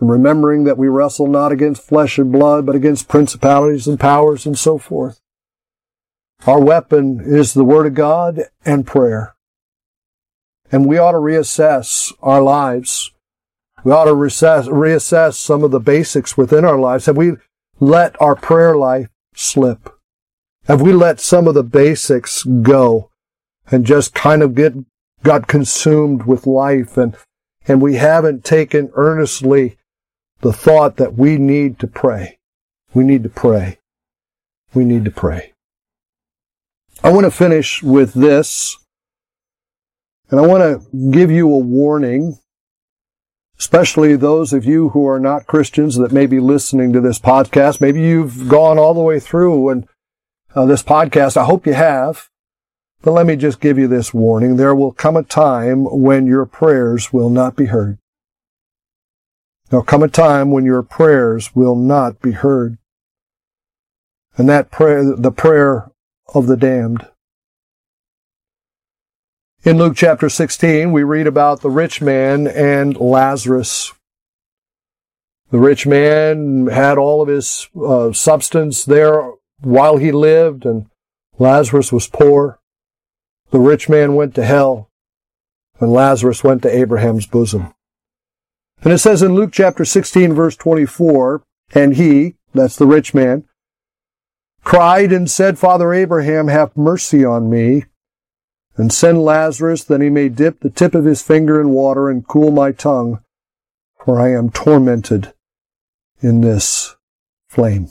and 0.00 0.10
remembering 0.10 0.64
that 0.64 0.78
we 0.78 0.88
wrestle 0.88 1.26
not 1.26 1.52
against 1.52 1.82
flesh 1.82 2.18
and 2.18 2.30
blood, 2.32 2.66
but 2.66 2.76
against 2.76 3.08
principalities 3.08 3.86
and 3.86 3.98
powers 3.98 4.46
and 4.46 4.58
so 4.58 4.78
forth. 4.78 5.20
Our 6.46 6.60
weapon 6.60 7.20
is 7.20 7.54
the 7.54 7.64
Word 7.64 7.86
of 7.86 7.94
God 7.94 8.42
and 8.64 8.86
prayer. 8.86 9.34
And 10.70 10.86
we 10.86 10.98
ought 10.98 11.12
to 11.12 11.18
reassess 11.18 12.12
our 12.22 12.42
lives. 12.42 13.12
We 13.84 13.92
ought 13.92 14.04
to 14.04 14.12
reassess, 14.12 14.68
reassess 14.68 15.34
some 15.34 15.64
of 15.64 15.70
the 15.70 15.80
basics 15.80 16.36
within 16.36 16.64
our 16.64 16.78
lives. 16.78 17.06
Have 17.06 17.16
we 17.16 17.32
let 17.80 18.20
our 18.20 18.36
prayer 18.36 18.76
life 18.76 19.08
slip? 19.34 19.90
Have 20.66 20.80
we 20.80 20.92
let 20.92 21.20
some 21.20 21.48
of 21.48 21.54
the 21.54 21.64
basics 21.64 22.44
go? 22.44 23.10
and 23.70 23.84
just 23.84 24.14
kind 24.14 24.42
of 24.42 24.54
get 24.54 24.74
got 25.22 25.46
consumed 25.46 26.24
with 26.24 26.46
life 26.46 26.96
and 26.96 27.16
and 27.66 27.82
we 27.82 27.96
haven't 27.96 28.44
taken 28.44 28.90
earnestly 28.94 29.77
the 30.40 30.52
thought 30.52 30.96
that 30.96 31.14
we 31.14 31.36
need 31.36 31.78
to 31.80 31.86
pray. 31.86 32.38
We 32.94 33.04
need 33.04 33.22
to 33.24 33.28
pray. 33.28 33.78
We 34.74 34.84
need 34.84 35.04
to 35.04 35.10
pray. 35.10 35.52
I 37.02 37.12
want 37.12 37.24
to 37.24 37.30
finish 37.30 37.82
with 37.82 38.14
this, 38.14 38.76
and 40.30 40.40
I 40.40 40.46
want 40.46 40.62
to 40.62 41.10
give 41.10 41.30
you 41.30 41.48
a 41.52 41.58
warning, 41.58 42.38
especially 43.58 44.16
those 44.16 44.52
of 44.52 44.64
you 44.64 44.90
who 44.90 45.06
are 45.06 45.20
not 45.20 45.46
Christians 45.46 45.96
that 45.96 46.12
may 46.12 46.26
be 46.26 46.40
listening 46.40 46.92
to 46.92 47.00
this 47.00 47.18
podcast. 47.18 47.80
Maybe 47.80 48.00
you've 48.00 48.48
gone 48.48 48.78
all 48.78 48.94
the 48.94 49.00
way 49.00 49.20
through 49.20 49.68
and 49.70 49.88
uh, 50.54 50.66
this 50.66 50.82
podcast. 50.82 51.36
I 51.36 51.44
hope 51.44 51.66
you 51.66 51.74
have. 51.74 52.28
But 53.00 53.12
let 53.12 53.26
me 53.26 53.36
just 53.36 53.60
give 53.60 53.78
you 53.78 53.86
this 53.86 54.12
warning. 54.12 54.56
There 54.56 54.74
will 54.74 54.92
come 54.92 55.16
a 55.16 55.22
time 55.22 55.84
when 55.84 56.26
your 56.26 56.46
prayers 56.46 57.12
will 57.12 57.30
not 57.30 57.54
be 57.54 57.66
heard. 57.66 57.98
There'll 59.68 59.84
come 59.84 60.02
a 60.02 60.08
time 60.08 60.50
when 60.50 60.64
your 60.64 60.82
prayers 60.82 61.54
will 61.54 61.76
not 61.76 62.22
be 62.22 62.32
heard. 62.32 62.78
And 64.36 64.48
that 64.48 64.70
prayer, 64.70 65.14
the 65.16 65.32
prayer 65.32 65.90
of 66.34 66.46
the 66.46 66.56
damned. 66.56 67.06
In 69.64 69.76
Luke 69.76 69.96
chapter 69.96 70.28
16, 70.28 70.92
we 70.92 71.02
read 71.02 71.26
about 71.26 71.60
the 71.60 71.70
rich 71.70 72.00
man 72.00 72.46
and 72.46 72.96
Lazarus. 72.96 73.92
The 75.50 75.58
rich 75.58 75.86
man 75.86 76.68
had 76.68 76.96
all 76.96 77.20
of 77.20 77.28
his 77.28 77.68
uh, 77.76 78.12
substance 78.12 78.84
there 78.84 79.32
while 79.60 79.96
he 79.96 80.12
lived, 80.12 80.64
and 80.64 80.86
Lazarus 81.38 81.92
was 81.92 82.06
poor. 82.06 82.60
The 83.50 83.58
rich 83.58 83.88
man 83.88 84.14
went 84.14 84.34
to 84.36 84.44
hell, 84.44 84.88
and 85.80 85.92
Lazarus 85.92 86.44
went 86.44 86.62
to 86.62 86.74
Abraham's 86.74 87.26
bosom. 87.26 87.74
And 88.82 88.92
it 88.92 88.98
says 88.98 89.22
in 89.22 89.34
Luke 89.34 89.50
chapter 89.52 89.84
16, 89.84 90.32
verse 90.32 90.56
24, 90.56 91.42
and 91.74 91.96
he, 91.96 92.36
that's 92.54 92.76
the 92.76 92.86
rich 92.86 93.12
man, 93.12 93.44
cried 94.62 95.12
and 95.12 95.30
said, 95.30 95.58
Father 95.58 95.92
Abraham, 95.92 96.48
have 96.48 96.76
mercy 96.76 97.24
on 97.24 97.50
me, 97.50 97.84
and 98.76 98.92
send 98.92 99.22
Lazarus 99.22 99.82
that 99.84 100.00
he 100.00 100.10
may 100.10 100.28
dip 100.28 100.60
the 100.60 100.70
tip 100.70 100.94
of 100.94 101.04
his 101.04 101.22
finger 101.22 101.60
in 101.60 101.70
water 101.70 102.08
and 102.08 102.26
cool 102.26 102.50
my 102.50 102.70
tongue, 102.70 103.20
for 104.04 104.20
I 104.20 104.32
am 104.32 104.50
tormented 104.50 105.32
in 106.20 106.40
this 106.40 106.96
flame. 107.48 107.88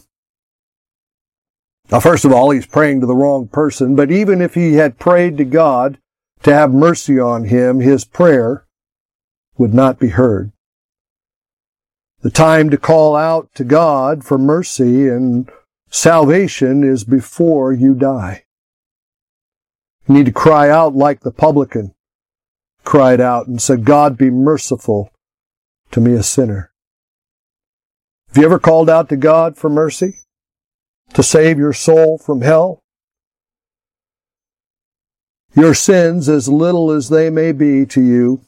Now, 1.91 1.99
first 1.99 2.25
of 2.25 2.31
all, 2.31 2.51
he's 2.51 2.65
praying 2.65 3.01
to 3.01 3.07
the 3.07 3.15
wrong 3.15 3.47
person, 3.47 3.95
but 3.95 4.11
even 4.11 4.41
if 4.41 4.55
he 4.55 4.73
had 4.73 4.99
prayed 4.99 5.37
to 5.37 5.45
God 5.45 5.97
to 6.43 6.53
have 6.53 6.73
mercy 6.73 7.19
on 7.19 7.45
him, 7.45 7.79
his 7.79 8.05
prayer 8.05 8.65
would 9.57 9.73
not 9.73 9.99
be 9.99 10.09
heard. 10.09 10.51
The 12.21 12.31
time 12.31 12.69
to 12.71 12.77
call 12.77 13.15
out 13.15 13.49
to 13.55 13.63
God 13.63 14.23
for 14.23 14.37
mercy 14.37 15.07
and 15.07 15.49
Salvation 15.89 16.83
is 16.83 17.03
before 17.03 17.71
you 17.71 17.93
die. 17.93 18.43
You 20.07 20.15
need 20.15 20.25
to 20.25 20.31
cry 20.31 20.69
out 20.69 20.95
like 20.95 21.21
the 21.21 21.31
publican 21.31 21.93
cried 22.83 23.19
out 23.19 23.47
and 23.47 23.61
said, 23.61 23.83
God 23.83 24.17
be 24.17 24.29
merciful 24.29 25.11
to 25.91 25.99
me, 25.99 26.13
a 26.13 26.23
sinner. 26.23 26.71
Have 28.29 28.37
you 28.37 28.45
ever 28.45 28.59
called 28.59 28.89
out 28.89 29.09
to 29.09 29.17
God 29.17 29.57
for 29.57 29.69
mercy? 29.69 30.19
To 31.13 31.23
save 31.23 31.57
your 31.57 31.73
soul 31.73 32.17
from 32.17 32.41
hell? 32.41 32.81
Your 35.55 35.73
sins, 35.73 36.29
as 36.29 36.47
little 36.47 36.91
as 36.91 37.09
they 37.09 37.29
may 37.29 37.51
be 37.51 37.85
to 37.87 38.01
you, 38.01 38.41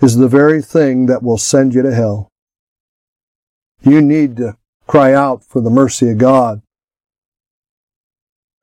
is 0.00 0.16
the 0.16 0.28
very 0.28 0.60
thing 0.60 1.06
that 1.06 1.22
will 1.22 1.38
send 1.38 1.74
you 1.74 1.82
to 1.82 1.94
hell. 1.94 2.27
You 3.82 4.00
need 4.00 4.36
to 4.36 4.56
cry 4.86 5.12
out 5.12 5.44
for 5.44 5.60
the 5.60 5.70
mercy 5.70 6.10
of 6.10 6.18
God 6.18 6.62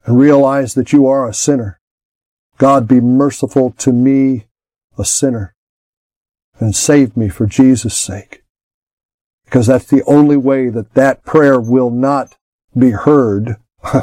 and 0.06 0.20
realize 0.20 0.74
that 0.74 0.92
you 0.92 1.08
are 1.08 1.28
a 1.28 1.34
sinner. 1.34 1.80
God 2.58 2.88
be 2.88 3.00
merciful 3.00 3.72
to 3.72 3.92
me, 3.92 4.48
a 4.98 5.06
sinner, 5.06 5.54
and 6.60 6.76
save 6.76 7.18
me 7.18 7.30
for 7.30 7.46
Jesus' 7.46 7.98
sake. 7.98 8.44
Because 9.46 9.68
that's 9.68 9.86
the 9.86 10.04
only 10.06 10.38
way 10.38 10.70
that 10.70 10.94
that 10.94 11.24
prayer 11.24 11.60
will 11.60 11.90
not 11.90 12.38
be 12.78 12.92
heard 12.92 13.58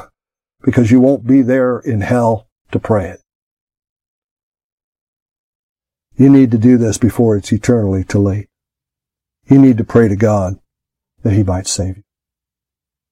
because 0.62 0.90
you 0.90 1.00
won't 1.00 1.26
be 1.26 1.42
there 1.42 1.78
in 1.80 2.02
hell 2.02 2.46
to 2.70 2.78
pray 2.78 3.10
it. 3.10 3.20
You 6.16 6.28
need 6.28 6.50
to 6.52 6.58
do 6.58 6.76
this 6.76 6.98
before 6.98 7.36
it's 7.36 7.52
eternally 7.52 8.04
too 8.04 8.20
late. 8.20 8.48
You 9.46 9.58
need 9.58 9.78
to 9.78 9.84
pray 9.84 10.08
to 10.08 10.16
God 10.16 10.58
that 11.22 11.32
He 11.32 11.42
might 11.42 11.66
save 11.66 11.98
you. 11.98 12.02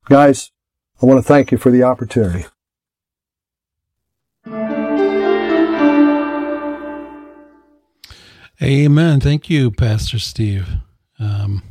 Guys, 0.09 0.51
I 1.03 1.07
want 1.07 1.19
to 1.19 1.23
thank 1.23 1.53
you 1.53 1.59
for 1.59 1.71
the 1.71 1.83
opportunity. 1.83 2.47
Amen. 8.63 9.21
Thank 9.21 9.49
you, 9.49 9.71
Pastor 9.71 10.19
Steve. 10.19 10.69
Um, 11.19 11.63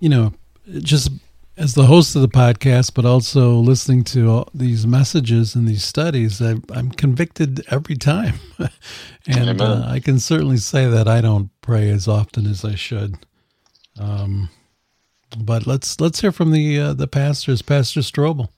you 0.00 0.08
know, 0.08 0.34
just 0.80 1.10
as 1.56 1.74
the 1.74 1.86
host 1.86 2.14
of 2.14 2.22
the 2.22 2.28
podcast, 2.28 2.92
but 2.94 3.06
also 3.06 3.54
listening 3.54 4.04
to 4.04 4.30
all 4.30 4.48
these 4.52 4.86
messages 4.86 5.54
and 5.54 5.66
these 5.66 5.84
studies, 5.84 6.42
I, 6.42 6.56
am 6.74 6.90
convicted 6.90 7.64
every 7.70 7.96
time. 7.96 8.34
and 9.26 9.60
uh, 9.60 9.84
I 9.86 10.00
can 10.00 10.18
certainly 10.18 10.56
say 10.58 10.86
that 10.86 11.08
I 11.08 11.20
don't 11.20 11.50
pray 11.62 11.88
as 11.90 12.06
often 12.06 12.46
as 12.46 12.64
I 12.64 12.74
should. 12.74 13.16
Um, 13.98 14.50
but 15.38 15.66
let's 15.66 16.00
let's 16.00 16.20
hear 16.20 16.32
from 16.32 16.52
the 16.52 16.78
uh, 16.78 16.92
the 16.94 17.06
pastors, 17.06 17.62
Pastor 17.62 18.00
Strobel. 18.00 18.48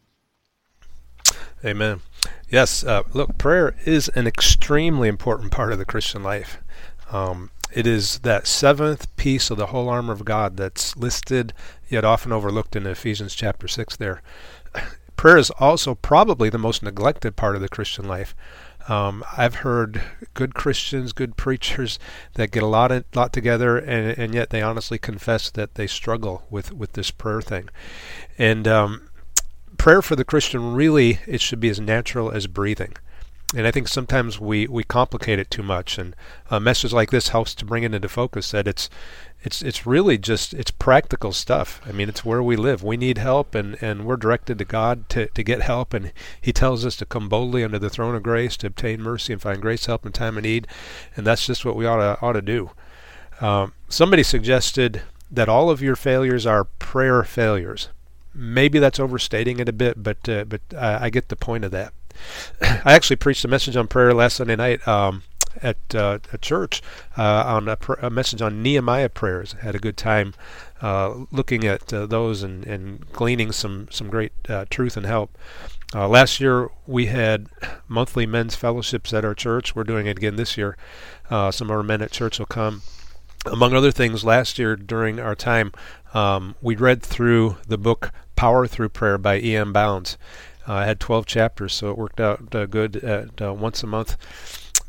Amen. 1.64 2.00
Yes, 2.48 2.84
uh, 2.84 3.02
look, 3.14 3.38
prayer 3.38 3.74
is 3.84 4.08
an 4.10 4.26
extremely 4.26 5.08
important 5.08 5.50
part 5.50 5.72
of 5.72 5.78
the 5.78 5.84
Christian 5.84 6.22
life. 6.22 6.58
Um, 7.10 7.50
it 7.72 7.86
is 7.86 8.20
that 8.20 8.46
seventh 8.46 9.14
piece 9.16 9.50
of 9.50 9.56
the 9.56 9.66
whole 9.66 9.88
armor 9.88 10.12
of 10.12 10.24
God 10.24 10.56
that's 10.56 10.96
listed 10.96 11.52
yet 11.88 12.04
often 12.04 12.32
overlooked 12.32 12.76
in 12.76 12.86
Ephesians 12.86 13.34
chapter 13.34 13.66
6 13.66 13.96
there. 13.96 14.22
Prayer 15.16 15.38
is 15.38 15.50
also 15.58 15.94
probably 15.94 16.48
the 16.48 16.58
most 16.58 16.82
neglected 16.82 17.34
part 17.34 17.56
of 17.56 17.62
the 17.62 17.68
Christian 17.68 18.06
life. 18.06 18.34
Um, 18.88 19.24
I've 19.36 19.56
heard 19.56 20.02
good 20.34 20.54
Christians, 20.54 21.12
good 21.12 21.36
preachers 21.36 21.98
that 22.34 22.50
get 22.50 22.62
a 22.62 22.66
lot 22.66 22.92
of, 22.92 23.04
lot 23.14 23.32
together, 23.32 23.78
and, 23.78 24.16
and 24.18 24.34
yet 24.34 24.50
they 24.50 24.62
honestly 24.62 24.98
confess 24.98 25.50
that 25.50 25.76
they 25.76 25.86
struggle 25.86 26.44
with, 26.50 26.72
with 26.72 26.92
this 26.92 27.10
prayer 27.10 27.40
thing. 27.40 27.68
And 28.36 28.68
um, 28.68 29.08
prayer 29.78 30.02
for 30.02 30.16
the 30.16 30.24
Christian 30.24 30.74
really 30.74 31.20
it 31.26 31.40
should 31.40 31.60
be 31.60 31.70
as 31.70 31.80
natural 31.80 32.30
as 32.30 32.46
breathing 32.46 32.94
and 33.54 33.66
I 33.66 33.70
think 33.70 33.88
sometimes 33.88 34.40
we, 34.40 34.66
we 34.66 34.82
complicate 34.82 35.38
it 35.38 35.50
too 35.50 35.62
much. 35.62 35.96
And 35.96 36.16
a 36.50 36.58
message 36.58 36.92
like 36.92 37.10
this 37.10 37.28
helps 37.28 37.54
to 37.56 37.64
bring 37.64 37.84
it 37.84 37.94
into 37.94 38.08
focus 38.08 38.50
that 38.50 38.66
it's 38.66 38.90
it's 39.44 39.60
it's 39.60 39.86
really 39.86 40.16
just 40.16 40.54
it's 40.54 40.70
practical 40.70 41.30
stuff. 41.30 41.80
I 41.86 41.92
mean, 41.92 42.08
it's 42.08 42.24
where 42.24 42.42
we 42.42 42.56
live. 42.56 42.82
We 42.82 42.96
need 42.96 43.18
help, 43.18 43.54
and, 43.54 43.76
and 43.82 44.06
we're 44.06 44.16
directed 44.16 44.58
to 44.58 44.64
God 44.64 45.08
to, 45.10 45.26
to 45.26 45.42
get 45.42 45.60
help. 45.60 45.92
And 45.92 46.12
He 46.40 46.50
tells 46.52 46.86
us 46.86 46.96
to 46.96 47.06
come 47.06 47.28
boldly 47.28 47.62
under 47.62 47.78
the 47.78 47.90
throne 47.90 48.14
of 48.14 48.22
grace 48.22 48.56
to 48.58 48.68
obtain 48.68 49.02
mercy 49.02 49.34
and 49.34 49.42
find 49.42 49.60
grace, 49.60 49.84
help 49.84 50.06
in 50.06 50.12
time 50.12 50.38
of 50.38 50.44
need. 50.44 50.66
And 51.14 51.26
that's 51.26 51.46
just 51.46 51.64
what 51.64 51.76
we 51.76 51.84
ought 51.84 51.98
to 51.98 52.18
ought 52.24 52.32
to 52.32 52.42
do. 52.42 52.70
Um, 53.42 53.74
somebody 53.90 54.22
suggested 54.22 55.02
that 55.30 55.48
all 55.48 55.68
of 55.68 55.82
your 55.82 55.96
failures 55.96 56.46
are 56.46 56.64
prayer 56.64 57.22
failures. 57.22 57.90
Maybe 58.32 58.78
that's 58.78 58.98
overstating 58.98 59.60
it 59.60 59.68
a 59.68 59.72
bit, 59.72 60.02
but 60.02 60.26
uh, 60.26 60.44
but 60.44 60.62
I 60.74 61.10
get 61.10 61.28
the 61.28 61.36
point 61.36 61.64
of 61.64 61.70
that. 61.72 61.92
I 62.62 62.94
actually 62.94 63.16
preached 63.16 63.44
a 63.44 63.48
message 63.48 63.76
on 63.76 63.88
prayer 63.88 64.14
last 64.14 64.36
Sunday 64.36 64.56
night 64.56 64.86
um, 64.88 65.22
at 65.62 65.94
uh, 65.94 66.18
a 66.32 66.38
church 66.38 66.82
uh, 67.16 67.44
on 67.46 67.68
a, 67.68 67.76
pr- 67.76 67.94
a, 67.94 68.10
message 68.10 68.42
on 68.42 68.62
Nehemiah 68.62 69.08
prayers. 69.08 69.54
Had 69.60 69.74
a 69.74 69.78
good 69.78 69.96
time 69.96 70.34
uh, 70.82 71.24
looking 71.30 71.64
at 71.64 71.92
uh, 71.92 72.06
those 72.06 72.42
and, 72.42 72.64
and 72.66 73.10
gleaning 73.12 73.52
some 73.52 73.88
some 73.90 74.08
great 74.08 74.32
uh, 74.48 74.64
truth 74.70 74.96
and 74.96 75.06
help. 75.06 75.36
Last 75.94 76.40
year 76.40 76.70
we 76.88 77.06
had 77.06 77.46
monthly 77.86 78.26
men's 78.26 78.56
fellowships 78.56 79.12
at 79.12 79.24
our 79.24 79.34
church. 79.34 79.76
We're 79.76 79.84
doing 79.84 80.08
it 80.08 80.16
again 80.16 80.34
this 80.34 80.56
year. 80.56 80.76
some 81.30 81.68
of 81.68 81.70
our 81.70 81.84
men 81.84 82.02
at 82.02 82.10
church 82.10 82.40
will 82.40 82.46
come. 82.46 82.82
Among 83.46 83.74
other 83.74 83.92
things, 83.92 84.24
last 84.24 84.58
year 84.58 84.74
during 84.74 85.20
our 85.20 85.36
time, 85.36 85.70
um, 86.14 86.56
we 86.62 86.74
read 86.74 87.02
through 87.02 87.58
the 87.68 87.78
book 87.78 88.10
Power 88.36 88.66
Through 88.66 88.88
Prayer 88.88 89.18
by 89.18 89.38
E.M. 89.38 89.72
Bounds. 89.72 90.16
Uh, 90.66 90.74
I 90.74 90.86
had 90.86 90.98
12 90.98 91.26
chapters, 91.26 91.74
so 91.74 91.90
it 91.90 91.98
worked 91.98 92.20
out 92.20 92.54
uh, 92.54 92.66
good 92.66 92.96
at 92.96 93.40
uh, 93.40 93.52
once 93.52 93.82
a 93.82 93.86
month. 93.86 94.16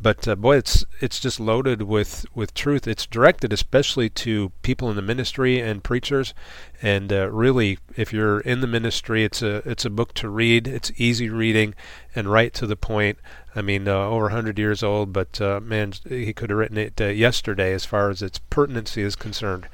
But 0.06 0.28
uh, 0.28 0.36
boy, 0.36 0.58
it's 0.58 0.86
it's 1.02 1.20
just 1.20 1.40
loaded 1.40 1.82
with, 1.82 2.28
with 2.36 2.54
truth. 2.54 2.88
It's 2.88 3.08
directed 3.08 3.52
especially 3.52 4.08
to 4.12 4.52
people 4.62 4.88
in 4.92 4.96
the 4.96 5.02
ministry 5.02 5.60
and 5.60 5.84
preachers. 5.84 6.36
And 6.80 7.12
uh, 7.12 7.32
really, 7.32 7.80
if 7.98 8.14
you're 8.14 8.40
in 8.42 8.62
the 8.62 8.68
ministry, 8.68 9.24
it's 9.24 9.42
a 9.42 9.68
it's 9.68 9.84
a 9.84 9.90
book 9.90 10.14
to 10.14 10.30
read. 10.30 10.68
It's 10.68 10.92
easy 10.98 11.28
reading 11.30 11.74
and 12.14 12.32
right 12.32 12.54
to 12.54 12.68
the 12.68 12.76
point. 12.76 13.18
I 13.56 13.64
mean, 13.64 13.88
uh, 13.88 13.94
over 13.96 14.26
100 14.26 14.60
years 14.60 14.84
old, 14.84 15.12
but 15.12 15.42
uh, 15.42 15.60
man, 15.60 15.94
he 16.08 16.34
could 16.34 16.52
have 16.52 16.60
written 16.60 16.78
it 16.78 17.02
uh, 17.02 17.06
yesterday 17.06 17.74
as 17.74 17.84
far 17.86 18.12
as 18.12 18.22
its 18.22 18.38
pertinency 18.38 19.02
is 19.02 19.16
concerned. 19.16 19.68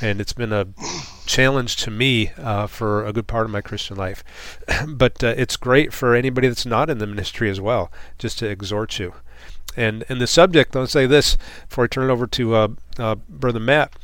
And 0.00 0.20
it's 0.20 0.34
been 0.34 0.52
a 0.52 0.68
challenge 1.26 1.74
to 1.78 1.90
me 1.90 2.30
uh, 2.36 2.68
for 2.68 3.04
a 3.04 3.12
good 3.12 3.26
part 3.26 3.46
of 3.46 3.50
my 3.50 3.60
Christian 3.60 3.96
life. 3.96 4.22
but 4.86 5.20
it's 5.20 5.56
great 5.56 5.92
for 5.92 6.14
anybody 6.14 6.46
that's 6.46 6.64
not 6.64 6.90
in 6.90 6.98
the 6.98 7.08
ministry 7.08 7.50
as 7.50 7.60
well, 7.60 7.90
just 8.18 8.38
to 8.38 8.48
exhort 8.48 9.00
you. 9.00 9.14
And 9.76 10.04
and 10.08 10.20
the 10.20 10.26
subject, 10.26 10.76
I'll 10.76 10.86
say 10.86 11.06
this 11.06 11.36
before 11.68 11.84
I 11.84 11.86
turn 11.88 12.08
it 12.08 12.12
over 12.12 12.26
to 12.26 12.54
uh, 12.54 13.14
Brother 13.28 13.60
Matt. 13.60 13.94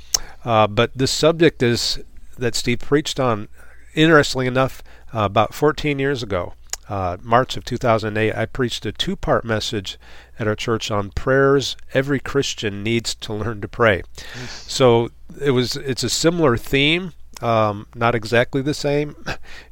but 0.45 0.91
this 0.95 1.11
subject 1.11 1.63
is 1.63 2.01
that 2.39 2.55
Steve 2.55 2.81
preached 2.81 3.21
on, 3.21 3.49
interestingly 3.95 4.47
enough, 4.47 4.83
about 5.13 5.55
14 5.55 5.99
years 5.99 6.23
ago 6.23 6.55
uh, 6.91 7.17
March 7.23 7.57
of 7.57 7.65
2008, 7.65 8.35
I 8.35 8.47
preached 8.47 8.85
a 8.85 8.91
two 8.91 9.15
part 9.15 9.45
message 9.45 9.97
at 10.41 10.49
our 10.49 10.57
church 10.57 10.91
on 10.91 11.11
prayers 11.11 11.77
every 11.95 12.19
Christian 12.19 12.83
needs 12.83 13.15
to 13.15 13.33
learn 13.33 13.61
to 13.61 13.69
pray. 13.69 14.03
So 14.49 15.11
it 15.41 15.53
was 15.53 15.77
it's 15.77 16.03
a 16.03 16.11
similar 16.11 16.57
theme, 16.57 17.13
um, 17.43 17.87
not 17.95 18.15
exactly 18.15 18.63
the 18.63 18.75
same, 18.75 19.17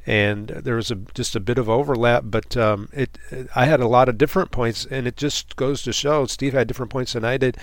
and 0.05 0.47
there 0.47 0.75
was 0.75 0.91
a, 0.91 0.95
just 0.95 1.35
a 1.35 1.39
bit 1.39 1.57
of 1.57 1.69
overlap, 1.69 2.23
but 2.25 2.55
um, 2.57 2.89
it, 2.93 3.17
I 3.55 3.65
had 3.65 3.79
a 3.79 3.87
lot 3.87 4.09
of 4.09 4.17
different 4.17 4.51
points, 4.51 4.85
and 4.85 5.07
it 5.07 5.17
just 5.17 5.55
goes 5.55 5.81
to 5.83 5.93
show 5.93 6.25
Steve 6.25 6.53
had 6.53 6.67
different 6.67 6.91
points 6.91 7.13
than 7.13 7.25
I 7.25 7.37
did. 7.37 7.57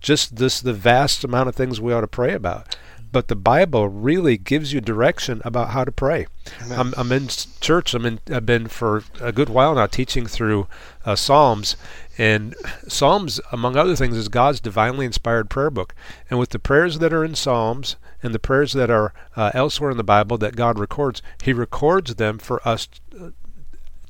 Just 0.00 0.36
this 0.36 0.60
the 0.60 0.72
vast 0.72 1.24
amount 1.24 1.48
of 1.50 1.54
things 1.54 1.80
we 1.80 1.92
ought 1.92 2.00
to 2.00 2.06
pray 2.06 2.32
about 2.32 2.76
but 3.12 3.28
the 3.28 3.36
Bible 3.36 3.88
really 3.88 4.36
gives 4.36 4.72
you 4.72 4.80
direction 4.80 5.42
about 5.44 5.70
how 5.70 5.84
to 5.84 5.92
pray. 5.92 6.26
I'm, 6.70 6.94
I'm, 6.96 7.12
in 7.12 7.28
church. 7.60 7.94
I'm 7.94 8.06
in, 8.06 8.20
I've 8.32 8.46
been 8.46 8.68
for 8.68 9.04
a 9.20 9.32
good 9.32 9.48
while 9.48 9.74
now 9.74 9.86
teaching 9.86 10.26
through 10.26 10.66
uh, 11.04 11.16
Psalms, 11.16 11.76
and 12.18 12.54
Psalms, 12.86 13.40
among 13.50 13.76
other 13.76 13.96
things, 13.96 14.16
is 14.16 14.28
God's 14.28 14.60
divinely 14.60 15.06
inspired 15.06 15.48
prayer 15.48 15.70
book. 15.70 15.94
And 16.28 16.38
with 16.38 16.50
the 16.50 16.58
prayers 16.58 16.98
that 16.98 17.12
are 17.12 17.24
in 17.24 17.34
Psalms 17.34 17.96
and 18.22 18.34
the 18.34 18.38
prayers 18.38 18.74
that 18.74 18.90
are 18.90 19.14
uh, 19.36 19.50
elsewhere 19.54 19.90
in 19.90 19.96
the 19.96 20.04
Bible 20.04 20.36
that 20.38 20.54
God 20.54 20.78
records, 20.78 21.22
He 21.42 21.52
records 21.52 22.16
them 22.16 22.38
for 22.38 22.60
us 22.68 22.88
uh, 23.18 23.30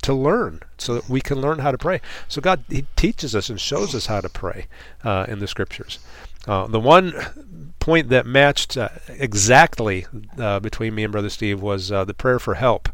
to 0.01 0.13
learn 0.13 0.61
so 0.77 0.95
that 0.95 1.09
we 1.09 1.21
can 1.21 1.39
learn 1.39 1.59
how 1.59 1.71
to 1.71 1.77
pray. 1.77 2.01
So 2.27 2.41
God 2.41 2.65
He 2.69 2.85
teaches 2.95 3.35
us 3.35 3.49
and 3.49 3.59
shows 3.59 3.95
us 3.95 4.07
how 4.07 4.21
to 4.21 4.29
pray 4.29 4.67
uh, 5.03 5.25
in 5.29 5.39
the 5.39 5.47
Scriptures. 5.47 5.99
Uh, 6.47 6.67
the 6.67 6.79
one 6.79 7.70
point 7.81 8.07
that 8.09 8.25
matched 8.25 8.77
uh, 8.77 8.89
exactly 9.09 10.05
uh, 10.37 10.61
between 10.61 10.95
me 10.95 11.03
and 11.03 11.11
Brother 11.11 11.29
Steve 11.29 11.61
was 11.61 11.91
uh, 11.91 12.05
the 12.05 12.13
prayer 12.13 12.39
for 12.39 12.53
help. 12.53 12.87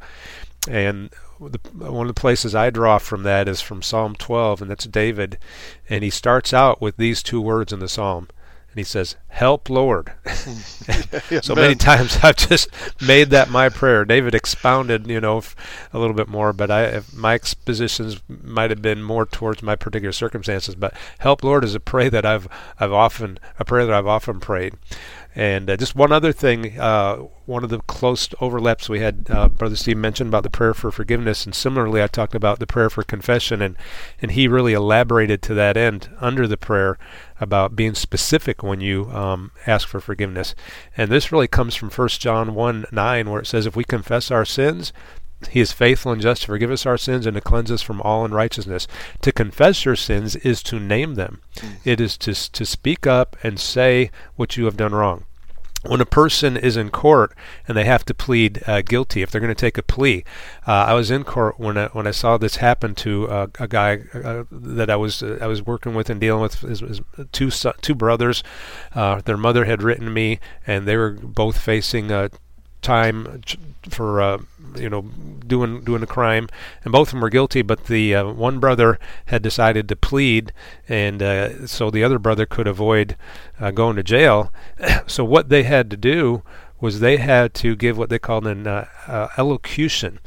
And 0.68 1.12
the, 1.40 1.60
one 1.74 2.10
of 2.10 2.16
the 2.16 2.20
places 2.20 2.56
I 2.56 2.72
draw 2.72 2.98
from 2.98 3.22
that 3.24 3.48
is 3.48 3.62
from 3.62 3.84
Psalm 3.84 4.16
12, 4.16 4.64
and 4.64 4.72
that's 4.72 4.86
David. 4.86 5.38
And 5.88 6.04
he 6.04 6.10
starts 6.10 6.54
out 6.54 6.82
with 6.82 6.98
these 6.98 7.22
two 7.22 7.40
words 7.40 7.72
in 7.72 7.80
the 7.80 7.88
psalm 7.88 8.30
he 8.78 8.84
says, 8.84 9.16
"Help, 9.28 9.70
Lord." 9.70 10.14
so 11.42 11.56
many 11.56 11.76
times 11.76 12.18
I've 12.24 12.38
just 12.38 12.70
made 13.02 13.30
that 13.32 13.50
my 13.50 13.70
prayer. 13.70 14.06
David 14.06 14.34
expounded, 14.34 15.08
you 15.08 15.20
know, 15.20 15.42
a 15.94 16.00
little 16.00 16.16
bit 16.16 16.28
more, 16.28 16.54
but 16.54 16.72
I 16.72 17.02
my 17.14 17.34
expositions 17.34 18.22
might 18.28 18.70
have 18.70 18.82
been 18.82 19.04
more 19.04 19.26
towards 19.26 19.62
my 19.62 19.76
particular 19.76 20.12
circumstances. 20.12 20.76
But 20.76 20.94
"Help, 21.20 21.44
Lord" 21.44 21.64
is 21.64 21.76
a 21.76 21.80
prayer 21.80 22.10
that 22.10 22.26
I've 22.26 22.48
I've 22.80 22.94
often 22.94 23.40
a 23.60 23.66
prayer 23.66 23.86
that 23.86 23.96
I've 23.96 24.08
often 24.08 24.40
prayed. 24.40 24.76
And 25.38 25.70
uh, 25.70 25.78
just 25.78 25.96
one 25.96 26.12
other 26.12 26.32
thing, 26.32 26.80
uh, 26.80 27.18
one 27.46 27.64
of 27.64 27.70
the 27.70 27.78
close 27.82 28.28
overlaps 28.42 28.90
we 28.90 29.02
had, 29.02 29.28
uh, 29.30 29.50
Brother 29.50 29.76
Steve 29.76 29.98
mentioned 29.98 30.30
about 30.30 30.42
the 30.42 30.50
prayer 30.50 30.74
for 30.74 30.90
forgiveness, 30.90 31.46
and 31.46 31.54
similarly, 31.54 32.02
I 32.02 32.08
talked 32.08 32.34
about 32.34 32.58
the 32.58 32.66
prayer 32.66 32.90
for 32.90 33.04
confession, 33.04 33.62
and 33.62 33.76
and 34.20 34.32
he 34.32 34.48
really 34.48 34.74
elaborated 34.74 35.44
to 35.44 35.54
that 35.54 35.78
end 35.78 36.10
under 36.20 36.48
the 36.48 36.58
prayer 36.58 36.98
about 37.40 37.76
being 37.76 37.94
specific 37.94 38.64
when 38.64 38.82
you 38.82 39.12
um, 39.12 39.52
ask 39.68 39.88
for 39.88 40.00
forgiveness. 40.00 40.56
And 40.98 41.12
this 41.12 41.32
really 41.32 41.48
comes 41.48 41.76
from 41.76 41.92
1 41.92 42.08
John 42.10 42.56
1 42.56 42.86
9, 42.92 43.30
where 43.30 43.42
it 43.42 43.46
says, 43.46 43.68
If 43.68 43.76
we 43.76 43.84
confess 43.84 44.32
our 44.32 44.44
sins, 44.44 44.92
he 45.52 45.60
is 45.60 45.72
faithful 45.72 46.12
and 46.12 46.22
just 46.22 46.42
to 46.42 46.48
forgive 46.48 46.72
us 46.72 46.86
our 46.86 46.98
sins 46.98 47.26
and 47.26 47.36
to 47.36 47.42
cleanse 47.42 47.72
us 47.72 47.82
from 47.82 48.02
all 48.02 48.26
unrighteousness. 48.26 48.88
To 49.22 49.32
confess 49.32 49.86
your 49.86 49.96
sins 49.96 50.36
is 50.38 50.64
to 50.64 50.80
name 50.80 51.16
them. 51.16 51.42
Mm. 51.58 51.78
It 51.86 52.02
is 52.02 52.18
to 52.20 52.34
to 52.34 52.66
speak 52.66 53.06
up 53.06 53.36
and 53.44 53.60
say 53.60 54.12
what 54.36 54.58
you 54.58 54.66
have 54.66 54.78
done 54.78 54.96
wrong 54.96 55.26
when 55.88 56.02
a 56.02 56.06
person 56.06 56.58
is 56.58 56.76
in 56.76 56.90
court 56.90 57.34
and 57.68 57.78
they 57.78 57.86
have 57.86 58.04
to 58.06 58.14
plead 58.14 58.62
uh, 58.68 58.82
guilty, 58.82 59.22
if 59.22 59.32
they're 59.32 59.42
going 59.42 59.54
to 59.54 59.56
take 59.56 59.78
a 59.78 59.84
plea, 59.84 60.24
uh, 60.68 60.72
I 60.72 60.94
was 60.94 61.12
in 61.12 61.24
court 61.24 61.60
when 61.60 61.78
I, 61.78 61.88
when 61.88 62.08
I 62.08 62.12
saw 62.12 62.38
this 62.38 62.58
happen 62.58 62.96
to 62.96 63.30
uh, 63.30 63.48
a 63.60 63.68
guy 63.68 64.00
uh, 64.14 64.44
that 64.52 64.90
I 64.90 64.96
was 64.96 65.24
uh, 65.24 65.38
I 65.42 65.48
was 65.48 65.66
working 65.66 65.94
with 65.94 66.10
and 66.10 66.20
dealing 66.20 66.42
with 66.42 66.62
his, 66.62 66.80
his 66.80 67.02
two 67.32 67.52
two 67.82 67.96
brothers. 67.96 68.44
Uh, 68.94 69.22
their 69.22 69.38
mother 69.38 69.66
had 69.66 69.84
written 69.84 70.14
me, 70.14 70.40
and 70.66 70.88
they 70.88 70.98
were 70.98 71.12
both 71.12 71.60
facing 71.60 72.12
a 72.12 72.30
time 72.82 73.42
for 73.90 74.22
uh, 74.22 74.38
you 74.76 74.90
know 74.90 75.02
doing 75.02 75.82
doing 75.82 76.04
a 76.04 76.08
crime, 76.08 76.48
and 76.84 76.92
both 76.92 77.10
of 77.10 77.12
them 77.14 77.22
were 77.22 77.30
guilty. 77.30 77.62
But 77.62 77.86
the 77.86 78.16
uh, 78.16 78.28
one 78.32 78.60
brother 78.60 79.00
had 79.28 79.42
decided 79.42 79.88
to 79.90 79.96
plead, 79.96 80.52
and 80.88 81.22
uh, 81.22 81.68
so 81.68 81.90
the 81.90 82.04
other 82.04 82.20
brother 82.20 82.46
could 82.46 82.68
avoid 82.68 83.16
uh, 83.60 83.72
going 83.72 83.96
to 83.96 84.04
jail. 84.04 84.52
so 85.08 85.24
what 85.24 85.50
they 85.50 85.64
had 85.64 85.90
to 85.92 85.98
do 85.98 86.44
was 86.80 87.00
they 87.00 87.18
had 87.18 87.54
to 87.56 87.76
give 87.76 87.98
what 87.98 88.10
they 88.10 88.20
called 88.20 88.46
an 88.46 88.68
uh, 88.68 88.88
uh, 89.08 89.28
allocution, 89.38 90.20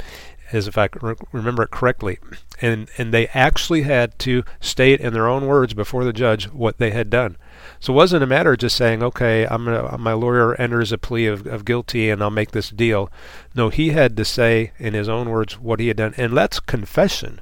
as 0.53 0.67
if 0.67 0.77
I 0.77 0.89
remember 1.33 1.63
it 1.63 1.71
correctly, 1.71 2.19
and 2.61 2.89
and 2.99 3.15
they 3.15 3.29
actually 3.29 3.83
had 3.83 4.19
to 4.21 4.43
state 4.61 5.01
in 5.01 5.13
their 5.13 5.29
own 5.29 5.47
words 5.47 5.75
before 5.75 6.05
the 6.05 6.13
judge 6.13 6.47
what 6.49 6.79
they 6.79 6.91
had 6.91 7.11
done. 7.11 7.37
So 7.81 7.95
it 7.95 7.97
wasn't 7.97 8.23
a 8.23 8.27
matter 8.27 8.53
of 8.53 8.59
just 8.59 8.77
saying, 8.77 9.03
okay, 9.03 9.47
I'm 9.47 9.65
gonna, 9.65 9.97
my 9.97 10.13
lawyer 10.13 10.55
enters 10.57 10.93
a 10.93 10.99
plea 10.99 11.27
of, 11.27 11.47
of 11.47 11.65
guilty 11.65 12.11
and 12.11 12.23
I'll 12.23 12.31
make 12.31 12.51
this 12.51 12.69
deal. 12.69 13.11
No, 13.55 13.71
he 13.71 13.91
had 13.91 14.19
to 14.19 14.25
say 14.25 14.73
in 14.79 14.93
his 14.93 15.09
own 15.09 15.31
words 15.31 15.59
what 15.59 15.81
he 15.81 15.89
had 15.89 15.97
done, 15.97 16.15
and 16.19 16.37
that's 16.37 16.61
confession. 16.61 17.41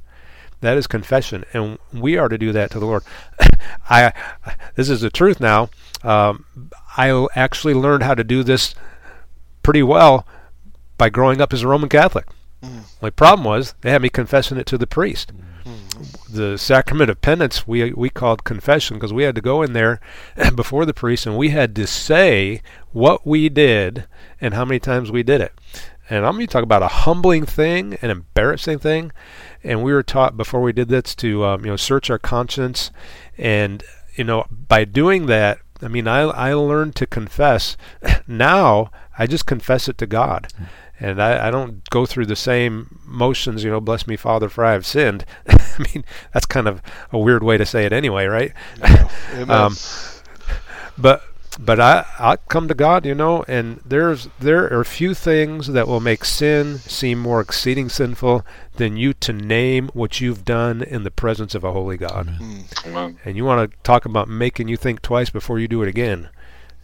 That 0.60 0.76
is 0.76 0.86
confession, 0.86 1.44
and 1.52 1.78
we 1.92 2.16
are 2.16 2.28
to 2.28 2.38
do 2.38 2.52
that 2.52 2.70
to 2.72 2.80
the 2.80 2.86
Lord. 2.86 3.02
I, 3.90 4.12
this 4.74 4.88
is 4.88 5.00
the 5.00 5.10
truth 5.10 5.40
now. 5.40 5.70
Um, 6.02 6.44
I 6.96 7.26
actually 7.34 7.74
learned 7.74 8.02
how 8.04 8.14
to 8.14 8.24
do 8.24 8.42
this 8.42 8.74
pretty 9.62 9.82
well 9.82 10.26
by 10.96 11.10
growing 11.10 11.40
up 11.40 11.52
as 11.52 11.62
a 11.62 11.68
Roman 11.68 11.88
Catholic. 11.88 12.26
Mm. 12.62 12.82
My 13.00 13.10
problem 13.10 13.44
was 13.44 13.74
they 13.82 13.90
had 13.90 14.02
me 14.02 14.08
confessing 14.08 14.58
it 14.58 14.66
to 14.66 14.78
the 14.78 14.86
priest. 14.86 15.32
Mm 15.32 15.44
the 16.30 16.56
sacrament 16.56 17.10
of 17.10 17.20
penance 17.20 17.66
we 17.66 17.92
we 17.92 18.10
called 18.10 18.44
confession 18.44 18.96
because 18.96 19.12
we 19.12 19.24
had 19.24 19.34
to 19.34 19.40
go 19.40 19.62
in 19.62 19.72
there 19.72 20.00
before 20.54 20.84
the 20.84 20.94
priest 20.94 21.26
and 21.26 21.36
we 21.36 21.50
had 21.50 21.74
to 21.76 21.86
say 21.86 22.62
what 22.92 23.26
we 23.26 23.48
did 23.48 24.06
and 24.40 24.54
how 24.54 24.64
many 24.64 24.78
times 24.78 25.10
we 25.10 25.22
did 25.22 25.40
it. 25.40 25.52
And 26.10 26.24
I'm 26.24 26.34
going 26.34 26.46
to 26.46 26.52
talk 26.52 26.62
about 26.62 26.82
a 26.82 26.88
humbling 26.88 27.44
thing, 27.44 27.98
an 28.00 28.10
embarrassing 28.10 28.78
thing. 28.78 29.12
And 29.62 29.82
we 29.82 29.92
were 29.92 30.02
taught 30.02 30.36
before 30.38 30.62
we 30.62 30.72
did 30.72 30.88
this 30.88 31.14
to 31.16 31.44
um, 31.44 31.64
you 31.64 31.70
know 31.70 31.76
search 31.76 32.08
our 32.08 32.18
conscience, 32.18 32.90
and 33.36 33.82
you 34.14 34.24
know 34.24 34.46
by 34.50 34.84
doing 34.84 35.26
that, 35.26 35.58
I 35.82 35.88
mean 35.88 36.06
I 36.06 36.20
I 36.20 36.54
learned 36.54 36.94
to 36.96 37.06
confess. 37.06 37.76
now 38.26 38.90
I 39.18 39.26
just 39.26 39.46
confess 39.46 39.88
it 39.88 39.98
to 39.98 40.06
God. 40.06 40.48
Mm-hmm 40.54 40.64
and 41.00 41.22
I, 41.22 41.48
I, 41.48 41.50
don't 41.50 41.88
go 41.90 42.06
through 42.06 42.26
the 42.26 42.36
same 42.36 42.98
motions, 43.04 43.62
you 43.64 43.70
know, 43.70 43.80
bless 43.80 44.06
me, 44.06 44.16
Father, 44.16 44.48
for 44.48 44.64
I 44.64 44.72
have 44.72 44.86
sinned. 44.86 45.24
I 45.48 45.86
mean, 45.94 46.04
that's 46.32 46.46
kind 46.46 46.66
of 46.66 46.82
a 47.12 47.18
weird 47.18 47.42
way 47.42 47.56
to 47.56 47.66
say 47.66 47.84
it 47.84 47.92
anyway, 47.92 48.26
right? 48.26 48.52
Yeah, 48.80 49.08
um, 49.48 49.76
but 50.96 51.22
but 51.58 51.80
I 51.80 52.04
I 52.18 52.36
come 52.48 52.68
to 52.68 52.74
God, 52.74 53.04
you 53.04 53.14
know, 53.14 53.44
and 53.48 53.80
there's 53.84 54.28
there 54.38 54.72
are 54.72 54.84
few 54.84 55.14
things 55.14 55.68
that 55.68 55.88
will 55.88 56.00
make 56.00 56.24
sin 56.24 56.78
seem 56.78 57.18
more 57.18 57.40
exceeding 57.40 57.88
sinful 57.88 58.44
than 58.76 58.96
you 58.96 59.12
to 59.14 59.32
name 59.32 59.88
what 59.92 60.20
you've 60.20 60.44
done 60.44 60.82
in 60.82 61.02
the 61.02 61.10
presence 61.10 61.54
of 61.54 61.64
a 61.64 61.72
holy 61.72 61.96
God. 61.96 62.28
Mm. 62.40 63.16
And 63.24 63.36
you 63.36 63.44
want 63.44 63.70
to 63.70 63.76
talk 63.82 64.04
about 64.04 64.28
making 64.28 64.68
you 64.68 64.76
think 64.76 65.02
twice 65.02 65.30
before 65.30 65.58
you 65.58 65.68
do 65.68 65.82
it 65.82 65.88
again 65.88 66.28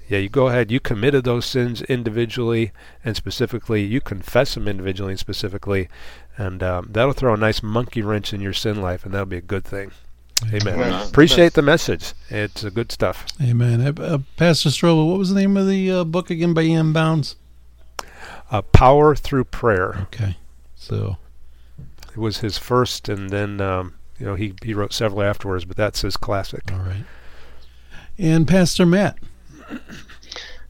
yeah, 0.09 0.19
you 0.19 0.29
go 0.29 0.49
ahead, 0.49 0.71
you 0.71 0.81
committed 0.81 1.25
those 1.25 1.47
sins 1.47 1.83
individually 1.83 2.73
and 3.05 3.17
specifically, 3.17 3.83
you 3.83 4.01
confess 4.01 4.55
them 4.55 4.69
individually 4.69 5.13
and 5.13 5.21
specifically, 5.21 5.89
and 6.37 6.63
um, 6.63 6.89
that'll 6.91 7.13
throw 7.13 7.35
a 7.35 7.39
nice 7.39 7.63
monkey 7.63 8.03
wrench 8.03 8.33
in 8.33 8.41
your 8.41 8.53
sin 8.53 8.81
life, 8.81 9.05
and 9.05 9.15
that'll 9.15 9.27
be 9.27 9.37
a 9.37 9.43
good 9.43 9.65
thing. 9.65 9.93
Amen. 10.49 10.75
Amen. 10.75 11.09
Appreciate 11.09 11.55
the 11.55 11.63
message. 11.63 12.13
It's 12.29 12.65
uh, 12.65 12.71
good 12.71 12.93
stuff. 12.93 13.25
Amen. 13.41 13.81
Uh, 13.81 14.03
uh 14.03 14.19
Pastor 14.37 14.69
Strobel, 14.69 15.09
what 15.09 15.19
was 15.19 15.33
the 15.33 15.41
name 15.41 15.57
of 15.57 15.67
the 15.67 15.91
uh, 15.91 16.05
book 16.05 16.29
again 16.29 16.53
by 16.53 16.63
E.M. 16.63 16.93
Bounds? 16.93 17.37
Uh, 18.51 18.63
Power 18.63 19.15
Through 19.15 19.45
Prayer. 19.45 19.97
Okay. 20.03 20.37
So 20.75 21.17
it 22.11 22.19
was 22.19 22.39
his 22.39 22.59
first, 22.59 23.09
and 23.09 23.31
then 23.31 23.61
um, 23.61 23.95
you 24.19 24.27
know 24.27 24.35
he 24.35 24.55
he 24.63 24.75
wrote 24.75 24.93
several 24.93 25.23
afterwards, 25.23 25.65
but 25.65 25.77
that's 25.77 26.03
his 26.03 26.17
classic. 26.17 26.71
All 26.73 26.79
right. 26.79 27.05
And 28.19 28.47
Pastor 28.47 28.85
Matt. 28.85 29.17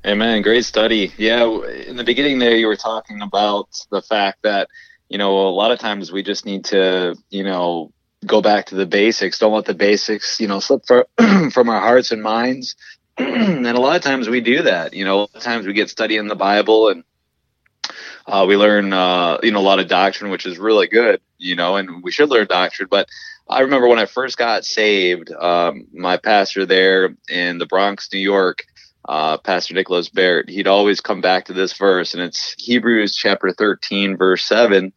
Hey 0.03 0.15
man, 0.15 0.43
great 0.43 0.65
study. 0.65 1.13
Yeah, 1.17 1.45
in 1.87 1.97
the 1.97 2.05
beginning 2.05 2.39
there, 2.39 2.57
you 2.57 2.67
were 2.67 2.77
talking 2.77 3.23
about 3.23 3.69
the 3.91 4.03
fact 4.03 4.43
that 4.43 4.69
you 5.09 5.19
know 5.19 5.49
a 5.49 5.51
lot 5.51 5.71
of 5.71 5.79
times 5.79 6.13
we 6.13 6.23
just 6.23 6.45
need 6.45 6.67
to 6.67 7.17
you 7.31 7.43
know 7.43 7.93
go 8.27 8.43
back 8.43 8.67
to 8.67 8.75
the 8.75 8.87
basics. 8.87 9.39
Don't 9.39 9.55
let 9.55 9.65
the 9.65 9.75
basics 9.75 10.41
you 10.41 10.47
know 10.47 10.61
slip 10.61 10.83
for, 10.87 11.07
from 11.51 11.69
our 11.69 11.81
hearts 11.81 12.11
and 12.13 12.23
minds. 12.23 12.77
and 13.19 13.67
a 13.67 13.81
lot 13.81 13.97
of 13.97 14.03
times 14.03 14.29
we 14.29 14.41
do 14.41 14.63
that. 14.63 14.93
You 14.93 15.05
know, 15.05 15.17
a 15.17 15.21
lot 15.21 15.35
of 15.35 15.43
times 15.43 15.67
we 15.67 15.73
get 15.73 15.89
studying 15.89 16.27
the 16.27 16.35
Bible 16.35 16.89
and 16.89 17.05
uh, 18.27 18.45
we 18.47 18.57
learn 18.57 18.93
uh, 18.93 19.39
you 19.43 19.53
know 19.53 19.61
a 19.61 19.63
lot 19.63 19.79
of 19.79 19.89
doctrine, 19.89 20.31
which 20.31 20.47
is 20.47 20.59
really 20.59 20.87
good. 20.87 21.21
You 21.39 21.57
know, 21.57 21.77
and 21.77 22.03
we 22.03 22.11
should 22.11 22.29
learn 22.31 22.47
doctrine, 22.47 22.89
but 22.91 23.09
I 23.49 23.61
remember 23.61 23.89
when 23.89 23.99
I 23.99 24.07
first 24.07 24.39
got 24.39 24.65
saved, 24.65 25.31
um, 25.31 25.87
my 25.93 26.17
pastor 26.17 26.65
there 26.65 27.15
in 27.29 27.59
the 27.59 27.67
Bronx, 27.67 28.09
New 28.13 28.21
York, 28.21 28.65
uh, 29.07 29.37
Pastor 29.39 29.75
Nicholas 29.75 30.09
Barrett, 30.09 30.49
he'd 30.49 30.67
always 30.67 31.01
come 31.01 31.21
back 31.21 31.47
to 31.47 31.53
this 31.53 31.73
verse, 31.75 32.15
and 32.15 32.23
it's 32.23 32.55
Hebrews 32.59 33.15
chapter 33.15 33.53
13, 33.53 34.17
verse 34.17 34.45
7, 34.45 34.93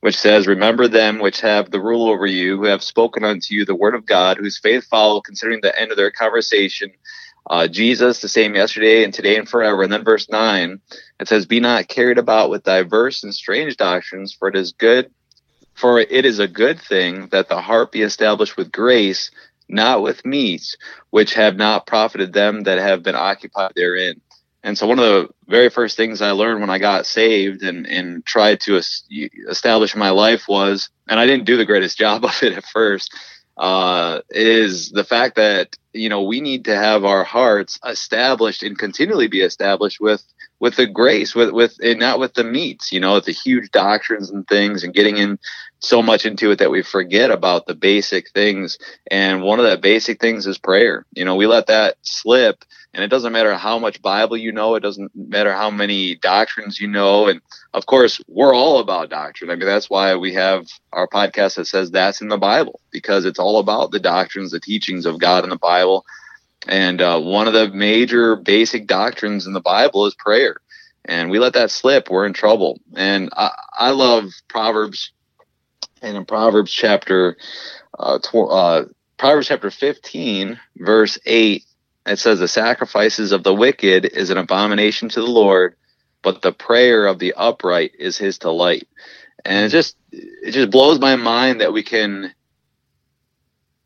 which 0.00 0.18
says, 0.18 0.46
Remember 0.46 0.88
them 0.88 1.20
which 1.20 1.40
have 1.40 1.70
the 1.70 1.80
rule 1.80 2.08
over 2.08 2.26
you, 2.26 2.56
who 2.56 2.64
have 2.64 2.82
spoken 2.82 3.24
unto 3.24 3.54
you 3.54 3.64
the 3.64 3.74
word 3.74 3.94
of 3.94 4.04
God, 4.04 4.36
whose 4.36 4.58
faith 4.58 4.84
follow, 4.86 5.20
considering 5.20 5.60
the 5.62 5.78
end 5.78 5.90
of 5.90 5.96
their 5.96 6.10
conversation. 6.10 6.90
Uh, 7.48 7.66
Jesus, 7.66 8.20
the 8.20 8.28
same 8.28 8.54
yesterday 8.54 9.04
and 9.04 9.12
today 9.12 9.36
and 9.36 9.48
forever. 9.48 9.82
And 9.82 9.92
then 9.92 10.04
verse 10.04 10.28
9, 10.28 10.80
it 11.20 11.28
says, 11.28 11.46
Be 11.46 11.60
not 11.60 11.88
carried 11.88 12.18
about 12.18 12.50
with 12.50 12.62
diverse 12.62 13.22
and 13.24 13.34
strange 13.34 13.76
doctrines, 13.76 14.32
for 14.32 14.48
it 14.48 14.56
is 14.56 14.72
good. 14.72 15.10
For 15.74 15.98
it 15.98 16.26
is 16.26 16.38
a 16.38 16.46
good 16.46 16.80
thing 16.80 17.28
that 17.28 17.48
the 17.48 17.60
heart 17.60 17.92
be 17.92 18.02
established 18.02 18.56
with 18.56 18.70
grace, 18.70 19.30
not 19.68 20.02
with 20.02 20.24
meats, 20.24 20.76
which 21.10 21.34
have 21.34 21.56
not 21.56 21.86
profited 21.86 22.32
them 22.32 22.62
that 22.64 22.78
have 22.78 23.02
been 23.02 23.14
occupied 23.14 23.72
therein. 23.74 24.20
And 24.64 24.78
so, 24.78 24.86
one 24.86 24.98
of 24.98 25.04
the 25.04 25.28
very 25.48 25.70
first 25.70 25.96
things 25.96 26.22
I 26.22 26.30
learned 26.30 26.60
when 26.60 26.70
I 26.70 26.78
got 26.78 27.06
saved 27.06 27.62
and, 27.62 27.86
and 27.86 28.24
tried 28.24 28.60
to 28.60 28.80
establish 29.48 29.96
my 29.96 30.10
life 30.10 30.46
was, 30.48 30.88
and 31.08 31.18
I 31.18 31.26
didn't 31.26 31.46
do 31.46 31.56
the 31.56 31.64
greatest 31.64 31.98
job 32.04 32.24
of 32.24 32.42
it 32.42 32.52
at 32.52 32.64
first, 32.64 33.12
uh, 33.56 34.20
is 34.30 34.90
the 34.90 35.04
fact 35.04 35.36
that 35.36 35.76
you 35.92 36.08
know 36.08 36.22
we 36.22 36.40
need 36.40 36.64
to 36.66 36.76
have 36.76 37.04
our 37.04 37.24
hearts 37.24 37.78
established 37.86 38.62
and 38.62 38.78
continually 38.78 39.26
be 39.26 39.40
established 39.40 40.00
with 40.00 40.24
with 40.62 40.76
the 40.76 40.86
grace, 40.86 41.34
with 41.34 41.50
with 41.50 41.76
and 41.82 41.98
not 41.98 42.20
with 42.20 42.34
the 42.34 42.44
meats, 42.44 42.92
you 42.92 43.00
know, 43.00 43.18
the 43.18 43.32
huge 43.32 43.70
doctrines 43.72 44.30
and 44.30 44.46
things, 44.46 44.84
and 44.84 44.94
getting 44.94 45.16
in 45.18 45.38
so 45.82 46.02
much 46.02 46.26
into 46.26 46.50
it 46.52 46.60
that 46.60 46.70
we 46.70 46.82
forget 46.82 47.30
about 47.30 47.66
the 47.66 47.74
basic 47.74 48.30
things. 48.30 48.78
And 49.10 49.42
one 49.42 49.60
of 49.60 49.68
the 49.70 49.78
basic 49.78 50.20
things 50.20 50.46
is 50.46 50.58
prayer. 50.58 51.06
You 51.12 51.24
know, 51.24 51.36
we 51.36 51.46
let 51.46 51.66
that 51.68 51.96
slip, 52.02 52.64
and 52.94 53.04
it 53.04 53.08
doesn't 53.08 53.32
matter 53.32 53.54
how 53.56 53.78
much 53.78 54.02
Bible 54.02 54.36
you 54.36 54.52
know, 54.52 54.74
it 54.76 54.80
doesn't 54.80 55.12
matter 55.14 55.52
how 55.52 55.70
many 55.70 56.16
doctrines 56.16 56.80
you 56.80 56.88
know, 56.88 57.28
and 57.28 57.40
of 57.74 57.86
course, 57.86 58.20
we're 58.28 58.54
all 58.54 58.80
about 58.80 59.10
doctrine. 59.10 59.50
I 59.50 59.56
mean, 59.56 59.66
that's 59.66 59.90
why 59.90 60.16
we 60.16 60.34
have 60.34 60.66
our 60.92 61.08
podcast 61.08 61.56
that 61.56 61.66
says 61.66 61.90
that's 61.90 62.20
in 62.22 62.28
the 62.28 62.38
Bible 62.38 62.80
because 62.90 63.24
it's 63.24 63.38
all 63.38 63.58
about 63.58 63.90
the 63.92 64.00
doctrines, 64.00 64.52
the 64.52 64.60
teachings 64.60 65.06
of 65.06 65.18
God 65.18 65.44
in 65.44 65.50
the 65.50 65.58
Bible 65.58 66.04
And 66.68 67.00
uh, 67.00 67.20
one 67.20 67.48
of 67.48 67.54
the 67.54 67.68
major 67.70 68.36
basic 68.36 68.86
doctrines 68.86 69.46
in 69.46 69.52
the 69.52 69.60
Bible 69.60 70.06
is 70.06 70.14
prayer. 70.14 70.56
And 71.04 71.30
we 71.30 71.38
let 71.40 71.54
that 71.54 71.70
slip, 71.70 72.10
we're 72.10 72.26
in 72.26 72.32
trouble. 72.32 72.80
And 72.96 73.30
I, 73.36 73.50
I 73.72 73.90
love 73.90 74.30
Proverbs. 74.48 75.12
And 76.02 76.16
in 76.16 76.24
Proverbs 76.24 76.72
chapter, 76.72 77.36
uh, 77.98 78.18
tw- 78.18 78.50
uh, 78.50 78.84
Proverbs 79.18 79.48
chapter 79.48 79.70
15, 79.70 80.58
verse 80.78 81.18
8, 81.24 81.64
it 82.06 82.18
says, 82.18 82.40
The 82.40 82.48
sacrifices 82.48 83.32
of 83.32 83.44
the 83.44 83.54
wicked 83.54 84.06
is 84.06 84.30
an 84.30 84.38
abomination 84.38 85.08
to 85.10 85.20
the 85.20 85.26
Lord, 85.26 85.76
but 86.22 86.42
the 86.42 86.52
prayer 86.52 87.06
of 87.06 87.18
the 87.18 87.34
upright 87.34 87.92
is 87.98 88.18
his 88.18 88.38
delight. 88.38 88.88
And 89.44 89.66
it 89.66 89.68
just, 89.70 89.96
it 90.10 90.52
just 90.52 90.70
blows 90.70 90.98
my 91.00 91.16
mind 91.16 91.60
that 91.60 91.72
we 91.72 91.82
can 91.82 92.32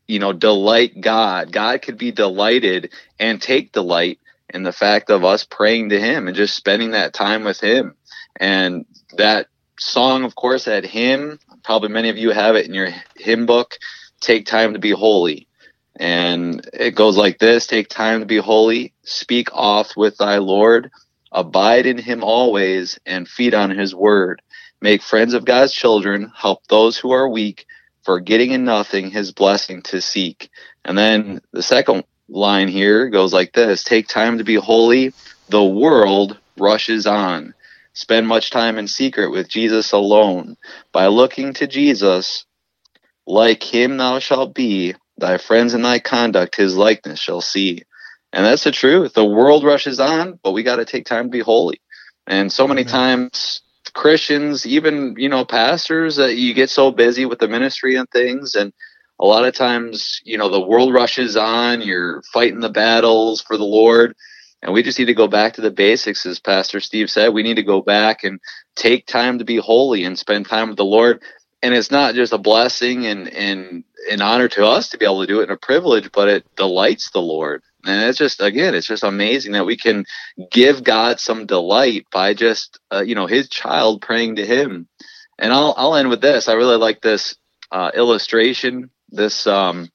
you 0.07 0.19
know, 0.19 0.33
delight 0.33 0.99
God. 1.01 1.51
God 1.51 1.81
could 1.81 1.97
be 1.97 2.11
delighted 2.11 2.93
and 3.19 3.41
take 3.41 3.71
delight 3.73 4.19
in 4.53 4.63
the 4.63 4.71
fact 4.71 5.09
of 5.09 5.25
us 5.25 5.43
praying 5.43 5.89
to 5.89 5.99
Him 5.99 6.27
and 6.27 6.35
just 6.35 6.55
spending 6.55 6.91
that 6.91 7.13
time 7.13 7.43
with 7.43 7.59
Him. 7.59 7.95
And 8.37 8.85
that 9.17 9.47
song, 9.77 10.23
of 10.23 10.35
course, 10.35 10.65
that 10.65 10.85
hymn, 10.85 11.39
probably 11.67 11.89
many 11.89 12.07
of 12.07 12.17
you 12.17 12.31
have 12.31 12.55
it 12.55 12.65
in 12.65 12.73
your 12.73 12.87
hymn 13.17 13.45
book, 13.45 13.77
Take 14.21 14.45
Time 14.45 14.71
to 14.71 14.79
Be 14.79 14.91
Holy. 14.91 15.49
And 15.97 16.65
it 16.71 16.95
goes 16.95 17.17
like 17.17 17.39
this 17.39 17.67
Take 17.67 17.89
time 17.89 18.21
to 18.21 18.25
be 18.25 18.37
holy, 18.37 18.93
speak 19.03 19.49
oft 19.51 19.97
with 19.97 20.15
thy 20.15 20.37
Lord, 20.37 20.89
abide 21.29 21.85
in 21.85 21.97
Him 21.97 22.23
always, 22.23 22.97
and 23.05 23.27
feed 23.27 23.53
on 23.53 23.69
His 23.69 23.93
word. 23.93 24.41
Make 24.79 25.01
friends 25.01 25.33
of 25.33 25.43
God's 25.43 25.73
children, 25.73 26.31
help 26.33 26.65
those 26.67 26.97
who 26.97 27.11
are 27.11 27.27
weak 27.27 27.65
forgetting 28.03 28.51
in 28.51 28.63
nothing 28.63 29.11
his 29.11 29.33
blessing 29.33 29.81
to 29.81 29.99
seek. 29.99 30.49
And 30.85 30.97
then 30.97 31.41
the 31.51 31.61
second 31.61 32.05
line 32.29 32.69
here 32.69 33.09
goes 33.09 33.33
like 33.33 33.51
this 33.51 33.83
Take 33.83 34.07
time 34.07 34.37
to 34.37 34.45
be 34.45 34.55
holy, 34.55 35.11
the 35.49 35.65
world 35.65 36.37
rushes 36.57 37.05
on. 37.05 37.53
Spend 37.97 38.27
much 38.27 38.51
time 38.51 38.77
in 38.77 38.87
secret 38.87 39.31
with 39.31 39.49
Jesus 39.49 39.91
alone. 39.91 40.55
By 40.91 41.07
looking 41.07 41.53
to 41.53 41.65
Jesus, 41.65 42.45
like 43.25 43.63
him 43.63 43.97
thou 43.97 44.19
shalt 44.19 44.53
be, 44.53 44.93
thy 45.17 45.39
friends 45.39 45.73
in 45.73 45.81
thy 45.81 45.97
conduct 45.97 46.55
his 46.55 46.77
likeness 46.77 47.19
shall 47.19 47.41
see. 47.41 47.85
And 48.31 48.45
that's 48.45 48.65
the 48.65 48.71
truth. 48.71 49.13
The 49.15 49.25
world 49.25 49.63
rushes 49.63 49.99
on, 49.99 50.39
but 50.43 50.51
we 50.51 50.61
got 50.61 50.75
to 50.75 50.85
take 50.85 51.07
time 51.07 51.23
to 51.23 51.29
be 51.31 51.39
holy. 51.39 51.81
And 52.27 52.53
so 52.53 52.67
many 52.67 52.83
times 52.83 53.61
Christians, 53.95 54.67
even 54.67 55.15
you 55.17 55.27
know 55.27 55.43
pastors, 55.43 56.17
that 56.17 56.35
you 56.35 56.53
get 56.53 56.69
so 56.69 56.91
busy 56.91 57.25
with 57.25 57.39
the 57.39 57.47
ministry 57.47 57.95
and 57.95 58.07
things, 58.11 58.53
and 58.53 58.73
a 59.19 59.25
lot 59.25 59.43
of 59.43 59.55
times 59.55 60.21
you 60.23 60.37
know 60.37 60.49
the 60.49 60.61
world 60.61 60.93
rushes 60.93 61.35
on. 61.35 61.81
You're 61.81 62.21
fighting 62.31 62.59
the 62.59 62.69
battles 62.69 63.41
for 63.41 63.57
the 63.57 63.63
Lord, 63.63 64.15
and 64.61 64.73
we 64.73 64.83
just 64.83 64.97
need 64.99 65.05
to 65.05 65.13
go 65.13 65.27
back 65.27 65.53
to 65.53 65.61
the 65.61 65.71
basics, 65.71 66.25
as 66.25 66.39
Pastor 66.39 66.79
Steve 66.79 67.09
said. 67.09 67.33
We 67.33 67.43
need 67.43 67.55
to 67.55 67.63
go 67.63 67.81
back 67.81 68.23
and 68.23 68.39
take 68.75 69.05
time 69.05 69.39
to 69.39 69.45
be 69.45 69.57
holy 69.57 70.03
and 70.03 70.17
spend 70.17 70.47
time 70.47 70.69
with 70.69 70.77
the 70.77 70.85
Lord. 70.85 71.21
And 71.61 71.73
it's 71.73 71.91
not 71.91 72.15
just 72.15 72.33
a 72.33 72.37
blessing 72.37 73.05
and 73.05 73.27
and 73.27 73.83
an 74.11 74.21
honor 74.21 74.47
to 74.49 74.65
us 74.65 74.89
to 74.89 74.97
be 74.97 75.05
able 75.05 75.21
to 75.21 75.27
do 75.27 75.39
it 75.39 75.43
and 75.43 75.51
a 75.51 75.57
privilege, 75.57 76.11
but 76.11 76.27
it 76.27 76.55
delights 76.55 77.11
the 77.11 77.21
Lord. 77.21 77.61
And 77.85 78.03
it's 78.09 78.17
just, 78.17 78.41
again, 78.41 78.75
it's 78.75 78.87
just 78.87 79.03
amazing 79.03 79.53
that 79.53 79.65
we 79.65 79.77
can 79.77 80.05
give 80.51 80.83
God 80.83 81.19
some 81.19 81.45
delight 81.45 82.05
by 82.11 82.33
just, 82.33 82.79
uh, 82.91 83.01
you 83.01 83.15
know, 83.15 83.27
his 83.27 83.49
child 83.49 84.01
praying 84.01 84.35
to 84.37 84.45
him. 84.45 84.87
And 85.39 85.53
I'll, 85.53 85.73
I'll 85.77 85.95
end 85.95 86.09
with 86.09 86.21
this. 86.21 86.47
I 86.47 86.53
really 86.53 86.77
like 86.77 87.01
this 87.01 87.35
uh, 87.71 87.91
illustration, 87.93 88.89
this 89.09 89.47
um, 89.47 89.89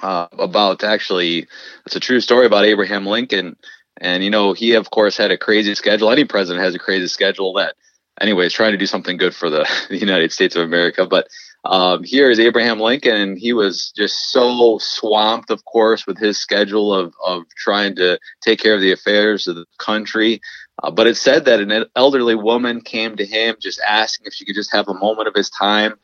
uh, 0.00 0.28
about 0.32 0.84
actually, 0.84 1.48
it's 1.86 1.96
a 1.96 2.00
true 2.00 2.20
story 2.20 2.46
about 2.46 2.64
Abraham 2.64 3.06
Lincoln. 3.06 3.56
And, 4.00 4.22
you 4.24 4.30
know, 4.30 4.52
he, 4.52 4.74
of 4.74 4.90
course, 4.90 5.16
had 5.16 5.30
a 5.30 5.38
crazy 5.38 5.74
schedule. 5.74 6.10
Any 6.10 6.24
president 6.24 6.64
has 6.64 6.74
a 6.74 6.78
crazy 6.78 7.08
schedule 7.08 7.52
that, 7.54 7.74
anyways, 8.20 8.52
trying 8.52 8.72
to 8.72 8.78
do 8.78 8.86
something 8.86 9.16
good 9.16 9.34
for 9.34 9.50
the, 9.50 9.68
the 9.88 9.98
United 9.98 10.32
States 10.32 10.56
of 10.56 10.62
America. 10.62 11.06
But 11.06 11.28
um, 11.64 12.04
here 12.04 12.30
is 12.30 12.38
Abraham 12.38 12.78
Lincoln, 12.78 13.16
and 13.16 13.38
he 13.38 13.52
was 13.52 13.92
just 13.96 14.30
so 14.30 14.78
swamped, 14.78 15.50
of 15.50 15.64
course, 15.64 16.06
with 16.06 16.18
his 16.18 16.38
schedule 16.38 16.94
of, 16.94 17.12
of 17.26 17.42
trying 17.56 17.96
to 17.96 18.18
take 18.42 18.60
care 18.60 18.74
of 18.74 18.80
the 18.80 18.92
affairs 18.92 19.46
of 19.46 19.56
the 19.56 19.66
country. 19.78 20.40
Uh, 20.82 20.90
but 20.90 21.06
it 21.06 21.16
said 21.16 21.44
that 21.46 21.60
an 21.60 21.84
elderly 21.96 22.36
woman 22.36 22.80
came 22.80 23.16
to 23.16 23.26
him 23.26 23.56
just 23.60 23.80
asking 23.86 24.26
if 24.26 24.32
she 24.32 24.44
could 24.44 24.54
just 24.54 24.72
have 24.72 24.88
a 24.88 24.94
moment 24.94 25.28
of 25.28 25.34
his 25.34 25.50
time. 25.50 25.94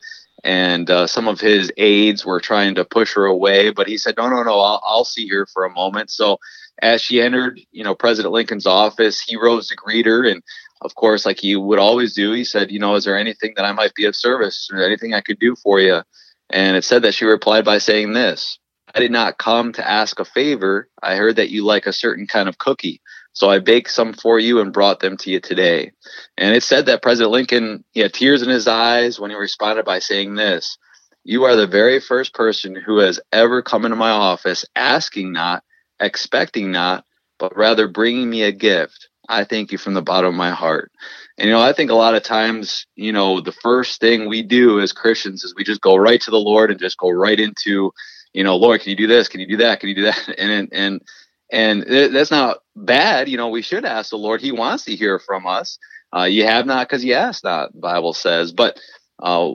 And 0.43 0.89
uh, 0.91 1.07
some 1.07 1.27
of 1.27 1.39
his 1.39 1.71
aides 1.77 2.25
were 2.25 2.39
trying 2.39 2.75
to 2.75 2.85
push 2.85 3.15
her 3.15 3.25
away, 3.25 3.71
but 3.71 3.87
he 3.87 3.97
said, 3.97 4.15
"No, 4.17 4.29
no, 4.29 4.43
no, 4.43 4.59
I'll, 4.59 4.81
I'll 4.85 5.05
see 5.05 5.27
her 5.29 5.47
for 5.47 5.63
a 5.63 5.71
moment." 5.71 6.11
So, 6.11 6.39
as 6.81 7.01
she 7.01 7.21
entered, 7.21 7.59
you 7.71 7.83
know, 7.83 7.95
President 7.95 8.33
Lincoln's 8.33 8.65
office, 8.65 9.21
he 9.21 9.37
rose 9.37 9.67
to 9.69 9.75
greet 9.75 10.05
her, 10.05 10.25
and 10.25 10.41
of 10.81 10.95
course, 10.95 11.25
like 11.25 11.39
he 11.39 11.55
would 11.55 11.79
always 11.79 12.13
do, 12.13 12.33
he 12.33 12.43
said, 12.43 12.71
you 12.71 12.79
know, 12.79 12.95
is 12.95 13.05
there 13.05 13.17
anything 13.17 13.53
that 13.55 13.65
I 13.65 13.71
might 13.71 13.95
be 13.95 14.05
of 14.05 14.15
service 14.15 14.69
or 14.71 14.83
anything 14.83 15.13
I 15.13 15.21
could 15.21 15.39
do 15.39 15.55
for 15.55 15.79
you? 15.79 16.01
And 16.49 16.77
it 16.77 16.83
said 16.83 17.03
that 17.03 17.13
she 17.13 17.25
replied 17.25 17.65
by 17.65 17.79
saying 17.79 18.13
this 18.13 18.59
I 18.93 18.99
did 18.99 19.11
not 19.11 19.37
come 19.37 19.73
to 19.73 19.89
ask 19.89 20.19
a 20.19 20.25
favor. 20.25 20.89
I 21.01 21.15
heard 21.15 21.37
that 21.37 21.49
you 21.49 21.65
like 21.65 21.85
a 21.85 21.93
certain 21.93 22.27
kind 22.27 22.47
of 22.47 22.57
cookie. 22.57 23.01
So 23.33 23.49
I 23.49 23.59
baked 23.59 23.91
some 23.91 24.13
for 24.13 24.39
you 24.39 24.61
and 24.61 24.71
brought 24.71 25.01
them 25.01 25.17
to 25.17 25.29
you 25.29 25.41
today. 25.41 25.91
And 26.37 26.55
it 26.55 26.63
said 26.63 26.85
that 26.85 27.01
President 27.01 27.31
Lincoln, 27.31 27.83
he 27.91 27.99
had 27.99 28.13
tears 28.13 28.41
in 28.41 28.47
his 28.47 28.67
eyes 28.67 29.19
when 29.19 29.31
he 29.31 29.35
responded 29.35 29.83
by 29.83 29.99
saying 29.99 30.35
this 30.35 30.77
You 31.25 31.43
are 31.43 31.57
the 31.57 31.67
very 31.67 31.99
first 31.99 32.33
person 32.33 32.75
who 32.75 32.99
has 32.99 33.19
ever 33.33 33.61
come 33.61 33.83
into 33.83 33.97
my 33.97 34.11
office 34.11 34.63
asking 34.75 35.33
not, 35.33 35.63
expecting 35.99 36.71
not, 36.71 37.05
but 37.39 37.55
rather 37.55 37.87
bringing 37.87 38.29
me 38.29 38.43
a 38.43 38.51
gift. 38.51 39.09
I 39.27 39.43
thank 39.43 39.71
you 39.71 39.77
from 39.77 39.93
the 39.95 40.01
bottom 40.01 40.29
of 40.29 40.35
my 40.35 40.51
heart. 40.51 40.91
And, 41.37 41.47
you 41.47 41.53
know, 41.53 41.61
I 41.61 41.73
think 41.73 41.91
a 41.91 41.95
lot 41.95 42.15
of 42.15 42.23
times, 42.23 42.85
you 42.95 43.11
know, 43.11 43.41
the 43.41 43.51
first 43.51 43.99
thing 43.99 44.29
we 44.29 44.43
do 44.43 44.79
as 44.79 44.93
Christians 44.93 45.43
is 45.43 45.55
we 45.55 45.63
just 45.63 45.81
go 45.81 45.95
right 45.95 46.21
to 46.21 46.31
the 46.31 46.37
Lord 46.37 46.71
and 46.71 46.79
just 46.79 46.97
go 46.97 47.09
right 47.09 47.39
into, 47.39 47.91
you 48.33 48.43
know, 48.43 48.55
Lord, 48.55 48.81
can 48.81 48.91
you 48.91 48.95
do 48.95 49.07
this? 49.07 49.27
Can 49.27 49.39
you 49.39 49.47
do 49.47 49.57
that? 49.57 49.79
Can 49.79 49.89
you 49.89 49.95
do 49.95 50.03
that? 50.03 50.29
And, 50.37 50.69
and, 50.71 51.01
and 51.51 51.83
that's 51.83 52.31
not 52.31 52.59
bad. 52.75 53.29
You 53.29 53.37
know, 53.37 53.49
we 53.49 53.61
should 53.61 53.85
ask 53.85 54.09
the 54.09 54.17
Lord. 54.17 54.41
He 54.41 54.51
wants 54.51 54.85
to 54.85 54.95
hear 54.95 55.19
from 55.19 55.45
us. 55.45 55.77
Uh, 56.15 56.23
you 56.23 56.45
have 56.45 56.65
not 56.65 56.87
because 56.87 57.03
you 57.03 57.13
ask 57.13 57.43
not, 57.43 57.79
Bible 57.79 58.13
says. 58.13 58.51
But 58.51 58.79
uh, 59.19 59.53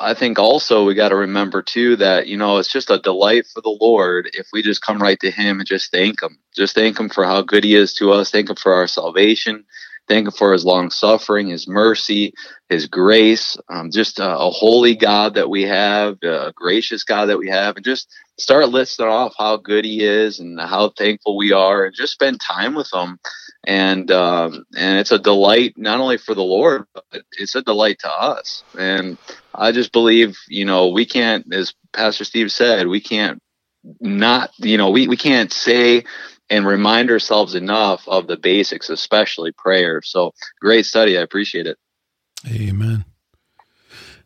I 0.00 0.14
think 0.14 0.38
also 0.38 0.84
we 0.84 0.94
got 0.94 1.10
to 1.10 1.16
remember 1.16 1.62
too 1.62 1.96
that 1.96 2.26
you 2.26 2.36
know 2.36 2.58
it's 2.58 2.72
just 2.72 2.90
a 2.90 2.98
delight 2.98 3.46
for 3.46 3.60
the 3.60 3.76
Lord 3.80 4.30
if 4.34 4.48
we 4.52 4.62
just 4.62 4.82
come 4.82 5.00
right 5.00 5.18
to 5.20 5.30
Him 5.30 5.60
and 5.60 5.68
just 5.68 5.92
thank 5.92 6.22
Him, 6.22 6.38
just 6.56 6.74
thank 6.74 6.98
Him 6.98 7.08
for 7.08 7.24
how 7.24 7.42
good 7.42 7.64
He 7.64 7.74
is 7.74 7.94
to 7.94 8.12
us, 8.12 8.30
thank 8.30 8.50
Him 8.50 8.56
for 8.56 8.74
our 8.74 8.86
salvation, 8.88 9.64
thank 10.08 10.26
Him 10.26 10.32
for 10.32 10.52
His 10.52 10.64
long 10.64 10.90
suffering, 10.90 11.48
His 11.48 11.68
mercy, 11.68 12.34
His 12.68 12.86
grace, 12.86 13.56
um, 13.68 13.90
just 13.90 14.18
a, 14.18 14.38
a, 14.38 14.50
holy 14.50 14.96
God 14.96 15.34
that 15.34 15.50
we 15.50 15.62
have, 15.64 16.18
a 16.22 16.52
gracious 16.54 17.04
God 17.04 17.26
that 17.26 17.38
we 17.38 17.48
have, 17.48 17.76
and 17.76 17.84
just 17.84 18.08
start 18.38 18.68
listing 18.70 19.06
off 19.06 19.34
how 19.38 19.56
good 19.58 19.84
He 19.84 20.02
is 20.04 20.40
and 20.40 20.60
how 20.60 20.90
thankful 20.90 21.36
we 21.36 21.52
are, 21.52 21.84
and 21.84 21.94
just 21.94 22.12
spend 22.14 22.40
time 22.40 22.74
with 22.74 22.92
Him 22.92 23.18
and 23.66 24.10
um, 24.10 24.64
and 24.76 24.98
it's 24.98 25.12
a 25.12 25.18
delight 25.18 25.74
not 25.76 26.00
only 26.00 26.16
for 26.16 26.34
the 26.34 26.42
Lord, 26.42 26.84
but 26.94 27.04
it's 27.32 27.54
a 27.54 27.62
delight 27.62 27.98
to 28.00 28.10
us. 28.10 28.64
And 28.78 29.18
I 29.54 29.72
just 29.72 29.92
believe, 29.92 30.38
you 30.48 30.64
know, 30.64 30.88
we 30.88 31.04
can't, 31.04 31.52
as 31.52 31.74
Pastor 31.92 32.24
Steve 32.24 32.52
said, 32.52 32.86
we 32.86 33.00
can't 33.00 33.40
not, 34.00 34.50
you 34.58 34.78
know, 34.78 34.90
we, 34.90 35.08
we 35.08 35.16
can't 35.16 35.52
say 35.52 36.04
and 36.50 36.66
remind 36.66 37.10
ourselves 37.10 37.54
enough 37.54 38.06
of 38.08 38.26
the 38.26 38.36
basics, 38.36 38.88
especially 38.88 39.52
prayer. 39.52 40.00
So 40.02 40.32
great 40.60 40.86
study. 40.86 41.18
I 41.18 41.22
appreciate 41.22 41.66
it. 41.66 41.78
Amen. 42.46 43.04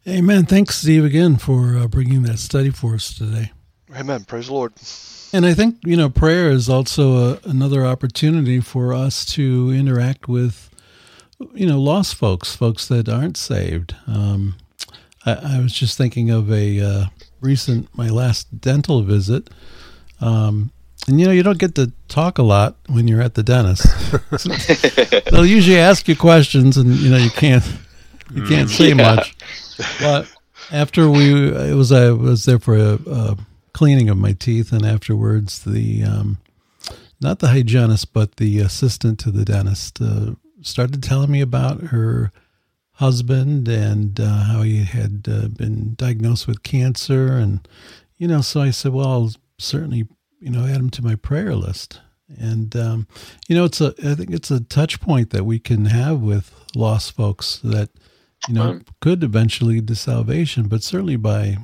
Amen. 0.06 0.46
Thanks, 0.46 0.76
Steve, 0.76 1.04
again 1.04 1.36
for 1.36 1.76
uh, 1.76 1.86
bringing 1.86 2.22
that 2.22 2.38
study 2.38 2.70
for 2.70 2.94
us 2.94 3.14
today. 3.14 3.52
Amen. 3.94 4.24
Praise 4.24 4.46
the 4.46 4.54
Lord. 4.54 4.72
And 5.32 5.46
I 5.46 5.54
think, 5.54 5.76
you 5.84 5.96
know, 5.96 6.10
prayer 6.10 6.50
is 6.50 6.68
also 6.68 7.34
a, 7.34 7.40
another 7.44 7.86
opportunity 7.86 8.60
for 8.60 8.92
us 8.92 9.24
to 9.26 9.70
interact 9.70 10.28
with, 10.28 10.70
you 11.54 11.66
know, 11.66 11.80
lost 11.80 12.16
folks, 12.16 12.54
folks 12.54 12.86
that 12.88 13.08
aren't 13.08 13.36
saved. 13.36 13.94
Um, 14.06 14.56
I, 15.24 15.56
I, 15.56 15.60
was 15.60 15.72
just 15.72 15.96
thinking 15.96 16.30
of 16.30 16.50
a 16.50 16.80
uh, 16.80 17.04
recent, 17.40 17.88
my 17.96 18.08
last 18.08 18.60
dental 18.60 19.02
visit. 19.02 19.48
Um, 20.20 20.72
and, 21.08 21.20
you 21.20 21.26
know, 21.26 21.32
you 21.32 21.42
don't 21.42 21.58
get 21.58 21.74
to 21.76 21.92
talk 22.08 22.38
a 22.38 22.42
lot 22.42 22.76
when 22.88 23.08
you're 23.08 23.22
at 23.22 23.34
the 23.34 23.42
dentist. 23.42 23.86
They'll 25.30 25.46
usually 25.46 25.78
ask 25.78 26.08
you 26.08 26.16
questions 26.16 26.76
and, 26.76 26.94
you 26.96 27.10
know, 27.10 27.16
you 27.16 27.30
can't, 27.30 27.64
you 28.32 28.44
can't 28.44 28.70
say 28.70 28.88
yeah. 28.88 28.94
much. 28.94 29.36
But 30.00 30.32
after 30.70 31.10
we, 31.10 31.48
it 31.48 31.74
was, 31.74 31.92
I 31.92 32.10
was 32.10 32.44
there 32.44 32.58
for 32.58 32.76
a, 32.76 32.98
a 33.06 33.36
cleaning 33.72 34.08
of 34.08 34.16
my 34.16 34.32
teeth, 34.32 34.72
and 34.72 34.84
afterwards, 34.84 35.64
the 35.64 36.04
um, 36.04 36.38
not 37.20 37.38
the 37.38 37.48
hygienist, 37.48 38.12
but 38.12 38.36
the 38.36 38.60
assistant 38.60 39.18
to 39.20 39.30
the 39.30 39.44
dentist 39.44 40.00
uh, 40.00 40.32
started 40.60 41.02
telling 41.02 41.30
me 41.30 41.40
about 41.40 41.84
her 41.84 42.32
husband 42.94 43.68
and 43.68 44.20
uh, 44.20 44.44
how 44.44 44.62
he 44.62 44.84
had 44.84 45.26
uh, 45.30 45.48
been 45.48 45.94
diagnosed 45.94 46.46
with 46.46 46.62
cancer, 46.62 47.28
and 47.36 47.66
you 48.18 48.28
know, 48.28 48.40
so 48.40 48.60
I 48.60 48.70
said, 48.70 48.92
well, 48.92 49.08
I'll 49.08 49.30
certainly 49.58 50.06
you 50.42 50.50
know 50.50 50.66
add 50.66 50.76
them 50.76 50.90
to 50.90 51.02
my 51.02 51.14
prayer 51.14 51.54
list. 51.54 52.00
And 52.38 52.74
um, 52.76 53.06
you 53.48 53.56
know, 53.56 53.64
it's 53.64 53.80
a 53.80 53.94
I 54.04 54.14
think 54.14 54.30
it's 54.30 54.50
a 54.50 54.60
touch 54.60 55.00
point 55.00 55.30
that 55.30 55.44
we 55.44 55.58
can 55.58 55.86
have 55.86 56.20
with 56.20 56.54
lost 56.74 57.12
folks 57.12 57.60
that 57.62 57.90
you 58.48 58.54
know 58.54 58.80
could 59.00 59.22
eventually 59.22 59.76
lead 59.76 59.88
to 59.88 59.94
salvation, 59.94 60.68
but 60.68 60.82
certainly 60.82 61.16
by 61.16 61.56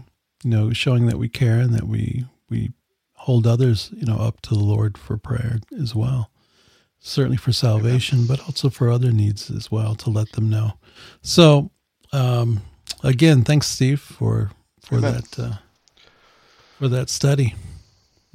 you 0.45 0.51
know 0.51 0.73
showing 0.73 1.07
that 1.07 1.19
we 1.19 1.29
care 1.29 1.59
and 1.59 1.75
that 1.75 1.85
we 1.85 2.27
we 2.49 2.73
hold 3.15 3.47
others 3.47 3.91
you 3.95 4.07
know 4.07 4.17
up 4.17 4.41
to 4.43 4.51
the 4.51 4.61
Lord 4.61 4.97
for 4.99 5.17
prayer 5.17 5.59
as 5.81 5.95
well. 5.95 6.31
Certainly 7.01 7.37
for 7.39 7.53
salvation, 7.53 8.27
but 8.27 8.41
also 8.41 8.69
for 8.71 8.91
other 8.91 9.13
needs 9.13 9.51
as 9.51 9.71
well 9.71 9.95
to 9.95 10.11
let 10.11 10.33
them 10.33 10.51
know. 10.51 10.73
So 11.23 11.71
um, 12.13 12.63
again, 13.03 13.45
thanks, 13.45 13.69
Steve, 13.69 14.01
for 14.01 14.51
for 14.83 14.97
Amen. 14.97 15.15
that 15.15 15.39
uh, 15.39 15.55
for 16.79 16.89
that 16.89 17.09
study. 17.09 17.55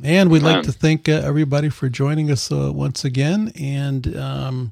And 0.02 0.32
we'd 0.32 0.41
like 0.41 0.64
to 0.64 0.72
thank 0.72 1.08
uh, 1.08 1.14
everybody 1.14 1.70
for 1.70 1.88
joining 1.88 2.32
us 2.32 2.52
uh, 2.52 2.72
once 2.74 3.06
again. 3.06 3.52
And 3.60 4.16
um, 4.18 4.72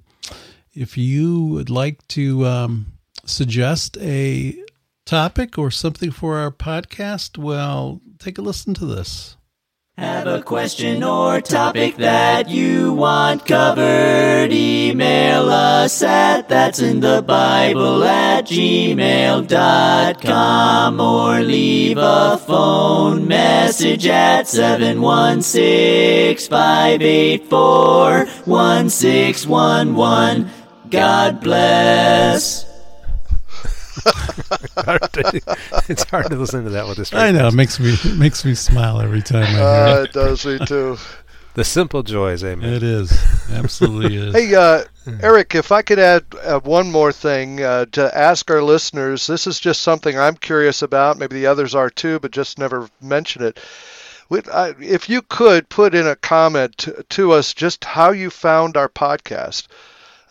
if 0.73 0.97
you 0.97 1.45
would 1.45 1.69
like 1.69 2.05
to 2.09 2.45
um, 2.45 2.93
suggest 3.25 3.97
a 3.99 4.57
topic 5.05 5.57
or 5.57 5.69
something 5.69 6.11
for 6.11 6.37
our 6.37 6.51
podcast, 6.51 7.37
well, 7.37 8.01
take 8.17 8.37
a 8.37 8.41
listen 8.41 8.73
to 8.75 8.85
this. 8.85 9.37
Have 10.01 10.25
a 10.25 10.41
question 10.41 11.03
or 11.03 11.41
topic 11.41 11.97
that 11.97 12.49
you 12.49 12.91
want 12.91 13.45
covered? 13.45 14.51
Email 14.51 15.47
us 15.47 16.01
at 16.01 16.49
that's 16.49 16.79
in 16.79 17.01
the 17.01 17.21
Bible 17.21 18.03
at 18.03 18.47
gmail.com 18.47 19.49
or 20.99 21.41
leave 21.41 21.99
a 21.99 22.41
phone 22.47 23.27
message 23.27 24.07
at 24.07 24.47
716 24.47 26.49
584 26.49 28.25
1611. 28.45 30.49
God 30.89 31.41
bless. 31.41 32.70
Hard 34.05 35.01
to- 35.13 35.57
it's 35.89 36.03
hard 36.09 36.29
to 36.29 36.35
listen 36.35 36.63
to 36.63 36.69
that 36.71 36.87
with 36.87 36.97
this. 36.97 37.13
I 37.13 37.31
know 37.31 37.47
it 37.47 37.53
makes 37.53 37.79
me 37.79 37.93
it 37.93 38.17
makes 38.17 38.43
me 38.45 38.55
smile 38.55 39.01
every 39.01 39.21
time 39.21 39.43
I 39.43 39.49
hear 39.49 39.61
Uh, 39.61 39.99
it. 39.99 40.03
it 40.09 40.13
does 40.13 40.45
me 40.45 40.59
too. 40.65 40.97
The 41.53 41.65
simple 41.65 42.01
joys, 42.01 42.43
amen. 42.45 42.73
It 42.73 42.81
is 42.83 43.11
absolutely 43.51 44.15
is. 44.15 44.33
Hey, 44.33 44.55
uh, 44.55 44.85
Eric, 45.21 45.53
if 45.53 45.73
I 45.73 45.81
could 45.81 45.99
add 45.99 46.23
uh, 46.41 46.61
one 46.61 46.89
more 46.89 47.11
thing 47.11 47.61
uh, 47.61 47.85
to 47.91 48.17
ask 48.17 48.49
our 48.49 48.63
listeners, 48.63 49.27
this 49.27 49.45
is 49.47 49.59
just 49.59 49.81
something 49.81 50.17
I'm 50.17 50.35
curious 50.37 50.81
about. 50.81 51.17
Maybe 51.17 51.35
the 51.35 51.47
others 51.47 51.75
are 51.75 51.89
too, 51.89 52.19
but 52.19 52.31
just 52.31 52.57
never 52.57 52.89
mention 53.01 53.43
it. 53.43 53.59
If 54.29 55.09
you 55.09 55.21
could 55.23 55.67
put 55.67 55.93
in 55.93 56.07
a 56.07 56.15
comment 56.15 56.77
to, 56.79 57.03
to 57.09 57.33
us 57.33 57.53
just 57.53 57.83
how 57.83 58.11
you 58.11 58.29
found 58.29 58.77
our 58.77 58.87
podcast. 58.87 59.67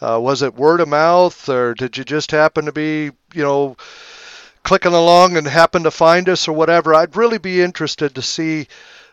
Uh, 0.00 0.18
was 0.18 0.40
it 0.40 0.54
word 0.54 0.80
of 0.80 0.88
mouth, 0.88 1.46
or 1.50 1.74
did 1.74 1.98
you 1.98 2.04
just 2.04 2.30
happen 2.30 2.64
to 2.64 2.72
be, 2.72 3.10
you 3.34 3.42
know, 3.42 3.76
clicking 4.62 4.92
along 4.92 5.36
and 5.36 5.46
happen 5.46 5.82
to 5.82 5.90
find 5.90 6.28
us, 6.28 6.48
or 6.48 6.52
whatever? 6.52 6.94
I'd 6.94 7.16
really 7.16 7.38
be 7.38 7.62
interested 7.62 8.14
to 8.14 8.22
see, 8.22 8.66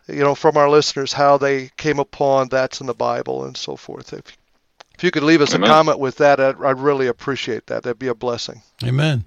you 0.08 0.24
know, 0.24 0.36
from 0.36 0.58
our 0.58 0.70
listeners 0.70 1.14
how 1.14 1.38
they 1.38 1.70
came 1.78 2.00
upon 2.00 2.50
that's 2.50 2.82
in 2.82 2.88
the 2.88 2.94
Bible 2.94 3.46
and 3.46 3.56
so 3.58 3.76
forth. 3.76 4.14
If 4.14 4.38
if 4.96 5.04
you 5.04 5.12
could 5.12 5.24
leave 5.24 5.42
us 5.42 5.54
Amen. 5.54 5.70
a 5.70 5.74
comment 5.74 6.00
with 6.00 6.18
that, 6.18 6.40
I'd, 6.40 6.62
I'd 6.64 6.80
really 6.80 7.08
appreciate 7.08 7.68
that. 7.68 7.84
That'd 7.84 8.00
be 8.00 8.08
a 8.08 8.16
blessing. 8.16 8.62
Amen. 8.84 9.26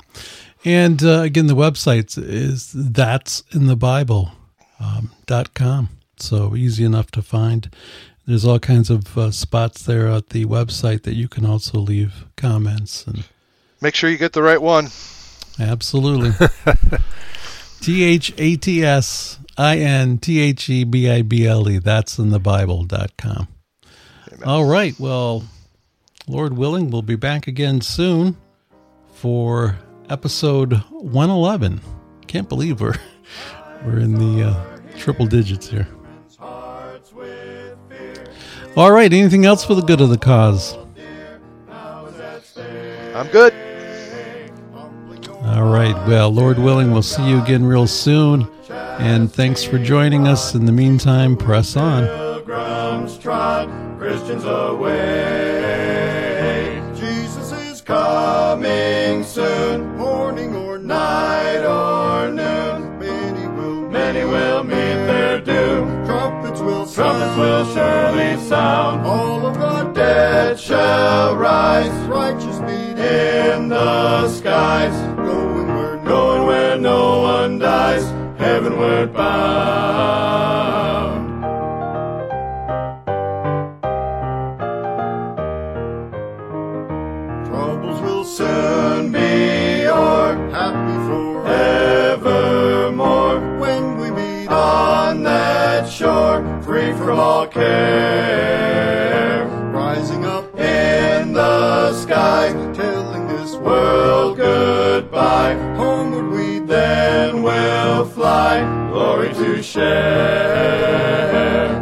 And 0.64 1.02
uh, 1.02 1.20
again, 1.20 1.46
the 1.46 1.54
website 1.54 2.18
is 2.18 2.72
that's 2.74 3.42
in 3.52 3.66
the 3.66 3.76
Bible 3.76 4.32
um, 4.78 5.10
dot 5.26 5.54
com. 5.54 5.88
So 6.18 6.54
easy 6.54 6.84
enough 6.84 7.10
to 7.12 7.22
find. 7.22 7.70
There's 8.26 8.44
all 8.44 8.58
kinds 8.58 8.90
of 8.90 9.16
uh, 9.16 9.30
spots 9.30 9.82
there 9.82 10.06
at 10.08 10.28
the 10.28 10.44
website 10.44 11.02
that 11.02 11.14
you 11.14 11.28
can 11.28 11.46
also 11.46 11.78
leave 11.78 12.26
comments 12.36 13.06
and 13.06 13.24
Make 13.80 13.94
sure 13.94 14.10
you 14.10 14.18
get 14.18 14.32
the 14.32 14.42
right 14.42 14.60
one. 14.60 14.88
absolutely. 15.58 16.32
T 17.80 18.04
H 18.04 18.34
A 18.36 18.56
T 18.56 18.84
S 18.84 19.38
I 19.56 19.78
N 19.78 20.18
T 20.18 20.38
H 20.40 20.68
E 20.68 20.84
B 20.84 21.08
I 21.08 21.22
B 21.22 21.46
L 21.46 21.68
E. 21.68 21.78
That's 21.78 22.18
in 22.18 22.28
the 22.30 22.38
Bible.com. 22.38 23.48
All 24.44 24.64
right. 24.64 24.98
Well, 25.00 25.44
Lord 26.26 26.56
willing, 26.56 26.90
we'll 26.90 27.02
be 27.02 27.16
back 27.16 27.46
again 27.46 27.80
soon 27.80 28.36
for 29.14 29.78
episode 30.10 30.74
111. 30.90 31.80
Can't 32.26 32.48
believe 32.48 32.80
we're 32.80 32.94
we're 33.84 33.98
in 33.98 34.14
the 34.14 34.48
uh, 34.48 34.78
triple 34.98 35.26
digits 35.26 35.68
here. 35.68 35.88
All 38.76 38.92
right. 38.92 39.12
Anything 39.12 39.46
else 39.46 39.64
for 39.64 39.74
the 39.74 39.82
good 39.82 40.00
of 40.00 40.10
the 40.10 40.18
cause? 40.18 40.76
I'm 43.12 43.26
good. 43.28 43.52
All 45.44 45.72
right. 45.72 45.94
Well, 46.06 46.30
Lord 46.30 46.58
willing, 46.58 46.92
we'll 46.92 47.02
see 47.02 47.26
you 47.28 47.42
again 47.42 47.64
real 47.64 47.86
soon. 47.86 48.46
And 48.70 49.32
thanks 49.32 49.64
for 49.64 49.78
joining 49.78 50.28
us. 50.28 50.54
In 50.54 50.66
the 50.66 50.72
meantime, 50.72 51.36
press 51.36 51.76
on. 51.76 52.06
pilgrims 52.06 53.18
trot 53.18 53.68
Christians 53.98 54.44
away. 54.44 55.00
Jesus 56.94 57.52
is 57.52 57.80
coming 57.80 59.24
soon, 59.24 59.96
morning 59.96 60.54
or 60.54 60.78
night 60.78 61.64
or 61.64 62.30
noon. 62.30 62.98
Many 62.98 63.46
will, 63.46 63.88
many 63.90 64.24
will 64.24 64.62
meet 64.62 64.74
their 64.74 65.40
doom. 65.40 66.04
Trumpets 66.04 66.60
will, 66.60 66.86
trumpets 66.86 67.36
will 67.38 67.64
surely 67.74 68.36
sound. 68.46 69.06
All 69.06 69.46
of 69.46 69.54
the 69.54 69.90
dead 69.94 70.60
shall 70.60 71.34
rise. 71.36 71.99
Share. 109.70 111.30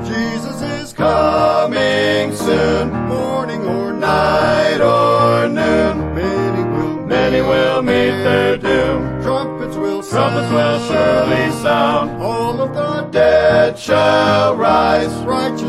Jesus 0.04 0.60
is 0.60 0.92
coming 0.92 2.34
soon, 2.36 2.90
morning 3.08 3.64
or 3.64 3.94
night 3.94 4.80
or 4.80 5.48
noon. 5.48 6.14
Many 6.14 6.64
will, 6.70 7.06
many 7.06 7.40
will 7.40 7.80
meet 7.82 8.10
their 8.10 8.58
doom. 8.58 9.22
Trumpets 9.22 9.76
will, 9.76 10.02
trumpets 10.02 10.52
will 10.52 10.78
surely 10.86 11.50
sound. 11.62 12.22
All 12.22 12.60
of 12.60 12.74
the 12.74 13.08
dead 13.10 13.78
shall 13.78 14.54
rise. 14.54 15.14
Righteous 15.24 15.67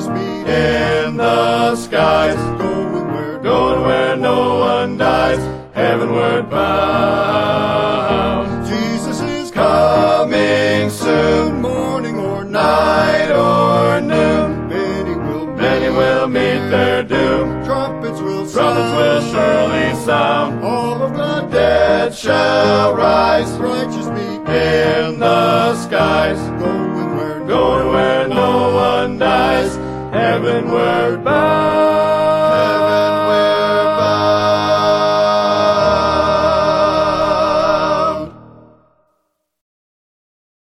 shall 22.19 22.95
rise. 22.95 23.49
Righteous 23.51 23.88